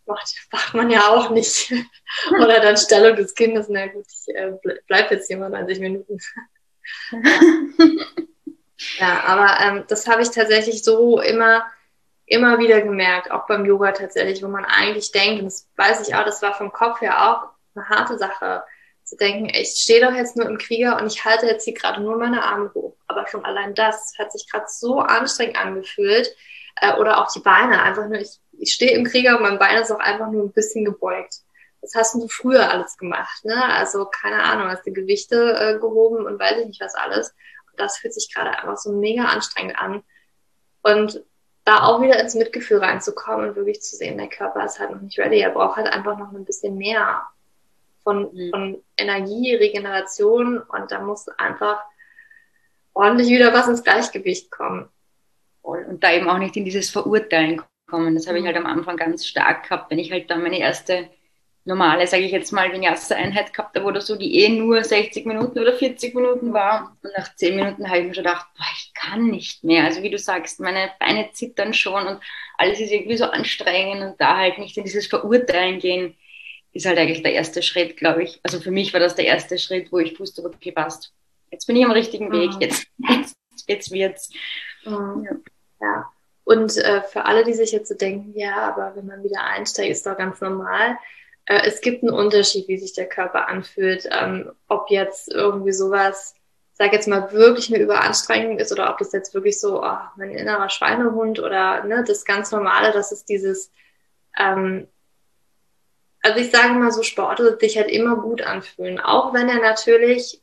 macht, 0.06 0.34
macht 0.52 0.74
man 0.74 0.90
ja 0.90 1.10
auch 1.10 1.30
nicht. 1.30 1.72
Oder 2.32 2.60
dann 2.60 2.78
Stellung 2.78 3.16
des 3.16 3.34
Kindes, 3.34 3.68
na 3.70 3.88
gut, 3.88 4.06
ich 4.08 4.36
äh, 4.36 4.54
bleib 4.88 5.12
jetzt 5.12 5.28
hier 5.28 5.38
mal 5.38 5.50
90 5.50 5.80
Minuten. 5.80 6.18
ja, 9.00 9.24
aber 9.26 9.60
ähm, 9.62 9.86
das 9.88 10.08
habe 10.08 10.22
ich 10.22 10.32
tatsächlich 10.32 10.84
so 10.84 11.22
immer, 11.22 11.66
immer 12.26 12.60
wieder 12.60 12.82
gemerkt, 12.82 13.32
auch 13.32 13.48
beim 13.48 13.66
Yoga 13.66 13.92
tatsächlich, 13.92 14.44
wo 14.44 14.48
man 14.48 14.66
eigentlich 14.66 15.12
denkt, 15.12 15.40
und 15.40 15.46
das 15.46 15.70
weiß 15.78 16.08
ich 16.08 16.16
auch, 16.16 16.26
das 16.26 16.42
war 16.42 16.54
vom 16.54 16.72
Kopf 16.72 17.02
her 17.02 17.32
auch 17.32 17.50
eine 17.76 17.88
harte 17.90 18.18
Sache, 18.18 18.64
zu 19.12 19.18
denken, 19.18 19.50
ich 19.50 19.70
stehe 19.78 20.00
doch 20.06 20.14
jetzt 20.14 20.38
nur 20.38 20.48
im 20.48 20.58
Krieger 20.58 20.98
und 20.98 21.06
ich 21.06 21.26
halte 21.26 21.46
jetzt 21.46 21.66
hier 21.66 21.74
gerade 21.74 22.02
nur 22.02 22.18
meine 22.18 22.44
Arme 22.44 22.72
hoch. 22.74 22.96
Aber 23.08 23.28
schon 23.28 23.44
allein 23.44 23.76
das 23.76 24.14
hat 24.18 24.32
sich 24.32 24.50
gerade 24.50 24.68
so 24.70 25.00
anstrengend 25.00 25.58
angefühlt. 25.58 26.34
Äh, 26.78 26.96
oder 26.96 27.20
auch 27.20 27.32
die 27.34 27.42
Beine, 27.42 27.82
einfach 27.82 28.08
nur, 28.08 28.20
ich 28.20 28.40
ich 28.62 28.74
stehe 28.74 28.92
im 28.92 29.06
Krieger 29.06 29.38
und 29.38 29.42
mein 29.42 29.60
Bein 29.60 29.82
ist 29.82 29.92
auch 29.92 30.00
einfach 30.00 30.30
nur 30.30 30.44
ein 30.44 30.52
bisschen 30.52 30.86
gebeugt. 30.86 31.38
Das 31.82 31.96
hast 31.96 32.14
du 32.14 32.28
früher 32.28 32.70
alles 32.70 32.96
gemacht, 32.98 33.44
ne? 33.44 33.66
Also 33.74 34.06
keine 34.06 34.44
Ahnung, 34.44 34.70
hast 34.70 34.86
du 34.86 34.94
Gewichte 34.94 35.54
äh, 35.60 35.80
gehoben 35.80 36.26
und 36.26 36.40
weiß 36.40 36.60
ich 36.60 36.68
nicht 36.68 36.82
was 36.82 36.94
alles. 36.94 37.34
Und 37.72 37.80
das 37.80 37.98
fühlt 37.98 38.14
sich 38.14 38.32
gerade 38.34 38.52
einfach 38.52 38.78
so 38.78 38.92
mega 38.92 39.26
anstrengend 39.26 39.80
an. 39.80 40.04
Und 40.84 41.24
da 41.64 41.84
auch 41.84 42.02
wieder 42.02 42.20
ins 42.20 42.36
Mitgefühl 42.36 42.80
reinzukommen 42.80 43.50
und 43.50 43.56
wirklich 43.56 43.82
zu 43.82 43.96
sehen, 43.96 44.18
der 44.18 44.30
Körper 44.30 44.64
ist 44.66 44.80
halt 44.80 44.92
noch 44.92 45.02
nicht 45.02 45.18
ready. 45.18 45.40
Er 45.40 45.52
braucht 45.52 45.78
halt 45.78 45.88
einfach 45.88 46.18
noch 46.18 46.32
ein 46.32 46.46
bisschen 46.46 46.78
mehr 46.78 47.24
von, 48.04 48.30
mhm. 48.34 48.50
von 48.52 48.84
Energie, 48.98 49.56
Regeneration 49.56 50.60
und 50.60 50.92
da 50.92 51.02
muss 51.02 51.28
einfach 51.30 51.82
ordentlich 52.94 53.30
wieder 53.30 53.54
was 53.54 53.68
ins 53.68 53.84
Gleichgewicht 53.84 54.52
kommen. 54.52 54.90
Und 55.62 56.04
da 56.04 56.12
eben 56.12 56.30
auch 56.30 56.40
nicht 56.40 56.58
in 56.58 56.66
dieses 56.66 56.90
Verurteilen 56.90 57.62
kommen. 57.92 58.16
Das 58.16 58.28
habe 58.28 58.40
ich 58.40 58.46
halt 58.46 58.58
am 58.58 58.66
Anfang 58.66 58.98
ganz 58.98 59.28
stark 59.28 59.64
gehabt, 59.64 59.92
wenn 59.92 60.00
ich 60.00 60.12
halt 60.12 60.32
dann 60.32 60.42
meine 60.42 60.60
erste 60.60 61.10
normale, 61.64 62.08
sage 62.08 62.24
ich 62.24 62.32
jetzt 62.32 62.52
mal, 62.52 62.72
Vinyasa-Einheit 62.72 63.54
gehabt 63.54 63.76
habe 63.78 63.86
oder 63.86 64.02
so, 64.02 64.16
die 64.16 64.44
eh 64.44 64.50
nur 64.50 64.84
60 64.84 65.26
Minuten 65.28 65.60
oder 65.60 65.74
40 65.74 66.16
Minuten 66.16 66.54
war. 66.54 66.98
Und 67.04 67.12
nach 67.16 67.36
10 67.36 67.56
Minuten 67.56 67.88
habe 67.88 68.00
ich 68.00 68.08
mir 68.08 68.16
schon 68.16 68.24
gedacht, 68.24 68.48
boah, 68.58 68.66
ich 68.76 68.92
kann 68.96 69.28
nicht 69.28 69.64
mehr. 69.64 69.84
Also 69.84 70.02
wie 70.02 70.10
du 70.10 70.18
sagst, 70.18 70.60
meine 70.60 70.92
Beine 71.00 71.30
zittern 71.34 71.74
schon 71.74 72.08
und 72.08 72.20
alles 72.58 72.80
ist 72.80 72.92
irgendwie 72.92 73.18
so 73.18 73.26
anstrengend 73.26 74.02
und 74.02 74.22
da 74.22 74.38
halt 74.38 74.58
nicht 74.58 74.78
in 74.78 74.84
dieses 74.84 75.08
Verurteilen 75.08 75.80
gehen, 75.80 76.16
ist 76.74 76.86
halt 76.86 76.98
eigentlich 76.98 77.22
der 77.22 77.34
erste 77.34 77.62
Schritt, 77.62 77.98
glaube 77.98 78.24
ich. 78.24 78.40
Also 78.44 78.60
für 78.60 78.72
mich 78.72 78.94
war 78.94 79.00
das 79.00 79.16
der 79.16 79.26
erste 79.26 79.60
Schritt, 79.60 79.92
wo 79.92 80.00
ich 80.00 80.20
wusste, 80.20 80.44
okay, 80.44 80.72
passt. 80.72 81.14
Jetzt 81.52 81.68
bin 81.68 81.76
ich 81.76 81.86
am 81.86 81.92
richtigen 81.92 82.32
Weg, 82.32 82.54
mhm. 82.56 82.62
jetzt, 82.62 82.88
jetzt, 83.10 83.36
jetzt 83.68 83.92
wird's. 83.92 84.30
Mhm. 84.86 85.28
Ja. 85.30 85.38
ja. 85.82 86.12
Und 86.44 86.78
äh, 86.78 87.02
für 87.02 87.26
alle, 87.26 87.44
die 87.44 87.54
sich 87.54 87.72
jetzt 87.72 87.90
so 87.90 87.96
denken, 87.96 88.38
ja, 88.38 88.56
aber 88.56 88.96
wenn 88.96 89.06
man 89.06 89.24
wieder 89.24 89.44
einsteigt, 89.44 89.92
ist 89.92 90.06
doch 90.06 90.18
ganz 90.18 90.42
normal. 90.42 90.98
Äh, 91.46 91.62
es 91.66 91.82
gibt 91.82 92.04
einen 92.04 92.14
Unterschied, 92.14 92.68
wie 92.68 92.78
sich 92.78 92.94
der 92.94 93.08
Körper 93.08 93.48
anfühlt. 93.48 94.08
Ähm, 94.12 94.52
ob 94.68 94.90
jetzt 94.90 95.32
irgendwie 95.32 95.72
sowas, 95.72 96.36
sag 96.74 96.94
jetzt 96.94 97.08
mal, 97.08 97.32
wirklich 97.32 97.74
eine 97.74 97.84
Überanstrengung 97.84 98.58
ist 98.60 98.72
oder 98.72 98.90
ob 98.90 98.98
das 98.98 99.12
jetzt 99.14 99.34
wirklich 99.34 99.60
so, 99.60 99.84
oh, 99.84 99.98
mein 100.18 100.32
innerer 100.32 100.70
Schweinehund 100.70 101.40
oder 101.40 101.84
ne, 101.84 102.04
das 102.06 102.26
ganz 102.26 102.52
Normale, 102.52 102.92
das 102.92 103.12
ist 103.12 103.30
dieses, 103.30 103.72
ähm, 104.38 104.88
also 106.22 106.40
ich 106.40 106.52
sage 106.52 106.74
mal 106.74 106.92
so, 106.92 107.04
Sport 107.04 107.40
wird 107.40 107.62
sich 107.62 107.78
halt 107.78 107.90
immer 107.90 108.16
gut 108.16 108.42
anfühlen, 108.42 109.00
auch 109.00 109.34
wenn 109.34 109.50
er 109.50 109.60
natürlich 109.60 110.42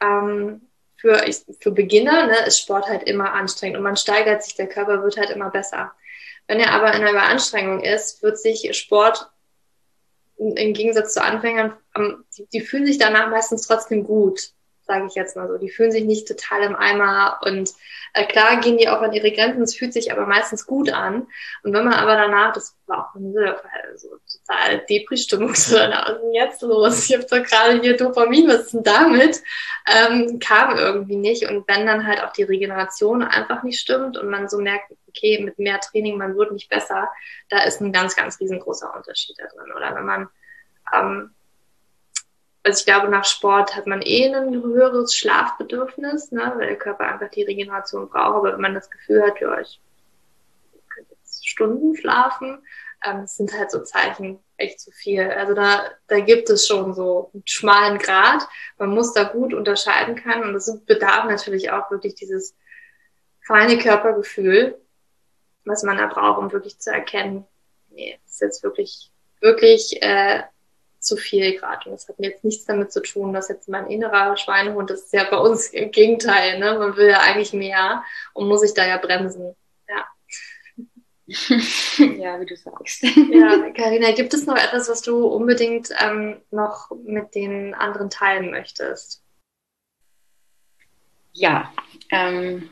ähm, 0.00 0.65
für, 1.06 1.24
für 1.60 1.70
Beginner 1.70 2.26
ne, 2.26 2.46
ist 2.46 2.60
Sport 2.60 2.86
halt 2.88 3.04
immer 3.04 3.32
anstrengend 3.32 3.76
und 3.76 3.84
man 3.84 3.96
steigert 3.96 4.42
sich, 4.42 4.54
der 4.54 4.68
Körper 4.68 5.02
wird 5.02 5.16
halt 5.16 5.30
immer 5.30 5.50
besser. 5.50 5.92
Wenn 6.48 6.58
er 6.58 6.72
aber 6.72 6.88
in 6.94 7.02
einer 7.02 7.12
Überanstrengung 7.12 7.80
ist, 7.80 8.22
wird 8.22 8.38
sich 8.38 8.76
Sport 8.76 9.30
im 10.36 10.74
Gegensatz 10.74 11.14
zu 11.14 11.22
Anfängern, 11.22 11.74
die, 12.36 12.46
die 12.52 12.60
fühlen 12.60 12.86
sich 12.86 12.98
danach 12.98 13.30
meistens 13.30 13.66
trotzdem 13.66 14.04
gut 14.04 14.50
sage 14.86 15.06
ich 15.06 15.14
jetzt 15.14 15.36
mal 15.36 15.48
so. 15.48 15.58
Die 15.58 15.70
fühlen 15.70 15.92
sich 15.92 16.04
nicht 16.04 16.28
total 16.28 16.62
im 16.62 16.76
Eimer 16.76 17.40
und 17.44 17.72
äh, 18.12 18.24
klar 18.24 18.60
gehen 18.60 18.78
die 18.78 18.88
auch 18.88 19.02
an 19.02 19.12
ihre 19.12 19.30
Grenzen, 19.32 19.62
es 19.62 19.76
fühlt 19.76 19.92
sich 19.92 20.10
aber 20.10 20.26
meistens 20.26 20.66
gut 20.66 20.90
an. 20.90 21.26
Und 21.62 21.72
wenn 21.72 21.84
man 21.84 21.94
aber 21.94 22.16
danach, 22.16 22.52
das 22.52 22.76
war 22.86 23.10
auch 23.10 23.14
ein 23.14 23.34
so 23.96 24.08
total 24.46 24.78
Depri-Stimmung, 24.88 25.48
so, 25.54 25.76
was 25.76 26.10
ist 26.10 26.22
denn 26.22 26.32
jetzt 26.32 26.62
los? 26.62 27.08
Ich 27.08 27.14
habe 27.14 27.26
doch 27.26 27.42
gerade 27.42 27.80
hier 27.80 27.96
Dopamin, 27.96 28.48
was 28.48 28.66
ist 28.66 28.74
denn 28.74 28.84
damit? 28.84 29.42
Ähm, 29.86 30.38
kam 30.38 30.76
irgendwie 30.76 31.16
nicht. 31.16 31.48
Und 31.48 31.68
wenn 31.68 31.86
dann 31.86 32.06
halt 32.06 32.22
auch 32.22 32.32
die 32.32 32.44
Regeneration 32.44 33.22
einfach 33.22 33.62
nicht 33.62 33.78
stimmt 33.78 34.16
und 34.16 34.30
man 34.30 34.48
so 34.48 34.58
merkt, 34.58 34.92
okay, 35.08 35.42
mit 35.42 35.58
mehr 35.58 35.80
Training, 35.80 36.16
man 36.16 36.36
wird 36.36 36.52
nicht 36.52 36.68
besser, 36.68 37.08
da 37.48 37.64
ist 37.64 37.80
ein 37.80 37.92
ganz, 37.92 38.16
ganz 38.16 38.40
riesengroßer 38.40 38.94
Unterschied 38.94 39.36
da 39.38 39.46
drin. 39.46 39.72
Oder 39.76 39.94
wenn 39.94 40.06
man 40.06 40.28
ähm, 40.94 41.34
also 42.66 42.80
ich 42.80 42.84
glaube, 42.84 43.08
nach 43.08 43.24
Sport 43.24 43.76
hat 43.76 43.86
man 43.86 44.02
eh 44.02 44.26
ein 44.26 44.60
höheres 44.60 45.14
Schlafbedürfnis, 45.14 46.32
ne, 46.32 46.52
weil 46.56 46.66
der 46.66 46.76
Körper 46.76 47.06
einfach 47.06 47.30
die 47.30 47.44
Regeneration 47.44 48.08
braucht. 48.08 48.38
Aber 48.38 48.52
wenn 48.54 48.60
man 48.60 48.74
das 48.74 48.90
Gefühl 48.90 49.22
hat, 49.22 49.40
ja, 49.40 49.60
ich 49.60 49.80
könnte 50.88 51.14
jetzt 51.14 51.48
Stunden 51.48 51.94
schlafen, 51.94 52.58
ähm, 53.04 53.20
das 53.20 53.36
sind 53.36 53.56
halt 53.56 53.70
so 53.70 53.84
Zeichen 53.84 54.40
echt 54.56 54.80
zu 54.80 54.90
viel. 54.90 55.30
Also 55.30 55.54
da, 55.54 55.84
da 56.08 56.18
gibt 56.18 56.50
es 56.50 56.66
schon 56.66 56.92
so 56.92 57.30
einen 57.32 57.44
schmalen 57.46 57.98
Grad. 57.98 58.48
Man 58.78 58.90
muss 58.90 59.12
da 59.12 59.22
gut 59.22 59.54
unterscheiden 59.54 60.16
können 60.16 60.42
und 60.42 60.54
das 60.54 60.80
bedarf 60.86 61.26
natürlich 61.26 61.70
auch 61.70 61.88
wirklich 61.92 62.16
dieses 62.16 62.56
feine 63.46 63.78
Körpergefühl, 63.78 64.76
was 65.64 65.84
man 65.84 65.98
da 65.98 66.06
braucht, 66.06 66.38
um 66.40 66.52
wirklich 66.52 66.80
zu 66.80 66.90
erkennen, 66.90 67.46
nee, 67.90 68.18
ist 68.26 68.40
jetzt 68.40 68.64
wirklich, 68.64 69.12
wirklich 69.40 70.02
äh, 70.02 70.42
zu 71.06 71.16
viel 71.16 71.58
gerade. 71.58 71.88
Und 71.88 71.92
das 71.92 72.08
hat 72.08 72.16
jetzt 72.18 72.44
nichts 72.44 72.64
damit 72.64 72.92
zu 72.92 73.00
tun, 73.00 73.32
dass 73.32 73.48
jetzt 73.48 73.68
mein 73.68 73.86
innerer 73.86 74.36
Schweinehund, 74.36 74.90
das 74.90 75.04
ist 75.04 75.12
ja 75.12 75.24
bei 75.30 75.38
uns 75.38 75.68
im 75.68 75.90
Gegenteil, 75.90 76.58
ne? 76.58 76.78
Man 76.78 76.96
will 76.96 77.08
ja 77.10 77.20
eigentlich 77.20 77.52
mehr 77.52 78.02
und 78.34 78.48
muss 78.48 78.60
sich 78.60 78.74
da 78.74 78.86
ja 78.86 78.98
bremsen. 78.98 79.54
Ja. 79.88 80.06
ja, 81.26 82.40
wie 82.40 82.46
du 82.46 82.56
sagst. 82.56 83.02
ja, 83.02 83.70
Karina, 83.70 84.12
gibt 84.12 84.34
es 84.34 84.46
noch 84.46 84.56
etwas, 84.56 84.88
was 84.88 85.02
du 85.02 85.26
unbedingt 85.26 85.90
ähm, 86.00 86.40
noch 86.50 86.90
mit 87.04 87.34
den 87.34 87.74
anderen 87.74 88.10
teilen 88.10 88.50
möchtest? 88.50 89.22
Ja, 91.32 91.72
ähm, 92.10 92.70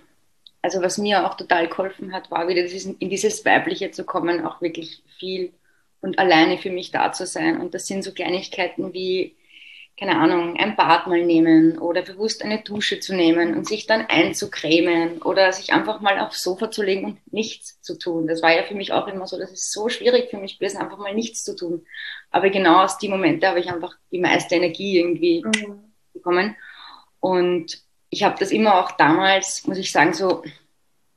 also 0.62 0.80
was 0.80 0.96
mir 0.96 1.26
auch 1.26 1.36
total 1.36 1.68
geholfen 1.68 2.12
hat, 2.12 2.30
war 2.30 2.48
wieder 2.48 2.62
in 2.62 3.10
dieses 3.10 3.44
Weibliche 3.44 3.90
zu 3.90 4.04
kommen, 4.04 4.46
auch 4.46 4.62
wirklich 4.62 5.02
viel 5.18 5.52
und 6.04 6.18
alleine 6.18 6.58
für 6.58 6.70
mich 6.70 6.90
da 6.90 7.12
zu 7.12 7.24
sein. 7.24 7.58
Und 7.58 7.72
das 7.72 7.86
sind 7.86 8.04
so 8.04 8.12
Kleinigkeiten 8.12 8.92
wie, 8.92 9.36
keine 9.98 10.18
Ahnung, 10.18 10.54
ein 10.58 10.76
Bad 10.76 11.06
mal 11.06 11.24
nehmen 11.24 11.78
oder 11.78 12.02
bewusst 12.02 12.44
eine 12.44 12.60
Dusche 12.60 13.00
zu 13.00 13.14
nehmen 13.14 13.56
und 13.56 13.66
sich 13.66 13.86
dann 13.86 14.04
einzucremen 14.06 15.22
oder 15.22 15.50
sich 15.52 15.72
einfach 15.72 16.02
mal 16.02 16.18
aufs 16.18 16.42
Sofa 16.42 16.70
zu 16.70 16.82
legen 16.82 17.06
und 17.06 17.32
nichts 17.32 17.80
zu 17.80 17.96
tun. 17.98 18.26
Das 18.26 18.42
war 18.42 18.54
ja 18.54 18.64
für 18.64 18.74
mich 18.74 18.92
auch 18.92 19.08
immer 19.08 19.26
so, 19.26 19.38
das 19.38 19.50
ist 19.50 19.72
so 19.72 19.88
schwierig 19.88 20.28
für 20.28 20.36
mich 20.36 20.58
gewesen, 20.58 20.76
einfach 20.76 20.98
mal 20.98 21.14
nichts 21.14 21.42
zu 21.42 21.56
tun. 21.56 21.86
Aber 22.30 22.50
genau 22.50 22.84
aus 22.84 22.98
die 22.98 23.08
Momente 23.08 23.48
habe 23.48 23.60
ich 23.60 23.72
einfach 23.72 23.96
die 24.12 24.20
meiste 24.20 24.56
Energie 24.56 24.98
irgendwie 24.98 25.42
mhm. 25.42 25.94
bekommen. 26.12 26.54
Und 27.18 27.78
ich 28.10 28.24
habe 28.24 28.36
das 28.38 28.50
immer 28.50 28.78
auch 28.78 28.90
damals, 28.90 29.66
muss 29.66 29.78
ich 29.78 29.90
sagen, 29.90 30.12
so 30.12 30.42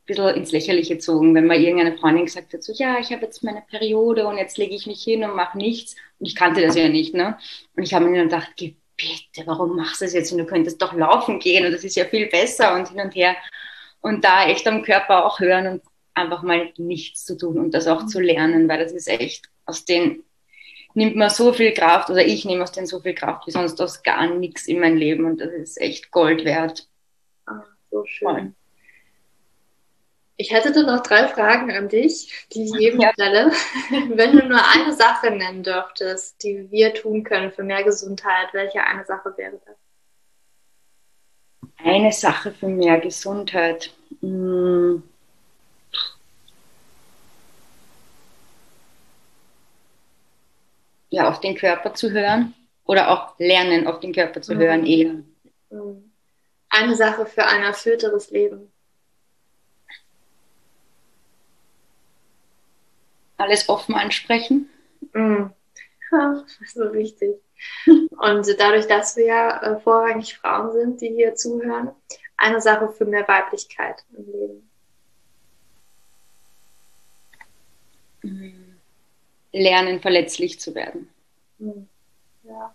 bisschen 0.07 0.35
ins 0.35 0.51
Lächerliche 0.51 0.95
gezogen, 0.95 1.35
wenn 1.35 1.45
mal 1.45 1.61
irgendeine 1.61 1.97
Freundin 1.97 2.25
gesagt 2.25 2.53
hat, 2.53 2.63
so, 2.63 2.73
ja, 2.73 2.97
ich 2.99 3.11
habe 3.11 3.25
jetzt 3.25 3.43
meine 3.43 3.61
Periode 3.69 4.25
und 4.25 4.37
jetzt 4.37 4.57
lege 4.57 4.73
ich 4.73 4.87
mich 4.87 5.03
hin 5.03 5.23
und 5.23 5.35
mache 5.35 5.57
nichts. 5.57 5.95
Und 6.19 6.25
ich 6.25 6.35
kannte 6.35 6.61
das 6.61 6.75
ja 6.75 6.89
nicht, 6.89 7.13
ne? 7.13 7.37
Und 7.75 7.83
ich 7.83 7.93
habe 7.93 8.05
mir 8.05 8.17
dann 8.17 8.29
gedacht, 8.29 8.55
bitte, 8.55 9.45
warum 9.45 9.75
machst 9.75 10.01
du 10.01 10.05
das 10.05 10.13
jetzt? 10.13 10.31
Und 10.31 10.39
du 10.39 10.45
könntest 10.45 10.81
doch 10.81 10.93
laufen 10.93 11.39
gehen 11.39 11.65
und 11.65 11.71
das 11.71 11.83
ist 11.83 11.95
ja 11.95 12.05
viel 12.05 12.27
besser 12.27 12.73
und 12.73 12.89
hin 12.89 12.99
und 12.99 13.13
her. 13.13 13.35
Und 14.01 14.23
da 14.23 14.47
echt 14.47 14.67
am 14.67 14.81
Körper 14.81 15.25
auch 15.25 15.39
hören 15.39 15.67
und 15.67 15.81
einfach 16.13 16.41
mal 16.41 16.71
nichts 16.77 17.25
zu 17.25 17.37
tun 17.37 17.59
und 17.59 17.73
das 17.73 17.87
auch 17.87 18.07
zu 18.07 18.19
lernen, 18.19 18.67
weil 18.67 18.79
das 18.79 18.91
ist 18.91 19.07
echt, 19.07 19.49
aus 19.65 19.85
den 19.85 20.23
nimmt 20.95 21.15
man 21.15 21.29
so 21.29 21.53
viel 21.53 21.73
Kraft 21.73 22.09
oder 22.09 22.25
ich 22.25 22.43
nehme 22.43 22.63
aus 22.63 22.71
denen 22.71 22.87
so 22.87 22.99
viel 22.99 23.13
Kraft 23.13 23.45
wie 23.45 23.51
sonst 23.51 23.79
aus 23.79 24.01
gar 24.01 24.27
nichts 24.27 24.65
in 24.67 24.79
mein 24.79 24.97
Leben 24.97 25.25
und 25.25 25.39
das 25.39 25.51
ist 25.51 25.79
echt 25.79 26.09
Gold 26.09 26.43
wert. 26.43 26.87
Ah, 27.45 27.63
so 27.91 28.03
schön. 28.05 28.27
Voll. 28.27 28.53
Ich 30.39 30.51
hätte 30.51 30.71
dann 30.71 30.85
noch 30.85 31.01
drei 31.01 31.27
Fragen 31.27 31.71
an 31.71 31.89
dich, 31.89 32.47
die 32.53 32.65
ich 32.65 32.75
jedem 32.75 33.01
ja. 33.01 33.11
stelle. 33.13 33.51
Wenn 34.09 34.37
du 34.37 34.45
nur 34.45 34.61
eine 34.63 34.93
Sache 34.93 35.31
nennen 35.31 35.63
dürftest, 35.63 36.43
die 36.43 36.69
wir 36.69 36.93
tun 36.93 37.23
können 37.23 37.51
für 37.51 37.63
mehr 37.63 37.83
Gesundheit, 37.83 38.49
welche 38.53 38.83
eine 38.83 39.03
Sache 39.03 39.33
wäre 39.35 39.59
das? 39.65 39.75
Eine 41.83 42.11
Sache 42.11 42.51
für 42.51 42.67
mehr 42.67 42.99
Gesundheit. 42.99 43.91
Hm. 44.21 45.01
Ja, 51.09 51.29
auf 51.29 51.39
den 51.39 51.55
Körper 51.55 51.95
zu 51.95 52.11
hören 52.11 52.53
oder 52.83 53.09
auch 53.09 53.39
lernen, 53.39 53.87
auf 53.87 54.01
den 54.01 54.13
Körper 54.13 54.41
zu 54.43 54.53
mhm. 54.53 54.59
hören 54.59 54.85
eher. 54.85 55.15
Hm. 55.71 56.11
Eine 56.69 56.95
Sache 56.95 57.25
für 57.25 57.45
ein 57.45 57.63
erfüllteres 57.63 58.29
Leben. 58.29 58.71
Alles 63.37 63.69
offen 63.69 63.95
ansprechen. 63.95 64.69
Ja, 66.09 66.41
so 66.73 66.93
wichtig. 66.93 67.35
Und 67.85 68.47
dadurch, 68.59 68.87
dass 68.87 69.17
wir 69.17 69.25
ja 69.25 69.61
äh, 69.61 69.79
vorrangig 69.81 70.37
Frauen 70.37 70.71
sind, 70.71 71.01
die 71.01 71.09
hier 71.09 71.35
zuhören, 71.35 71.91
eine 72.37 72.61
Sache 72.61 72.89
für 72.89 73.03
mehr 73.03 73.27
Weiblichkeit 73.27 74.05
im 74.15 74.25
Leben. 74.31 74.69
Mm. 78.21 78.77
Lernen, 79.51 79.99
verletzlich 79.99 80.61
zu 80.61 80.75
werden. 80.75 81.09
Mm. 81.57 81.87
Ja. 82.43 82.73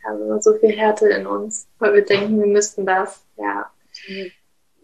Wir 0.00 0.10
haben 0.10 0.42
so 0.42 0.54
viel 0.54 0.70
Härte 0.70 1.08
in 1.08 1.26
uns, 1.26 1.66
weil 1.78 1.94
wir 1.94 2.04
denken, 2.04 2.38
wir 2.38 2.46
müssten 2.46 2.86
das. 2.86 3.24
Ja. 3.36 3.70
Mhm. 4.08 4.30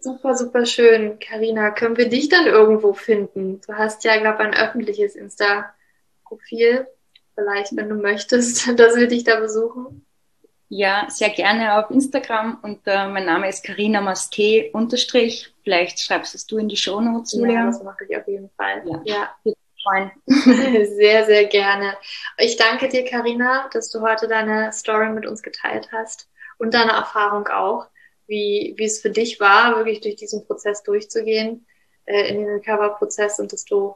Super, 0.07 0.35
super 0.35 0.65
schön. 0.65 1.19
Karina, 1.19 1.69
können 1.71 1.97
wir 1.97 2.07
dich 2.07 2.29
dann 2.29 2.45
irgendwo 2.45 2.93
finden? 2.93 3.59
Du 3.67 3.73
hast 3.73 4.05
ja, 4.05 4.15
glaube 4.15 4.41
ich, 4.41 4.47
ein 4.47 4.53
öffentliches 4.53 5.17
Insta-Profil. 5.17 6.87
Vielleicht, 7.35 7.75
wenn 7.75 7.89
du 7.89 7.95
möchtest, 7.95 8.69
dass 8.79 8.95
wir 8.95 9.09
dich 9.09 9.25
da 9.25 9.37
besuchen. 9.37 10.05
Ja, 10.69 11.07
sehr 11.09 11.29
gerne 11.29 11.77
auf 11.77 11.91
Instagram 11.91 12.57
und 12.61 12.79
äh, 12.85 13.09
mein 13.09 13.25
Name 13.25 13.49
ist 13.49 13.65
Karina 13.65 13.99
Maste 13.99 14.69
unterstrich. 14.71 15.53
Vielleicht 15.65 15.99
schreibst 15.99 16.35
es 16.35 16.47
du 16.47 16.57
in 16.57 16.69
die 16.69 16.77
Show 16.77 17.01
Notes, 17.01 17.33
Julia. 17.33 17.55
Ja, 17.55 17.65
das 17.65 17.83
mache 17.83 18.05
ich 18.07 18.15
auf 18.15 18.27
jeden 18.29 18.49
Fall. 18.51 18.83
Ja. 18.85 19.01
ja. 19.03 19.53
Sehr, 20.25 21.25
sehr 21.25 21.45
gerne. 21.45 21.97
Ich 22.37 22.55
danke 22.55 22.87
dir, 22.87 23.03
Karina, 23.03 23.69
dass 23.73 23.89
du 23.89 24.01
heute 24.01 24.29
deine 24.29 24.71
Story 24.71 25.09
mit 25.09 25.25
uns 25.25 25.41
geteilt 25.41 25.89
hast 25.91 26.29
und 26.57 26.73
deine 26.73 26.91
Erfahrung 26.91 27.47
auch 27.47 27.87
wie, 28.27 28.73
wie 28.77 28.85
es 28.85 29.01
für 29.01 29.09
dich 29.09 29.39
war, 29.39 29.75
wirklich 29.77 30.01
durch 30.01 30.15
diesen 30.15 30.45
Prozess 30.45 30.83
durchzugehen, 30.83 31.65
äh, 32.05 32.29
in 32.29 32.37
den 32.37 32.49
Recover-Prozess 32.49 33.39
und 33.39 33.53
dass 33.53 33.65
du 33.65 33.95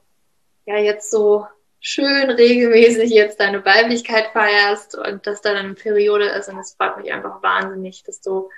ja 0.66 0.78
jetzt 0.78 1.12
so 1.12 1.46
schön 1.80 2.30
regelmäßig 2.30 3.10
jetzt 3.10 3.40
deine 3.40 3.66
Weiblichkeit 3.66 4.28
feierst 4.34 4.96
und 4.96 5.26
dass 5.26 5.42
da 5.42 5.54
eine 5.54 5.74
Periode 5.74 6.30
ist 6.30 6.48
und 6.48 6.60
es 6.60 6.74
freut 6.74 6.98
mich 6.98 7.12
einfach 7.12 7.42
wahnsinnig, 7.42 8.04
dass 8.04 8.22
du 8.22 8.50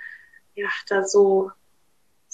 ja 0.54 0.68
da 0.88 1.04
so 1.04 1.50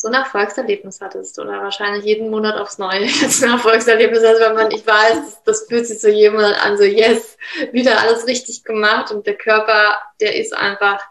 so 0.00 0.08
ein 0.08 0.14
Erfolgserlebnis 0.14 1.02
hattest 1.02 1.38
oder 1.38 1.60
wahrscheinlich 1.62 2.06
jeden 2.06 2.30
Monat 2.30 2.56
aufs 2.56 2.78
Neue 2.78 3.04
jetzt 3.04 3.44
ein 3.44 3.50
Erfolgserlebnis. 3.50 4.24
Hast, 4.24 4.40
weil 4.40 4.54
man, 4.54 4.70
ich 4.70 4.86
weiß, 4.86 5.42
das 5.44 5.66
fühlt 5.68 5.86
sich 5.86 6.00
so 6.00 6.08
jemand 6.08 6.58
an, 6.58 6.78
so 6.78 6.84
yes, 6.84 7.36
wieder 7.72 8.00
alles 8.00 8.26
richtig 8.26 8.64
gemacht 8.64 9.10
und 9.10 9.26
der 9.26 9.36
Körper, 9.36 9.98
der 10.20 10.36
ist 10.36 10.56
einfach 10.56 11.02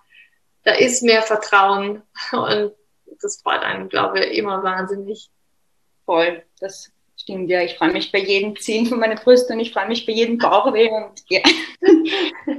da 0.70 0.76
ist 0.76 1.04
mehr 1.04 1.22
Vertrauen 1.22 2.04
und 2.32 2.74
das 3.22 3.42
freut 3.42 3.64
einen, 3.64 3.90
glaube 3.90 4.24
ich, 4.24 4.38
immer 4.38 4.64
wahnsinnig. 4.64 5.30
Voll, 6.06 6.44
das 6.60 6.92
stimmt 7.18 7.50
ja. 7.50 7.62
Ich 7.62 7.78
freue 7.78 7.92
mich 7.92 8.12
bei 8.12 8.20
jedem 8.20 8.56
Ziehen 8.56 8.86
von 8.86 9.00
meinen 9.00 9.18
Brüsten 9.18 9.56
und 9.56 9.60
ich 9.60 9.74
freue 9.74 9.88
mich 9.88 10.06
bei 10.06 10.14
jedem 10.14 10.38
Bauchweh 10.38 10.90
und 10.90 11.22
ja. 11.30 11.42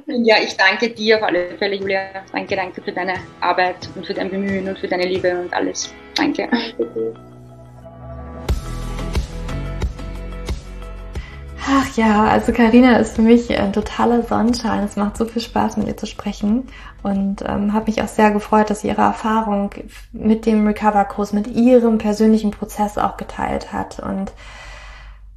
ja, 0.07 0.37
ich 0.43 0.57
danke 0.57 0.91
dir 0.91 1.17
auf 1.17 1.23
alle 1.23 1.57
Fälle, 1.57 1.77
Julia. 1.77 2.25
Danke, 2.33 2.57
danke 2.57 2.83
für 2.83 2.93
deine 2.93 3.15
Arbeit 3.41 3.89
und 3.95 4.07
für 4.07 4.15
dein 4.15 4.31
Bemühen 4.31 4.69
und 4.69 4.79
für 4.79 4.89
deine 4.89 5.07
Liebe 5.07 5.41
und 5.41 5.53
alles. 5.55 5.95
Danke. 6.15 6.49
danke 6.51 7.30
Ach 11.73 11.97
ja, 11.97 12.25
also 12.25 12.51
Karina 12.53 12.97
ist 12.97 13.15
für 13.15 13.23
mich 13.23 13.57
ein 13.57 13.73
totaler 13.73 14.25
Sonnenschein. 14.25 14.83
Es 14.83 14.97
macht 14.97 15.17
so 15.17 15.25
viel 15.25 15.41
Spaß, 15.41 15.77
mit 15.77 15.87
ihr 15.87 15.97
zu 15.97 16.07
sprechen. 16.07 16.67
Und 17.05 17.45
ähm, 17.47 17.73
habe 17.73 17.87
mich 17.87 18.03
auch 18.03 18.09
sehr 18.09 18.33
gefreut, 18.33 18.71
dass 18.71 18.81
sie 18.81 18.89
ihre 18.89 19.03
Erfahrung 19.03 19.71
mit 20.11 20.47
dem 20.47 20.67
Recover-Kurs, 20.67 21.33
mit 21.33 21.47
ihrem 21.47 21.99
persönlichen 21.99 22.51
Prozess 22.51 22.99
auch 22.99 23.17
geteilt 23.17 23.73
hat. 23.73 24.01
Und 24.01 24.33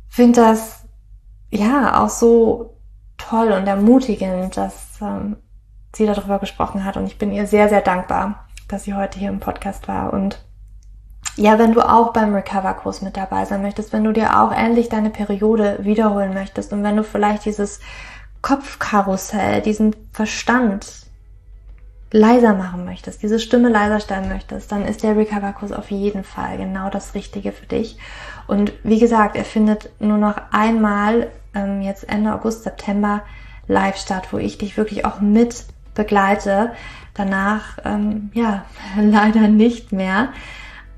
finde 0.09 0.41
das 0.41 0.85
ja 1.51 2.03
auch 2.03 2.09
so 2.09 2.77
toll 3.19 3.51
und 3.51 3.67
ermutigend, 3.67 4.57
dass 4.57 4.97
ähm, 5.01 5.35
sie 5.95 6.07
darüber 6.07 6.39
gesprochen 6.39 6.83
hat. 6.83 6.97
Und 6.97 7.05
ich 7.05 7.19
bin 7.19 7.31
ihr 7.31 7.45
sehr, 7.45 7.69
sehr 7.69 7.81
dankbar, 7.81 8.47
dass 8.69 8.85
sie 8.85 8.95
heute 8.95 9.19
hier 9.19 9.29
im 9.29 9.39
Podcast 9.39 9.87
war. 9.87 10.11
Und 10.11 10.43
ja, 11.35 11.57
wenn 11.57 11.73
du 11.73 11.81
auch 11.81 12.13
beim 12.13 12.33
Recover-Kurs 12.33 13.01
mit 13.01 13.17
dabei 13.17 13.45
sein 13.45 13.61
möchtest, 13.61 13.93
wenn 13.93 14.03
du 14.03 14.11
dir 14.11 14.39
auch 14.41 14.51
endlich 14.51 14.89
deine 14.89 15.09
Periode 15.09 15.79
wiederholen 15.81 16.33
möchtest 16.33 16.73
und 16.73 16.83
wenn 16.83 16.97
du 16.97 17.03
vielleicht 17.03 17.45
dieses 17.45 17.79
Kopfkarussell, 18.41 19.61
diesen 19.61 19.95
Verstand 20.11 20.85
leiser 22.11 22.53
machen 22.53 22.85
möchtest, 22.85 23.23
diese 23.23 23.39
Stimme 23.39 23.69
leiser 23.69 23.99
stellen 23.99 24.29
möchtest, 24.29 24.71
dann 24.71 24.85
ist 24.85 25.01
der 25.01 25.17
Recover-Kurs 25.17 25.71
auf 25.71 25.89
jeden 25.89 26.23
Fall 26.23 26.57
genau 26.57 26.89
das 26.89 27.15
Richtige 27.15 27.51
für 27.51 27.65
dich. 27.65 27.97
Und 28.45 28.73
wie 28.83 28.99
gesagt, 28.99 29.35
er 29.35 29.45
findet 29.45 29.89
nur 29.99 30.19
noch 30.19 30.35
einmal 30.51 31.31
ähm, 31.55 31.81
jetzt 31.81 32.07
Ende 32.07 32.33
August, 32.33 32.63
September 32.63 33.23
live 33.67 33.97
statt, 33.97 34.27
wo 34.31 34.37
ich 34.37 34.59
dich 34.59 34.77
wirklich 34.77 35.05
auch 35.05 35.21
mit 35.21 35.65
begleite. 35.95 36.73
Danach, 37.13 37.79
ähm, 37.85 38.29
ja, 38.33 38.65
leider 38.97 39.47
nicht 39.47 39.91
mehr. 39.91 40.29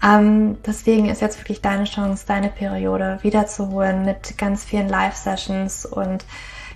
Ähm, 0.03 0.57
deswegen 0.65 1.09
ist 1.09 1.21
jetzt 1.21 1.39
wirklich 1.39 1.61
deine 1.61 1.85
Chance, 1.85 2.25
deine 2.27 2.49
Periode 2.49 3.19
wiederzuholen 3.21 4.05
mit 4.05 4.37
ganz 4.37 4.63
vielen 4.63 4.89
Live-Sessions 4.89 5.85
und 5.85 6.25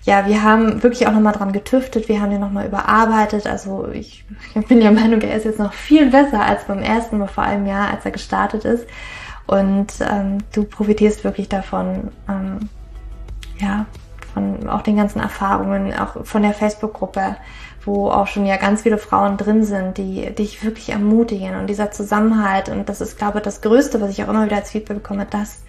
ja, 0.04 0.26
wir 0.26 0.44
haben 0.44 0.82
wirklich 0.82 1.08
auch 1.08 1.12
nochmal 1.12 1.34
dran 1.34 1.52
getüftet, 1.52 2.08
wir 2.08 2.22
haben 2.22 2.32
den 2.32 2.40
nochmal 2.40 2.66
überarbeitet. 2.66 3.46
Also 3.46 3.90
ich, 3.92 4.26
ich 4.56 4.66
bin 4.66 4.80
der 4.80 4.92
Meinung, 4.92 5.22
er 5.22 5.36
ist 5.36 5.46
jetzt 5.46 5.60
noch 5.60 5.74
viel 5.74 6.10
besser 6.10 6.42
als 6.42 6.64
beim 6.66 6.80
ersten, 6.82 7.28
vor 7.28 7.44
einem 7.44 7.66
Jahr, 7.66 7.92
als 7.92 8.06
er 8.06 8.12
gestartet 8.12 8.66
ist. 8.66 8.88
Und 9.46 9.88
ähm, 10.00 10.38
du 10.54 10.64
profitierst 10.64 11.24
wirklich 11.24 11.50
davon, 11.50 12.12
ähm, 12.30 12.70
ja, 13.60 13.86
von 14.34 14.70
auch 14.70 14.84
den 14.84 14.96
ganzen 14.96 15.20
Erfahrungen, 15.20 15.94
auch 15.94 16.26
von 16.26 16.44
der 16.44 16.54
Facebook-Gruppe, 16.54 17.36
wo 17.86 18.10
auch 18.10 18.28
schon 18.28 18.46
ja 18.46 18.58
ganz 18.58 18.82
viele 18.84 18.98
Frauen 18.98 19.38
drin 19.38 19.64
sind, 19.64 19.98
die 19.98 20.34
dich 20.36 20.64
wirklich 20.64 20.90
ermutigen 20.90 21.56
und 21.56 21.68
dieser 21.68 21.92
Zusammenhalt. 21.92 22.70
Und 22.70 22.90
das 22.90 23.02
ist, 23.02 23.18
glaube 23.18 23.40
ich, 23.40 23.44
das 23.44 23.62
Größte, 23.62 24.02
was 24.02 24.12
ich 24.12 24.24
auch 24.24 24.30
immer 24.30 24.46
wieder 24.46 24.58
als 24.58 24.72
Feedback 24.72 24.98
bekomme, 24.98 25.28
das 25.30 25.60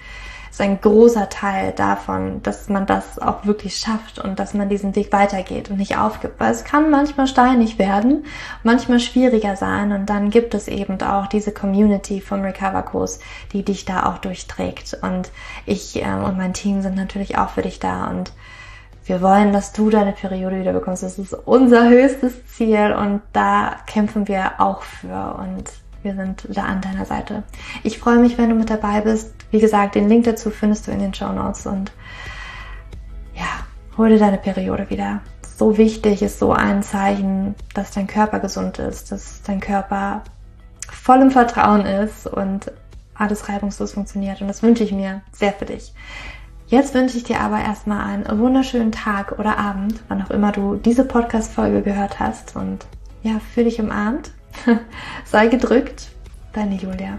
ist 0.50 0.61
ein 0.61 0.80
großer 0.80 1.28
Teil 1.28 1.72
davon, 1.72 2.42
dass 2.42 2.68
man 2.68 2.84
das 2.84 3.18
auch 3.20 3.46
wirklich 3.46 3.76
schafft 3.76 4.18
und 4.18 4.38
dass 4.38 4.52
man 4.52 4.68
diesen 4.68 4.96
Weg 4.96 5.12
weitergeht 5.12 5.70
und 5.70 5.78
nicht 5.78 5.96
aufgibt. 5.96 6.40
Weil 6.40 6.50
es 6.50 6.64
kann 6.64 6.90
manchmal 6.90 7.28
steinig 7.28 7.78
werden, 7.78 8.24
manchmal 8.64 8.98
schwieriger 8.98 9.54
sein 9.56 9.92
und 9.92 10.06
dann 10.11 10.30
gibt 10.30 10.54
es 10.54 10.66
eben 10.66 11.00
auch 11.02 11.28
diese 11.28 11.52
Community 11.52 12.20
vom 12.20 12.40
Recover 12.40 12.82
Kurs, 12.82 13.20
die 13.52 13.64
dich 13.64 13.84
da 13.84 14.11
auch 14.11 14.18
durchträgt. 14.18 14.98
Und 15.02 15.30
ich 15.66 16.02
äh, 16.02 16.12
und 16.12 16.36
mein 16.36 16.52
Team 16.52 16.82
sind 16.82 16.96
natürlich 16.96 17.38
auch 17.38 17.50
für 17.50 17.62
dich 17.62 17.78
da 17.78 18.08
und 18.08 18.32
wir 19.11 19.20
wollen, 19.22 19.52
dass 19.52 19.72
du 19.72 19.90
deine 19.90 20.12
Periode 20.12 20.61
wieder 20.61 20.72
bekommst. 20.72 21.02
Das 21.02 21.18
ist 21.18 21.34
unser 21.34 21.88
höchstes 21.88 22.46
Ziel 22.46 22.92
und 22.96 23.20
da 23.32 23.74
kämpfen 23.88 24.28
wir 24.28 24.61
auch 24.61 24.82
für 24.82 25.36
und 25.36 25.64
wir 26.04 26.14
sind 26.14 26.46
da 26.48 26.62
an 26.62 26.80
deiner 26.80 27.04
Seite. 27.04 27.42
Ich 27.82 27.98
freue 27.98 28.18
mich, 28.18 28.38
wenn 28.38 28.50
du 28.50 28.54
mit 28.54 28.70
dabei 28.70 29.00
bist. 29.00 29.34
Wie 29.50 29.58
gesagt, 29.58 29.96
den 29.96 30.08
Link 30.08 30.26
dazu 30.26 30.50
findest 30.50 30.86
du 30.86 30.92
in 30.92 31.00
den 31.00 31.12
Show 31.12 31.32
Notes 31.32 31.66
und 31.66 31.90
ja, 33.34 33.66
hol 33.98 34.11
dir 34.11 34.20
deine 34.20 34.38
Periode 34.38 34.88
wieder. 34.90 35.22
So 35.58 35.76
wichtig 35.76 36.22
ist 36.22 36.38
so 36.38 36.52
ein 36.52 36.84
Zeichen, 36.84 37.56
dass 37.74 37.90
dein 37.90 38.06
Körper 38.06 38.38
gesund 38.38 38.78
ist, 38.78 39.11
dass 39.11 39.42
dein 39.42 39.58
Körper 39.58 40.22
voll 40.88 41.20
im 41.20 41.32
Vertrauen 41.32 41.84
ist 41.84 42.28
und 42.28 42.70
alles 43.16 43.48
reibungslos 43.48 43.92
funktioniert. 43.92 44.40
Und 44.40 44.46
das 44.46 44.62
wünsche 44.62 44.84
ich 44.84 44.92
mir 44.92 45.22
sehr 45.32 45.52
für 45.52 45.64
dich. 45.66 45.92
Jetzt 46.70 46.94
wünsche 46.94 47.16
ich 47.16 47.24
dir 47.24 47.40
aber 47.40 47.58
erstmal 47.58 48.06
einen 48.06 48.38
wunderschönen 48.38 48.92
Tag 48.92 49.40
oder 49.40 49.58
Abend, 49.58 50.00
wann 50.06 50.22
auch 50.22 50.30
immer 50.30 50.52
du 50.52 50.76
diese 50.76 51.04
Podcast-Folge 51.04 51.82
gehört 51.82 52.20
hast. 52.20 52.54
Und 52.54 52.86
ja, 53.24 53.40
fühl 53.40 53.64
dich 53.64 53.80
umarmt. 53.80 54.30
Sei 55.24 55.48
gedrückt. 55.48 56.10
Deine 56.52 56.76
Julia. 56.76 57.18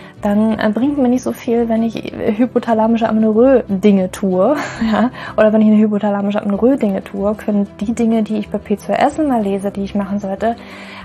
dann 0.21 0.59
äh, 0.59 0.71
bringt 0.73 0.97
mir 0.97 1.07
nicht 1.07 1.23
so 1.23 1.31
viel, 1.31 1.67
wenn 1.69 1.83
ich 1.83 1.95
hypothalamische 1.95 3.07
Amenorrhoe 3.07 3.63
Dinge 3.67 4.11
tue, 4.11 4.55
ja, 4.91 5.11
oder 5.37 5.51
wenn 5.53 5.61
ich 5.61 5.67
eine 5.67 5.77
hypothalamische 5.77 6.41
Amenorrhoe 6.41 6.77
Dinge 6.77 7.03
tue, 7.03 7.33
können 7.35 7.67
die 7.79 7.93
Dinge, 7.93 8.23
die 8.23 8.37
ich 8.37 8.49
bei 8.49 8.57
P2S 8.57 9.25
mal 9.25 9.41
lese, 9.41 9.71
die 9.71 9.83
ich 9.83 9.95
machen 9.95 10.19
sollte, 10.19 10.55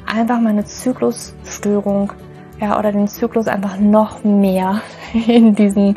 einfach 0.07 0.41
meine 0.41 0.65
Zyklusstörung, 0.65 2.13
ja, 2.61 2.79
oder 2.79 2.93
den 2.93 3.09
Zyklus 3.09 3.49
einfach 3.49 3.79
noch 3.79 4.25
mehr 4.25 4.81
in 5.27 5.55
diesen 5.55 5.97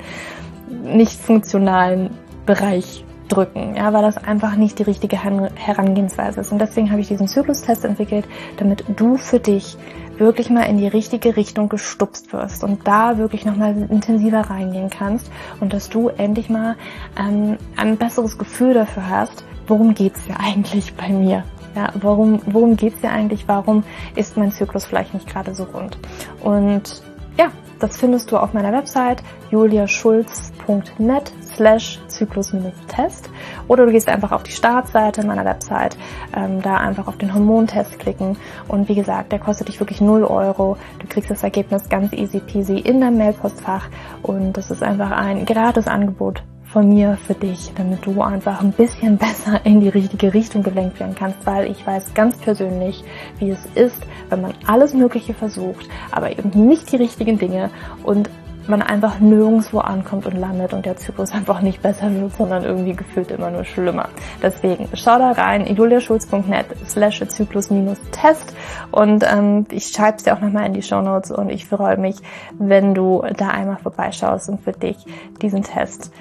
nicht 0.84 1.20
funktionalen 1.20 2.12
Bereich 2.46 3.06
drücken, 3.30 3.76
ja, 3.76 3.94
weil 3.94 4.02
das 4.02 4.18
einfach 4.18 4.56
nicht 4.56 4.80
die 4.80 4.84
richtige 4.84 5.22
Herangehensweise 5.24 6.42
ist. 6.42 6.52
Und 6.52 6.60
deswegen 6.60 6.92
habe 6.92 7.02
ich 7.02 7.08
diesen 7.08 7.28
Zyklustest 7.28 7.86
entwickelt, 7.86 8.26
damit 8.58 8.84
du 8.96 9.18
für 9.18 9.40
dich 9.40 9.78
wirklich 10.18 10.50
mal 10.50 10.64
in 10.64 10.78
die 10.78 10.88
richtige 10.88 11.38
Richtung 11.38 11.70
gestupst 11.70 12.34
wirst 12.34 12.64
und 12.64 12.88
da 12.88 13.18
wirklich 13.18 13.46
nochmal 13.46 13.76
intensiver 13.90 14.42
reingehen 14.42 14.90
kannst 14.90 15.32
und 15.62 15.74
dass 15.74 15.90
du 15.90 16.10
endlich 16.10 16.50
mal 16.50 16.76
ähm, 17.18 17.58
ein 17.78 17.98
besseres 17.98 18.38
Gefühl 18.38 18.74
dafür 18.74 19.10
hast, 19.10 19.46
worum 19.68 19.94
geht's 19.94 20.22
ja 20.28 20.36
eigentlich 20.38 20.94
bei 20.96 21.10
mir? 21.10 21.44
Ja, 21.76 21.94
worum, 22.02 22.42
worum 22.48 22.76
geht's 22.76 23.02
ja 23.02 23.12
eigentlich? 23.12 23.48
Warum 23.48 23.84
ist 24.16 24.36
mein 24.36 24.52
Zyklus 24.52 24.86
vielleicht 24.86 25.14
nicht 25.14 25.28
gerade 25.28 25.54
so 25.54 25.64
rund? 25.64 25.98
Und 26.42 27.02
ja, 27.38 27.52
das 27.80 27.98
findest 27.98 28.32
du 28.32 28.38
auf 28.38 28.54
meiner 28.54 28.74
Website 28.74 29.24
juliaschulz.net 29.52 31.32
slash 31.56 32.00
Zyklus-Test 32.08 33.30
oder 33.68 33.86
du 33.86 33.92
gehst 33.92 34.08
einfach 34.08 34.32
auf 34.32 34.44
die 34.44 34.52
Startseite 34.52 35.26
meiner 35.26 35.46
Website, 35.46 35.98
ähm, 36.36 36.62
da 36.62 36.78
einfach 36.78 37.08
auf 37.08 37.18
den 37.18 37.34
Hormontest 37.34 38.00
klicken. 38.00 38.38
Und 38.68 38.90
wie 38.90 38.96
gesagt, 38.96 39.32
der 39.32 39.40
kostet 39.40 39.68
dich 39.68 39.80
wirklich 39.80 40.02
0 40.02 40.24
Euro. 40.24 40.78
Du 41.00 41.08
kriegst 41.08 41.30
das 41.30 41.44
Ergebnis 41.44 41.90
ganz 41.90 42.14
easy 42.14 42.40
peasy 42.40 42.78
in 42.80 43.02
deinem 43.02 43.18
Mailpostfach. 43.18 43.88
Und 44.22 44.54
das 44.54 44.72
ist 44.72 44.84
einfach 44.84 45.12
ein 45.12 45.46
gratis 45.46 45.88
Angebot 45.88 46.44
von 46.70 46.88
mir 46.88 47.18
für 47.26 47.34
dich, 47.34 47.72
damit 47.76 48.06
du 48.06 48.22
einfach 48.22 48.62
ein 48.62 48.72
bisschen 48.72 49.18
besser 49.20 49.66
in 49.66 49.82
die 49.82 49.90
richtige 49.90 50.34
Richtung 50.34 50.64
gelenkt 50.64 51.00
werden 51.00 51.16
kannst, 51.16 51.46
weil 51.46 51.70
ich 51.70 51.86
weiß 51.86 52.14
ganz 52.14 52.38
persönlich, 52.38 53.04
wie 53.40 53.50
es 53.50 53.66
ist, 53.76 54.02
wenn 54.30 54.42
man 54.42 54.54
alles 54.68 54.94
Mögliche 54.94 55.34
versucht, 55.34 55.88
aber 56.12 56.32
eben 56.32 56.68
nicht 56.68 56.92
die 56.92 56.98
richtigen 56.98 57.40
Dinge. 57.40 57.72
Und 58.04 58.30
man 58.68 58.82
einfach 58.82 59.20
nirgendwo 59.20 59.80
ankommt 59.80 60.26
und 60.26 60.38
landet 60.38 60.74
und 60.74 60.86
der 60.86 60.98
Zyklus 60.98 61.32
einfach 61.34 61.62
nicht 61.62 61.82
besser 61.82 62.14
wird, 62.14 62.36
sondern 62.36 62.64
irgendwie 62.64 62.94
gefühlt 62.94 63.32
immer 63.32 63.52
nur 63.52 63.66
schlimmer. 63.66 64.10
Deswegen 64.42 64.88
schau 64.94 65.18
da 65.18 65.32
rein, 65.32 65.66
juliaschulz.net 65.68 66.66
slash 66.88 67.24
Zyklus-Test 67.28 68.56
und 68.92 69.24
ähm, 69.24 69.66
ich 69.72 69.88
schreibe 69.88 70.18
es 70.18 70.24
dir 70.24 70.34
auch 70.34 70.42
nochmal 70.42 70.66
in 70.66 70.74
die 70.74 70.82
Show 70.82 71.02
Notes 71.02 71.32
und 71.32 71.50
ich 71.50 71.66
freue 71.66 71.98
mich, 71.98 72.18
wenn 72.58 72.94
du 72.94 73.24
da 73.38 73.50
einmal 73.50 73.78
vorbeischaust 73.78 74.50
und 74.50 74.62
für 74.62 74.74
dich 74.74 74.98
diesen 75.42 75.64
Test 75.64 76.12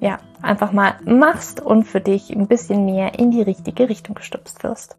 ja, 0.00 0.18
einfach 0.42 0.72
mal 0.72 0.94
machst 1.04 1.60
und 1.60 1.84
für 1.84 2.00
dich 2.00 2.30
ein 2.30 2.46
bisschen 2.46 2.84
mehr 2.84 3.18
in 3.18 3.30
die 3.30 3.42
richtige 3.42 3.88
Richtung 3.88 4.14
gestupst 4.14 4.62
wirst. 4.62 4.97